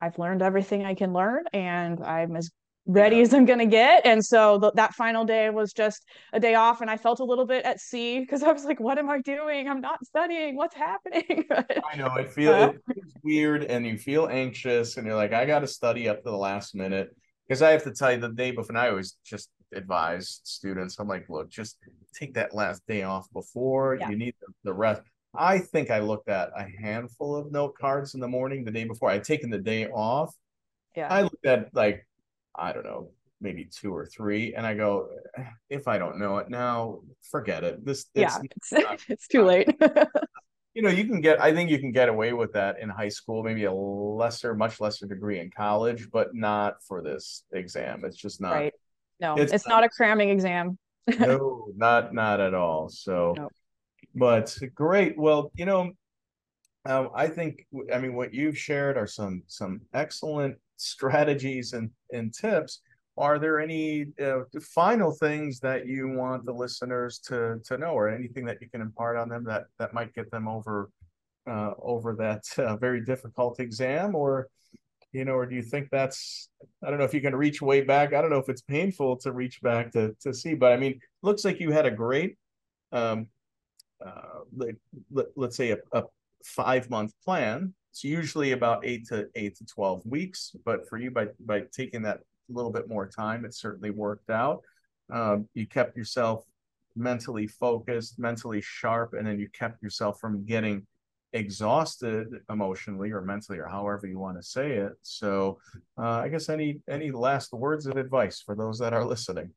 I've 0.00 0.18
learned 0.18 0.42
everything 0.42 0.84
I 0.84 0.94
can 0.94 1.12
learn, 1.12 1.44
and 1.52 2.02
I'm 2.02 2.36
as 2.36 2.50
ready 2.86 3.20
as 3.20 3.34
I'm 3.34 3.44
gonna 3.44 3.66
get. 3.66 4.06
And 4.06 4.24
so 4.24 4.58
th- 4.60 4.72
that 4.76 4.94
final 4.94 5.24
day 5.24 5.50
was 5.50 5.72
just 5.72 6.04
a 6.32 6.40
day 6.40 6.54
off, 6.54 6.80
and 6.80 6.90
I 6.90 6.96
felt 6.96 7.20
a 7.20 7.24
little 7.24 7.46
bit 7.46 7.64
at 7.64 7.80
sea 7.80 8.20
because 8.20 8.42
I 8.42 8.52
was 8.52 8.64
like, 8.64 8.80
"What 8.80 8.98
am 8.98 9.10
I 9.10 9.20
doing? 9.20 9.68
I'm 9.68 9.80
not 9.80 10.04
studying. 10.04 10.56
What's 10.56 10.74
happening?" 10.76 11.44
I 11.92 11.96
know 11.96 12.14
it 12.16 12.32
feels, 12.32 12.56
uh, 12.56 12.72
it 12.74 12.94
feels 12.94 13.12
weird, 13.22 13.64
and 13.64 13.86
you 13.86 13.98
feel 13.98 14.28
anxious, 14.28 14.96
and 14.96 15.06
you're 15.06 15.16
like, 15.16 15.32
"I 15.32 15.46
got 15.46 15.60
to 15.60 15.66
study 15.66 16.08
up 16.08 16.18
to 16.24 16.30
the 16.30 16.36
last 16.36 16.74
minute." 16.74 17.10
Because 17.46 17.62
I 17.62 17.70
have 17.70 17.84
to 17.84 17.92
tell 17.92 18.12
you, 18.12 18.18
the 18.18 18.28
day 18.28 18.50
before, 18.50 18.70
and 18.70 18.78
I 18.78 18.90
always 18.90 19.16
just 19.24 19.48
advise 19.74 20.40
students. 20.44 20.98
I'm 20.98 21.08
like, 21.08 21.28
look, 21.28 21.50
just 21.50 21.78
take 22.14 22.34
that 22.34 22.54
last 22.54 22.86
day 22.86 23.02
off 23.02 23.30
before 23.32 23.96
yeah. 24.00 24.10
you 24.10 24.16
need 24.16 24.34
the, 24.64 24.72
rest. 24.72 25.02
I 25.34 25.58
think 25.58 25.90
I 25.90 26.00
looked 26.00 26.28
at 26.28 26.50
a 26.56 26.66
handful 26.80 27.36
of 27.36 27.52
note 27.52 27.74
cards 27.78 28.14
in 28.14 28.20
the 28.20 28.28
morning 28.28 28.64
the 28.64 28.70
day 28.70 28.84
before. 28.84 29.10
I'd 29.10 29.24
taken 29.24 29.50
the 29.50 29.58
day 29.58 29.88
off. 29.88 30.34
Yeah. 30.96 31.08
I 31.12 31.22
looked 31.22 31.46
at 31.46 31.74
like, 31.74 32.06
I 32.54 32.72
don't 32.72 32.84
know, 32.84 33.10
maybe 33.40 33.68
two 33.70 33.94
or 33.94 34.06
three, 34.06 34.54
and 34.54 34.66
I 34.66 34.74
go, 34.74 35.08
eh, 35.36 35.44
if 35.70 35.86
I 35.86 35.98
don't 35.98 36.18
know 36.18 36.38
it 36.38 36.48
now, 36.48 37.00
forget 37.30 37.62
it. 37.62 37.84
This, 37.84 38.06
yeah, 38.14 38.36
it's, 38.56 38.72
not, 38.72 39.00
it's 39.08 39.28
too 39.28 39.44
late. 39.44 39.68
you 40.74 40.82
know, 40.82 40.90
you 40.90 41.04
can 41.04 41.20
get. 41.20 41.40
I 41.40 41.52
think 41.52 41.70
you 41.70 41.78
can 41.78 41.92
get 41.92 42.08
away 42.08 42.32
with 42.32 42.52
that 42.52 42.80
in 42.80 42.88
high 42.88 43.08
school, 43.08 43.42
maybe 43.42 43.64
a 43.64 43.72
lesser, 43.72 44.54
much 44.54 44.80
lesser 44.80 45.06
degree 45.06 45.40
in 45.40 45.50
college, 45.50 46.08
but 46.10 46.34
not 46.34 46.82
for 46.82 47.02
this 47.02 47.44
exam. 47.52 48.02
It's 48.04 48.16
just 48.16 48.40
not. 48.40 48.52
Right. 48.52 48.74
No, 49.20 49.36
it's, 49.36 49.52
it's 49.52 49.66
not, 49.66 49.76
not, 49.76 49.84
a 49.84 49.88
cramming 49.88 50.30
exam. 50.30 50.78
no, 51.18 51.68
not 51.74 52.14
not 52.14 52.40
at 52.40 52.54
all. 52.54 52.88
So, 52.88 53.34
no. 53.36 53.48
but 54.14 54.56
great. 54.74 55.18
Well, 55.18 55.50
you 55.54 55.66
know, 55.66 55.92
um, 56.84 57.10
I 57.14 57.28
think 57.28 57.66
I 57.92 57.98
mean 57.98 58.14
what 58.14 58.32
you've 58.32 58.58
shared 58.58 58.96
are 58.96 59.06
some 59.06 59.42
some 59.46 59.80
excellent 59.94 60.56
strategies 60.76 61.72
and 61.72 61.90
and 62.12 62.32
tips. 62.32 62.80
Are 63.16 63.40
there 63.40 63.58
any 63.58 64.06
uh, 64.22 64.42
final 64.62 65.10
things 65.10 65.58
that 65.60 65.86
you 65.86 66.08
want 66.08 66.44
the 66.44 66.52
listeners 66.52 67.18
to 67.26 67.60
to 67.64 67.78
know, 67.78 67.92
or 67.92 68.08
anything 68.08 68.44
that 68.46 68.58
you 68.60 68.68
can 68.68 68.80
impart 68.80 69.16
on 69.16 69.28
them 69.28 69.44
that 69.44 69.64
that 69.78 69.92
might 69.92 70.14
get 70.14 70.30
them 70.30 70.46
over 70.46 70.90
uh, 71.48 71.72
over 71.82 72.14
that 72.16 72.44
uh, 72.58 72.76
very 72.76 73.04
difficult 73.04 73.58
exam, 73.58 74.14
or 74.14 74.48
you 75.12 75.24
know, 75.24 75.34
or 75.34 75.46
do 75.46 75.54
you 75.54 75.62
think 75.62 75.88
that's 75.90 76.50
I 76.84 76.90
don't 76.90 76.98
know 76.98 77.04
if 77.04 77.14
you 77.14 77.20
can 77.20 77.34
reach 77.34 77.62
way 77.62 77.80
back. 77.80 78.12
I 78.12 78.20
don't 78.20 78.30
know 78.30 78.38
if 78.38 78.48
it's 78.48 78.62
painful 78.62 79.16
to 79.18 79.32
reach 79.32 79.60
back 79.62 79.92
to 79.92 80.14
to 80.20 80.34
see, 80.34 80.54
but 80.54 80.72
I 80.72 80.76
mean, 80.76 81.00
looks 81.22 81.44
like 81.44 81.60
you 81.60 81.70
had 81.70 81.86
a 81.86 81.90
great 81.90 82.36
um 82.92 83.28
uh 84.04 84.40
let, 84.56 84.74
let, 85.10 85.48
us 85.48 85.56
say 85.56 85.70
a, 85.70 85.78
a 85.92 86.04
five 86.44 86.90
month 86.90 87.12
plan. 87.24 87.74
It's 87.90 88.04
usually 88.04 88.52
about 88.52 88.84
eight 88.86 89.06
to 89.08 89.28
eight 89.34 89.56
to 89.56 89.66
twelve 89.66 90.02
weeks, 90.04 90.54
but 90.64 90.88
for 90.88 90.98
you 90.98 91.10
by 91.10 91.28
by 91.40 91.62
taking 91.72 92.02
that 92.02 92.20
little 92.48 92.70
bit 92.70 92.88
more 92.88 93.06
time, 93.06 93.44
it 93.44 93.54
certainly 93.54 93.90
worked 93.90 94.30
out. 94.30 94.62
Um, 95.10 95.48
you 95.54 95.66
kept 95.66 95.96
yourself 95.96 96.44
mentally 96.96 97.46
focused, 97.46 98.18
mentally 98.18 98.60
sharp, 98.60 99.14
and 99.14 99.26
then 99.26 99.38
you 99.38 99.48
kept 99.50 99.82
yourself 99.82 100.20
from 100.20 100.44
getting 100.44 100.86
exhausted 101.32 102.28
emotionally 102.50 103.10
or 103.10 103.20
mentally 103.20 103.58
or 103.58 103.66
however 103.66 104.06
you 104.06 104.18
want 104.18 104.38
to 104.38 104.42
say 104.42 104.72
it. 104.76 104.92
So 105.02 105.58
uh, 105.98 106.22
i 106.24 106.28
guess 106.28 106.48
any 106.48 106.80
any 106.88 107.10
last 107.10 107.52
words 107.52 107.86
of 107.86 107.96
advice 107.96 108.40
for 108.40 108.54
those 108.54 108.78
that 108.78 108.92
are 108.92 109.04
listening? 109.04 109.50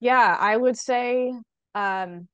Yeah 0.00 0.36
i 0.38 0.56
would 0.56 0.76
say 0.76 1.32
um 1.74 2.28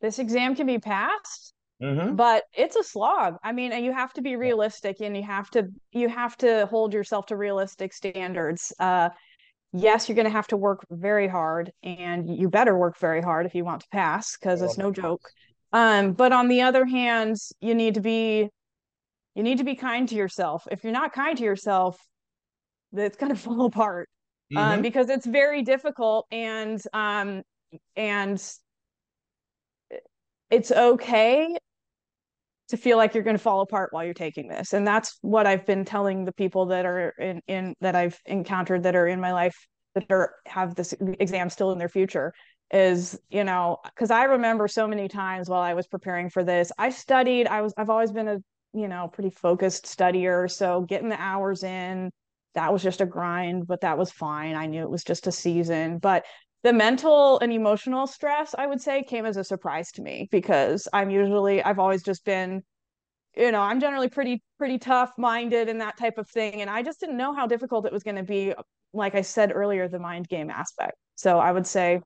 this 0.00 0.18
exam 0.18 0.54
can 0.54 0.66
be 0.66 0.78
passed 0.78 1.52
mm-hmm. 1.82 2.14
but 2.14 2.44
it's 2.54 2.76
a 2.76 2.82
slog. 2.82 3.36
I 3.42 3.52
mean 3.52 3.72
and 3.72 3.84
you 3.84 3.92
have 3.92 4.12
to 4.14 4.22
be 4.22 4.36
realistic 4.36 5.00
and 5.00 5.16
you 5.16 5.22
have 5.24 5.50
to 5.50 5.68
you 5.92 6.08
have 6.08 6.36
to 6.38 6.66
hold 6.66 6.94
yourself 6.94 7.26
to 7.26 7.36
realistic 7.36 7.92
standards. 7.92 8.72
Uh 8.78 9.10
yes 9.72 10.08
you're 10.08 10.16
going 10.16 10.24
to 10.24 10.30
have 10.30 10.46
to 10.46 10.56
work 10.56 10.86
very 10.90 11.28
hard 11.28 11.70
and 11.82 12.34
you 12.34 12.48
better 12.48 12.78
work 12.78 12.98
very 12.98 13.20
hard 13.20 13.44
if 13.44 13.54
you 13.54 13.64
want 13.64 13.82
to 13.82 13.88
pass 13.92 14.36
because 14.36 14.62
it's 14.62 14.78
no 14.78 14.90
joke 14.90 15.28
um, 15.72 16.12
but 16.12 16.32
on 16.32 16.48
the 16.48 16.62
other 16.62 16.84
hand, 16.84 17.36
you 17.60 17.74
need 17.74 17.94
to 17.94 18.00
be 18.00 18.48
you 19.34 19.42
need 19.42 19.58
to 19.58 19.64
be 19.64 19.74
kind 19.74 20.08
to 20.08 20.14
yourself. 20.14 20.66
If 20.70 20.82
you're 20.82 20.92
not 20.92 21.12
kind 21.12 21.36
to 21.36 21.44
yourself, 21.44 21.98
it's 22.92 23.16
going 23.16 23.32
to 23.34 23.38
fall 23.38 23.66
apart. 23.66 24.08
Um, 24.54 24.56
mm-hmm. 24.56 24.72
Um, 24.74 24.82
because 24.82 25.10
it's 25.10 25.26
very 25.26 25.62
difficult 25.62 26.26
and 26.30 26.80
um 26.92 27.42
and 27.96 28.40
it's 30.50 30.70
okay 30.70 31.56
to 32.68 32.76
feel 32.76 32.96
like 32.96 33.14
you're 33.14 33.24
going 33.24 33.36
to 33.36 33.42
fall 33.42 33.60
apart 33.60 33.92
while 33.92 34.04
you're 34.04 34.14
taking 34.14 34.46
this 34.46 34.72
and 34.72 34.86
that's 34.86 35.18
what 35.22 35.46
i've 35.46 35.66
been 35.66 35.84
telling 35.84 36.24
the 36.24 36.32
people 36.32 36.66
that 36.66 36.86
are 36.86 37.10
in, 37.18 37.40
in 37.48 37.74
that 37.80 37.96
i've 37.96 38.18
encountered 38.26 38.84
that 38.84 38.94
are 38.94 39.08
in 39.08 39.20
my 39.20 39.32
life 39.32 39.56
that 39.96 40.04
are 40.10 40.34
have 40.46 40.76
this 40.76 40.94
exam 41.18 41.50
still 41.50 41.72
in 41.72 41.78
their 41.78 41.88
future 41.88 42.32
is 42.72 43.18
you 43.30 43.44
know 43.44 43.78
because 43.84 44.10
i 44.10 44.24
remember 44.24 44.66
so 44.66 44.88
many 44.88 45.06
times 45.06 45.48
while 45.48 45.60
i 45.60 45.74
was 45.74 45.86
preparing 45.86 46.28
for 46.28 46.42
this 46.42 46.72
i 46.78 46.90
studied 46.90 47.46
i 47.46 47.62
was 47.62 47.72
i've 47.76 47.90
always 47.90 48.10
been 48.10 48.26
a 48.26 48.38
you 48.74 48.88
know 48.88 49.08
pretty 49.12 49.30
focused 49.30 49.84
studier 49.84 50.50
so 50.50 50.80
getting 50.82 51.08
the 51.08 51.20
hours 51.20 51.62
in 51.62 52.10
that 52.54 52.72
was 52.72 52.82
just 52.82 53.00
a 53.00 53.06
grind 53.06 53.66
but 53.66 53.82
that 53.82 53.98
was 53.98 54.10
fine. 54.10 54.56
I 54.56 54.66
knew 54.66 54.82
it 54.82 54.90
was 54.90 55.04
just 55.04 55.26
a 55.26 55.32
season 55.32 55.98
but 55.98 56.24
the 56.62 56.72
mental 56.72 57.38
and 57.38 57.52
emotional 57.52 58.06
stress 58.06 58.54
i 58.58 58.66
would 58.66 58.80
say 58.80 59.02
came 59.04 59.26
as 59.26 59.36
a 59.36 59.44
surprise 59.44 59.92
to 59.92 60.02
me 60.02 60.28
because 60.32 60.88
i'm 60.92 61.10
usually 61.10 61.62
i've 61.62 61.78
always 61.78 62.02
just 62.02 62.24
been 62.24 62.62
you 63.36 63.52
know 63.52 63.60
i'm 63.60 63.78
generally 63.78 64.08
pretty 64.08 64.42
pretty 64.58 64.78
tough 64.78 65.12
minded 65.16 65.68
and 65.68 65.80
that 65.80 65.96
type 65.96 66.18
of 66.18 66.28
thing 66.28 66.62
and 66.62 66.70
i 66.70 66.82
just 66.82 66.98
didn't 66.98 67.16
know 67.16 67.32
how 67.32 67.46
difficult 67.46 67.86
it 67.86 67.92
was 67.92 68.02
going 68.02 68.16
to 68.16 68.24
be 68.24 68.52
like 68.92 69.14
i 69.14 69.22
said 69.22 69.52
earlier 69.54 69.86
the 69.86 69.98
mind 69.98 70.26
game 70.28 70.50
aspect. 70.50 70.94
So 71.14 71.38
i 71.38 71.52
would 71.52 71.66
say 71.66 72.00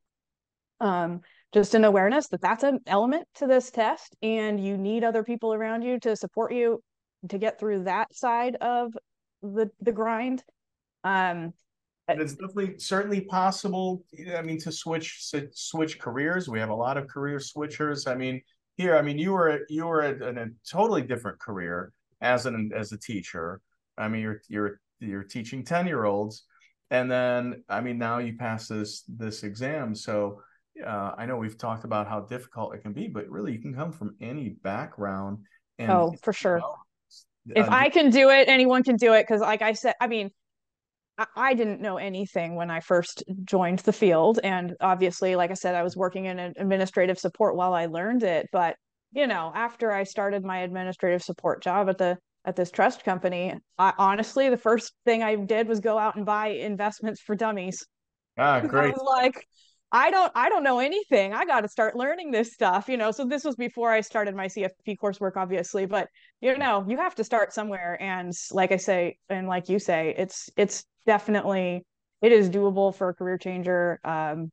um, 0.80 1.20
just 1.52 1.74
an 1.74 1.84
awareness 1.84 2.28
that 2.28 2.40
that's 2.40 2.62
an 2.62 2.80
element 2.86 3.26
to 3.34 3.46
this 3.46 3.70
test 3.70 4.16
and 4.22 4.62
you 4.64 4.76
need 4.76 5.04
other 5.04 5.24
people 5.24 5.52
around 5.52 5.82
you 5.82 5.98
to 6.00 6.14
support 6.14 6.52
you 6.52 6.82
to 7.28 7.38
get 7.38 7.58
through 7.58 7.84
that 7.84 8.14
side 8.14 8.56
of 8.56 8.92
the 9.42 9.70
the 9.80 9.92
grind. 9.92 10.42
Um 11.04 11.52
it's 12.08 12.34
definitely 12.34 12.76
certainly 12.78 13.20
possible 13.20 14.02
i 14.36 14.42
mean 14.42 14.58
to 14.58 14.72
switch 14.72 15.30
to 15.30 15.48
switch 15.52 15.98
careers. 15.98 16.48
We 16.48 16.60
have 16.60 16.70
a 16.70 16.74
lot 16.74 16.96
of 16.96 17.08
career 17.08 17.38
switchers. 17.38 18.10
I 18.10 18.14
mean 18.14 18.40
here 18.76 18.96
i 18.96 19.02
mean 19.02 19.18
you 19.18 19.32
were 19.32 19.60
you 19.68 19.86
were 19.86 20.02
in 20.02 20.38
a 20.38 20.46
totally 20.70 21.02
different 21.02 21.38
career 21.40 21.92
as 22.20 22.46
an 22.46 22.70
as 22.74 22.92
a 22.92 22.98
teacher. 22.98 23.60
I 23.98 24.08
mean 24.08 24.22
you're 24.22 24.40
you're 24.48 24.80
you're 25.00 25.24
teaching 25.24 25.64
10 25.64 25.86
year 25.86 26.04
olds 26.04 26.44
and 26.90 27.10
then 27.10 27.64
i 27.70 27.80
mean 27.80 27.96
now 27.96 28.18
you 28.18 28.36
pass 28.36 28.68
this 28.68 29.02
this 29.08 29.42
exam. 29.42 29.94
So 29.94 30.40
uh, 30.84 31.14
I 31.16 31.26
know 31.26 31.36
we've 31.36 31.58
talked 31.58 31.84
about 31.84 32.08
how 32.08 32.20
difficult 32.20 32.74
it 32.74 32.82
can 32.82 32.92
be, 32.92 33.08
but 33.08 33.28
really 33.28 33.52
you 33.52 33.60
can 33.60 33.74
come 33.74 33.92
from 33.92 34.16
any 34.20 34.50
background. 34.50 35.38
And 35.78 35.90
oh, 35.90 36.14
for 36.22 36.32
sure. 36.32 36.60
if 37.46 37.66
uh, 37.66 37.72
I 37.72 37.88
can 37.88 38.10
do 38.10 38.30
it, 38.30 38.48
anyone 38.48 38.82
can 38.82 38.96
do 38.96 39.12
it. 39.14 39.26
Because, 39.26 39.40
like 39.40 39.62
I 39.62 39.72
said, 39.72 39.94
I 40.00 40.06
mean, 40.06 40.30
I, 41.18 41.26
I 41.36 41.54
didn't 41.54 41.80
know 41.80 41.96
anything 41.96 42.54
when 42.54 42.70
I 42.70 42.80
first 42.80 43.22
joined 43.44 43.80
the 43.80 43.92
field, 43.92 44.40
and 44.42 44.74
obviously, 44.80 45.36
like 45.36 45.50
I 45.50 45.54
said, 45.54 45.74
I 45.74 45.82
was 45.82 45.96
working 45.96 46.26
in 46.26 46.38
administrative 46.38 47.18
support 47.18 47.56
while 47.56 47.74
I 47.74 47.86
learned 47.86 48.22
it. 48.22 48.48
But 48.52 48.76
you 49.12 49.26
know, 49.26 49.52
after 49.54 49.92
I 49.92 50.04
started 50.04 50.44
my 50.44 50.58
administrative 50.58 51.22
support 51.22 51.62
job 51.62 51.88
at 51.88 51.98
the 51.98 52.18
at 52.44 52.56
this 52.56 52.70
trust 52.70 53.04
company, 53.04 53.54
I 53.78 53.92
honestly 53.98 54.48
the 54.48 54.56
first 54.56 54.92
thing 55.04 55.22
I 55.22 55.36
did 55.36 55.68
was 55.68 55.80
go 55.80 55.98
out 55.98 56.16
and 56.16 56.24
buy 56.24 56.48
investments 56.48 57.20
for 57.20 57.34
dummies. 57.34 57.84
Ah, 58.38 58.60
great! 58.66 58.94
like 58.96 59.46
I 59.92 60.10
don't 60.10 60.30
I 60.34 60.48
don't 60.48 60.62
know 60.62 60.78
anything. 60.78 61.34
I 61.34 61.44
got 61.44 61.62
to 61.62 61.68
start 61.68 61.96
learning 61.96 62.30
this 62.30 62.52
stuff, 62.52 62.88
you 62.88 62.96
know. 62.96 63.10
So 63.10 63.24
this 63.24 63.44
was 63.44 63.56
before 63.56 63.90
I 63.90 64.00
started 64.02 64.34
my 64.36 64.48
CFP 64.48 64.96
coursework 64.96 65.32
obviously, 65.36 65.86
but 65.86 66.08
you 66.40 66.56
know, 66.56 66.84
you 66.88 66.96
have 66.98 67.14
to 67.16 67.24
start 67.24 67.52
somewhere 67.52 67.96
and 68.00 68.32
like 68.52 68.72
I 68.72 68.76
say 68.76 69.18
and 69.28 69.48
like 69.48 69.68
you 69.68 69.78
say, 69.78 70.14
it's 70.16 70.48
it's 70.56 70.84
definitely 71.06 71.84
it 72.22 72.32
is 72.32 72.50
doable 72.50 72.94
for 72.94 73.08
a 73.08 73.14
career 73.14 73.38
changer. 73.38 74.00
Um 74.04 74.52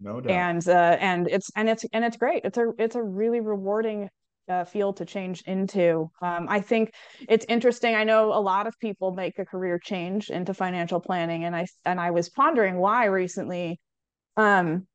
No 0.00 0.20
doubt. 0.20 0.30
And 0.32 0.68
uh, 0.68 0.96
and 1.00 1.28
it's 1.28 1.50
and 1.56 1.68
it's 1.68 1.84
and 1.92 2.04
it's 2.04 2.16
great. 2.16 2.44
It's 2.44 2.58
a 2.58 2.70
it's 2.78 2.96
a 2.96 3.02
really 3.02 3.40
rewarding 3.40 4.08
uh, 4.48 4.64
field 4.64 4.96
to 4.98 5.04
change 5.04 5.42
into. 5.42 6.10
Um, 6.22 6.46
I 6.48 6.60
think 6.60 6.92
it's 7.28 7.46
interesting. 7.48 7.94
I 7.94 8.04
know 8.04 8.32
a 8.32 8.40
lot 8.40 8.66
of 8.66 8.78
people 8.78 9.12
make 9.12 9.38
a 9.38 9.44
career 9.44 9.78
change 9.78 10.30
into 10.30 10.54
financial 10.54 11.00
planning, 11.00 11.44
and 11.44 11.54
I 11.56 11.66
and 11.84 12.00
I 12.00 12.10
was 12.10 12.28
pondering 12.30 12.76
why 12.78 13.06
recently. 13.06 13.80
Um, 14.36 14.86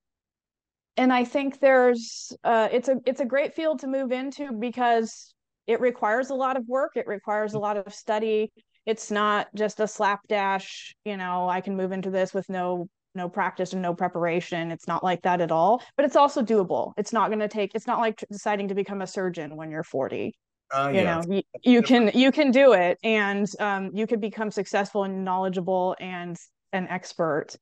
and 0.98 1.12
I 1.12 1.26
think 1.26 1.60
there's 1.60 2.36
uh, 2.44 2.70
it's 2.72 2.88
a 2.88 2.98
it's 3.06 3.20
a 3.20 3.26
great 3.26 3.54
field 3.54 3.80
to 3.80 3.88
move 3.88 4.12
into 4.12 4.52
because 4.54 5.34
it 5.68 5.82
requires 5.82 6.30
a 6.30 6.36
lot 6.36 6.58
of 6.58 6.68
work. 6.68 6.92
It 6.96 7.08
requires 7.08 7.54
a 7.54 7.60
lot 7.60 7.76
of 7.78 7.94
study. 7.94 8.52
It's 8.86 9.12
not 9.12 9.48
just 9.56 9.80
a 9.80 9.88
slapdash. 9.88 10.96
You 11.04 11.18
know, 11.18 11.50
I 11.50 11.62
can 11.62 11.76
move 11.76 11.92
into 11.92 12.12
this 12.12 12.34
with 12.34 12.48
no 12.50 12.88
no 13.16 13.30
practice 13.30 13.74
and 13.74 13.82
no 13.82 13.94
preparation. 13.94 14.72
It's 14.72 14.88
not 14.88 15.04
like 15.04 15.22
that 15.24 15.42
at 15.42 15.52
all, 15.52 15.82
but 15.96 16.06
it's 16.06 16.16
also 16.16 16.44
doable. 16.44 16.94
It's 16.98 17.14
not 17.14 17.30
going 17.30 17.40
to 17.40 17.48
take, 17.48 17.74
it's 17.74 17.88
not 17.88 18.00
like 18.00 18.24
deciding 18.32 18.68
to 18.68 18.76
become 18.76 19.02
a 19.02 19.08
surgeon 19.08 19.56
when 19.56 19.72
you're 19.72 19.84
40. 19.84 20.34
Uh, 20.72 20.90
you 20.94 21.02
yeah. 21.02 21.22
know, 21.22 21.36
you, 21.36 21.42
you 21.64 21.82
can, 21.82 22.12
you 22.14 22.32
can 22.32 22.52
do 22.52 22.74
it 22.74 22.98
and 23.04 23.48
um, 23.60 23.92
you 23.94 24.06
can 24.06 24.20
become 24.20 24.52
successful 24.52 25.04
and 25.04 25.24
knowledgeable 25.24 25.96
and 26.00 26.38
an 26.74 26.88
expert 26.90 27.56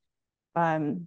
um, 0.56 1.06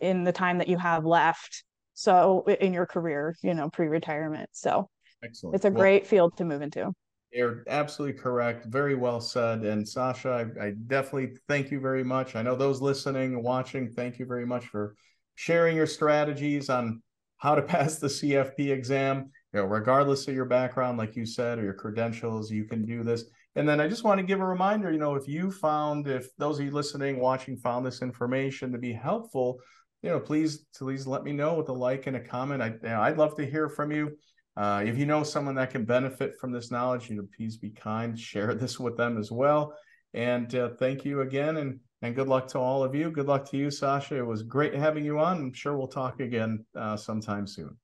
in 0.00 0.24
the 0.24 0.32
time 0.32 0.58
that 0.58 0.68
you 0.68 0.78
have 0.78 1.04
left. 1.04 1.64
So 1.94 2.44
in 2.46 2.72
your 2.72 2.86
career, 2.86 3.36
you 3.42 3.54
know, 3.54 3.68
pre-retirement. 3.68 4.50
So 4.52 4.88
Excellent. 5.22 5.56
it's 5.56 5.64
a 5.64 5.70
well, 5.70 5.80
great 5.80 6.06
field 6.06 6.36
to 6.38 6.44
move 6.44 6.62
into. 6.62 6.92
You're 7.32 7.62
absolutely 7.68 8.18
correct. 8.18 8.66
Very 8.66 8.94
well 8.94 9.20
said. 9.20 9.60
And 9.60 9.88
Sasha, 9.88 10.30
I, 10.60 10.66
I, 10.66 10.70
definitely 10.86 11.36
thank 11.46 11.70
you 11.70 11.78
very 11.78 12.02
much. 12.02 12.34
I 12.34 12.42
know 12.42 12.56
those 12.56 12.80
listening 12.80 13.34
and 13.34 13.44
watching, 13.44 13.90
thank 13.90 14.18
you 14.18 14.26
very 14.26 14.46
much 14.46 14.66
for 14.66 14.96
sharing 15.36 15.76
your 15.76 15.86
strategies 15.86 16.68
on 16.68 17.02
how 17.38 17.54
to 17.54 17.62
pass 17.74 17.98
the 17.98 18.08
CFP 18.08 18.70
exam. 18.70 19.30
You 19.52 19.60
know, 19.60 19.66
regardless 19.66 20.26
of 20.28 20.34
your 20.34 20.44
background, 20.44 20.98
like 20.98 21.16
you 21.16 21.26
said, 21.26 21.58
or 21.58 21.64
your 21.64 21.74
credentials, 21.74 22.50
you 22.50 22.64
can 22.64 22.84
do 22.84 23.04
this. 23.04 23.24
And 23.56 23.68
then 23.68 23.80
I 23.80 23.88
just 23.88 24.04
want 24.04 24.18
to 24.18 24.26
give 24.26 24.40
a 24.40 24.46
reminder, 24.46 24.92
you 24.92 24.98
know, 24.98 25.16
if 25.16 25.26
you 25.26 25.50
found, 25.50 26.06
if 26.06 26.28
those 26.36 26.58
of 26.58 26.64
you 26.64 26.70
listening, 26.70 27.18
watching 27.18 27.56
found 27.56 27.84
this 27.84 28.00
information 28.00 28.70
to 28.72 28.78
be 28.78 28.92
helpful, 28.92 29.58
you 30.02 30.10
know, 30.10 30.20
please, 30.20 30.66
please 30.76 31.06
let 31.06 31.24
me 31.24 31.32
know 31.32 31.54
with 31.54 31.68
a 31.68 31.72
like 31.72 32.06
and 32.06 32.16
a 32.16 32.20
comment. 32.20 32.62
I, 32.62 32.68
you 32.68 32.78
know, 32.82 33.00
I'd 33.00 33.18
love 33.18 33.36
to 33.36 33.44
hear 33.44 33.68
from 33.68 33.90
you. 33.90 34.16
Uh, 34.56 34.82
if 34.84 34.96
you 34.96 35.06
know 35.06 35.22
someone 35.22 35.54
that 35.56 35.70
can 35.70 35.84
benefit 35.84 36.34
from 36.40 36.52
this 36.52 36.70
knowledge, 36.70 37.10
you 37.10 37.16
know, 37.16 37.26
please 37.36 37.56
be 37.56 37.70
kind, 37.70 38.18
share 38.18 38.54
this 38.54 38.78
with 38.78 38.96
them 38.96 39.18
as 39.18 39.30
well. 39.30 39.74
And 40.14 40.52
uh, 40.54 40.70
thank 40.78 41.04
you 41.04 41.20
again, 41.20 41.58
and 41.58 41.78
and 42.02 42.16
good 42.16 42.28
luck 42.28 42.48
to 42.48 42.58
all 42.58 42.82
of 42.82 42.94
you. 42.94 43.10
Good 43.10 43.26
luck 43.26 43.48
to 43.50 43.56
you, 43.56 43.70
Sasha. 43.70 44.16
It 44.16 44.26
was 44.26 44.42
great 44.42 44.74
having 44.74 45.04
you 45.04 45.18
on. 45.18 45.36
I'm 45.36 45.52
sure 45.52 45.76
we'll 45.76 45.86
talk 45.86 46.18
again 46.18 46.64
uh, 46.74 46.96
sometime 46.96 47.46
soon. 47.46 47.76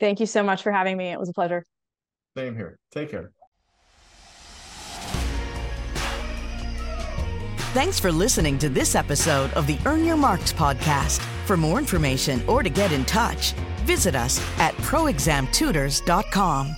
Thank 0.00 0.20
you 0.20 0.26
so 0.26 0.42
much 0.42 0.62
for 0.62 0.72
having 0.72 0.96
me. 0.96 1.12
It 1.12 1.20
was 1.20 1.28
a 1.28 1.32
pleasure. 1.32 1.64
Same 2.36 2.56
here. 2.56 2.78
Take 2.90 3.10
care. 3.10 3.32
Thanks 7.72 7.98
for 7.98 8.12
listening 8.12 8.58
to 8.58 8.68
this 8.68 8.94
episode 8.94 9.50
of 9.54 9.66
the 9.66 9.78
Earn 9.86 10.04
Your 10.04 10.18
Marks 10.18 10.52
podcast. 10.52 11.20
For 11.46 11.56
more 11.56 11.78
information 11.78 12.42
or 12.46 12.62
to 12.62 12.68
get 12.68 12.92
in 12.92 13.02
touch, 13.06 13.52
visit 13.86 14.14
us 14.14 14.38
at 14.58 14.74
proexamtutors.com. 14.74 16.76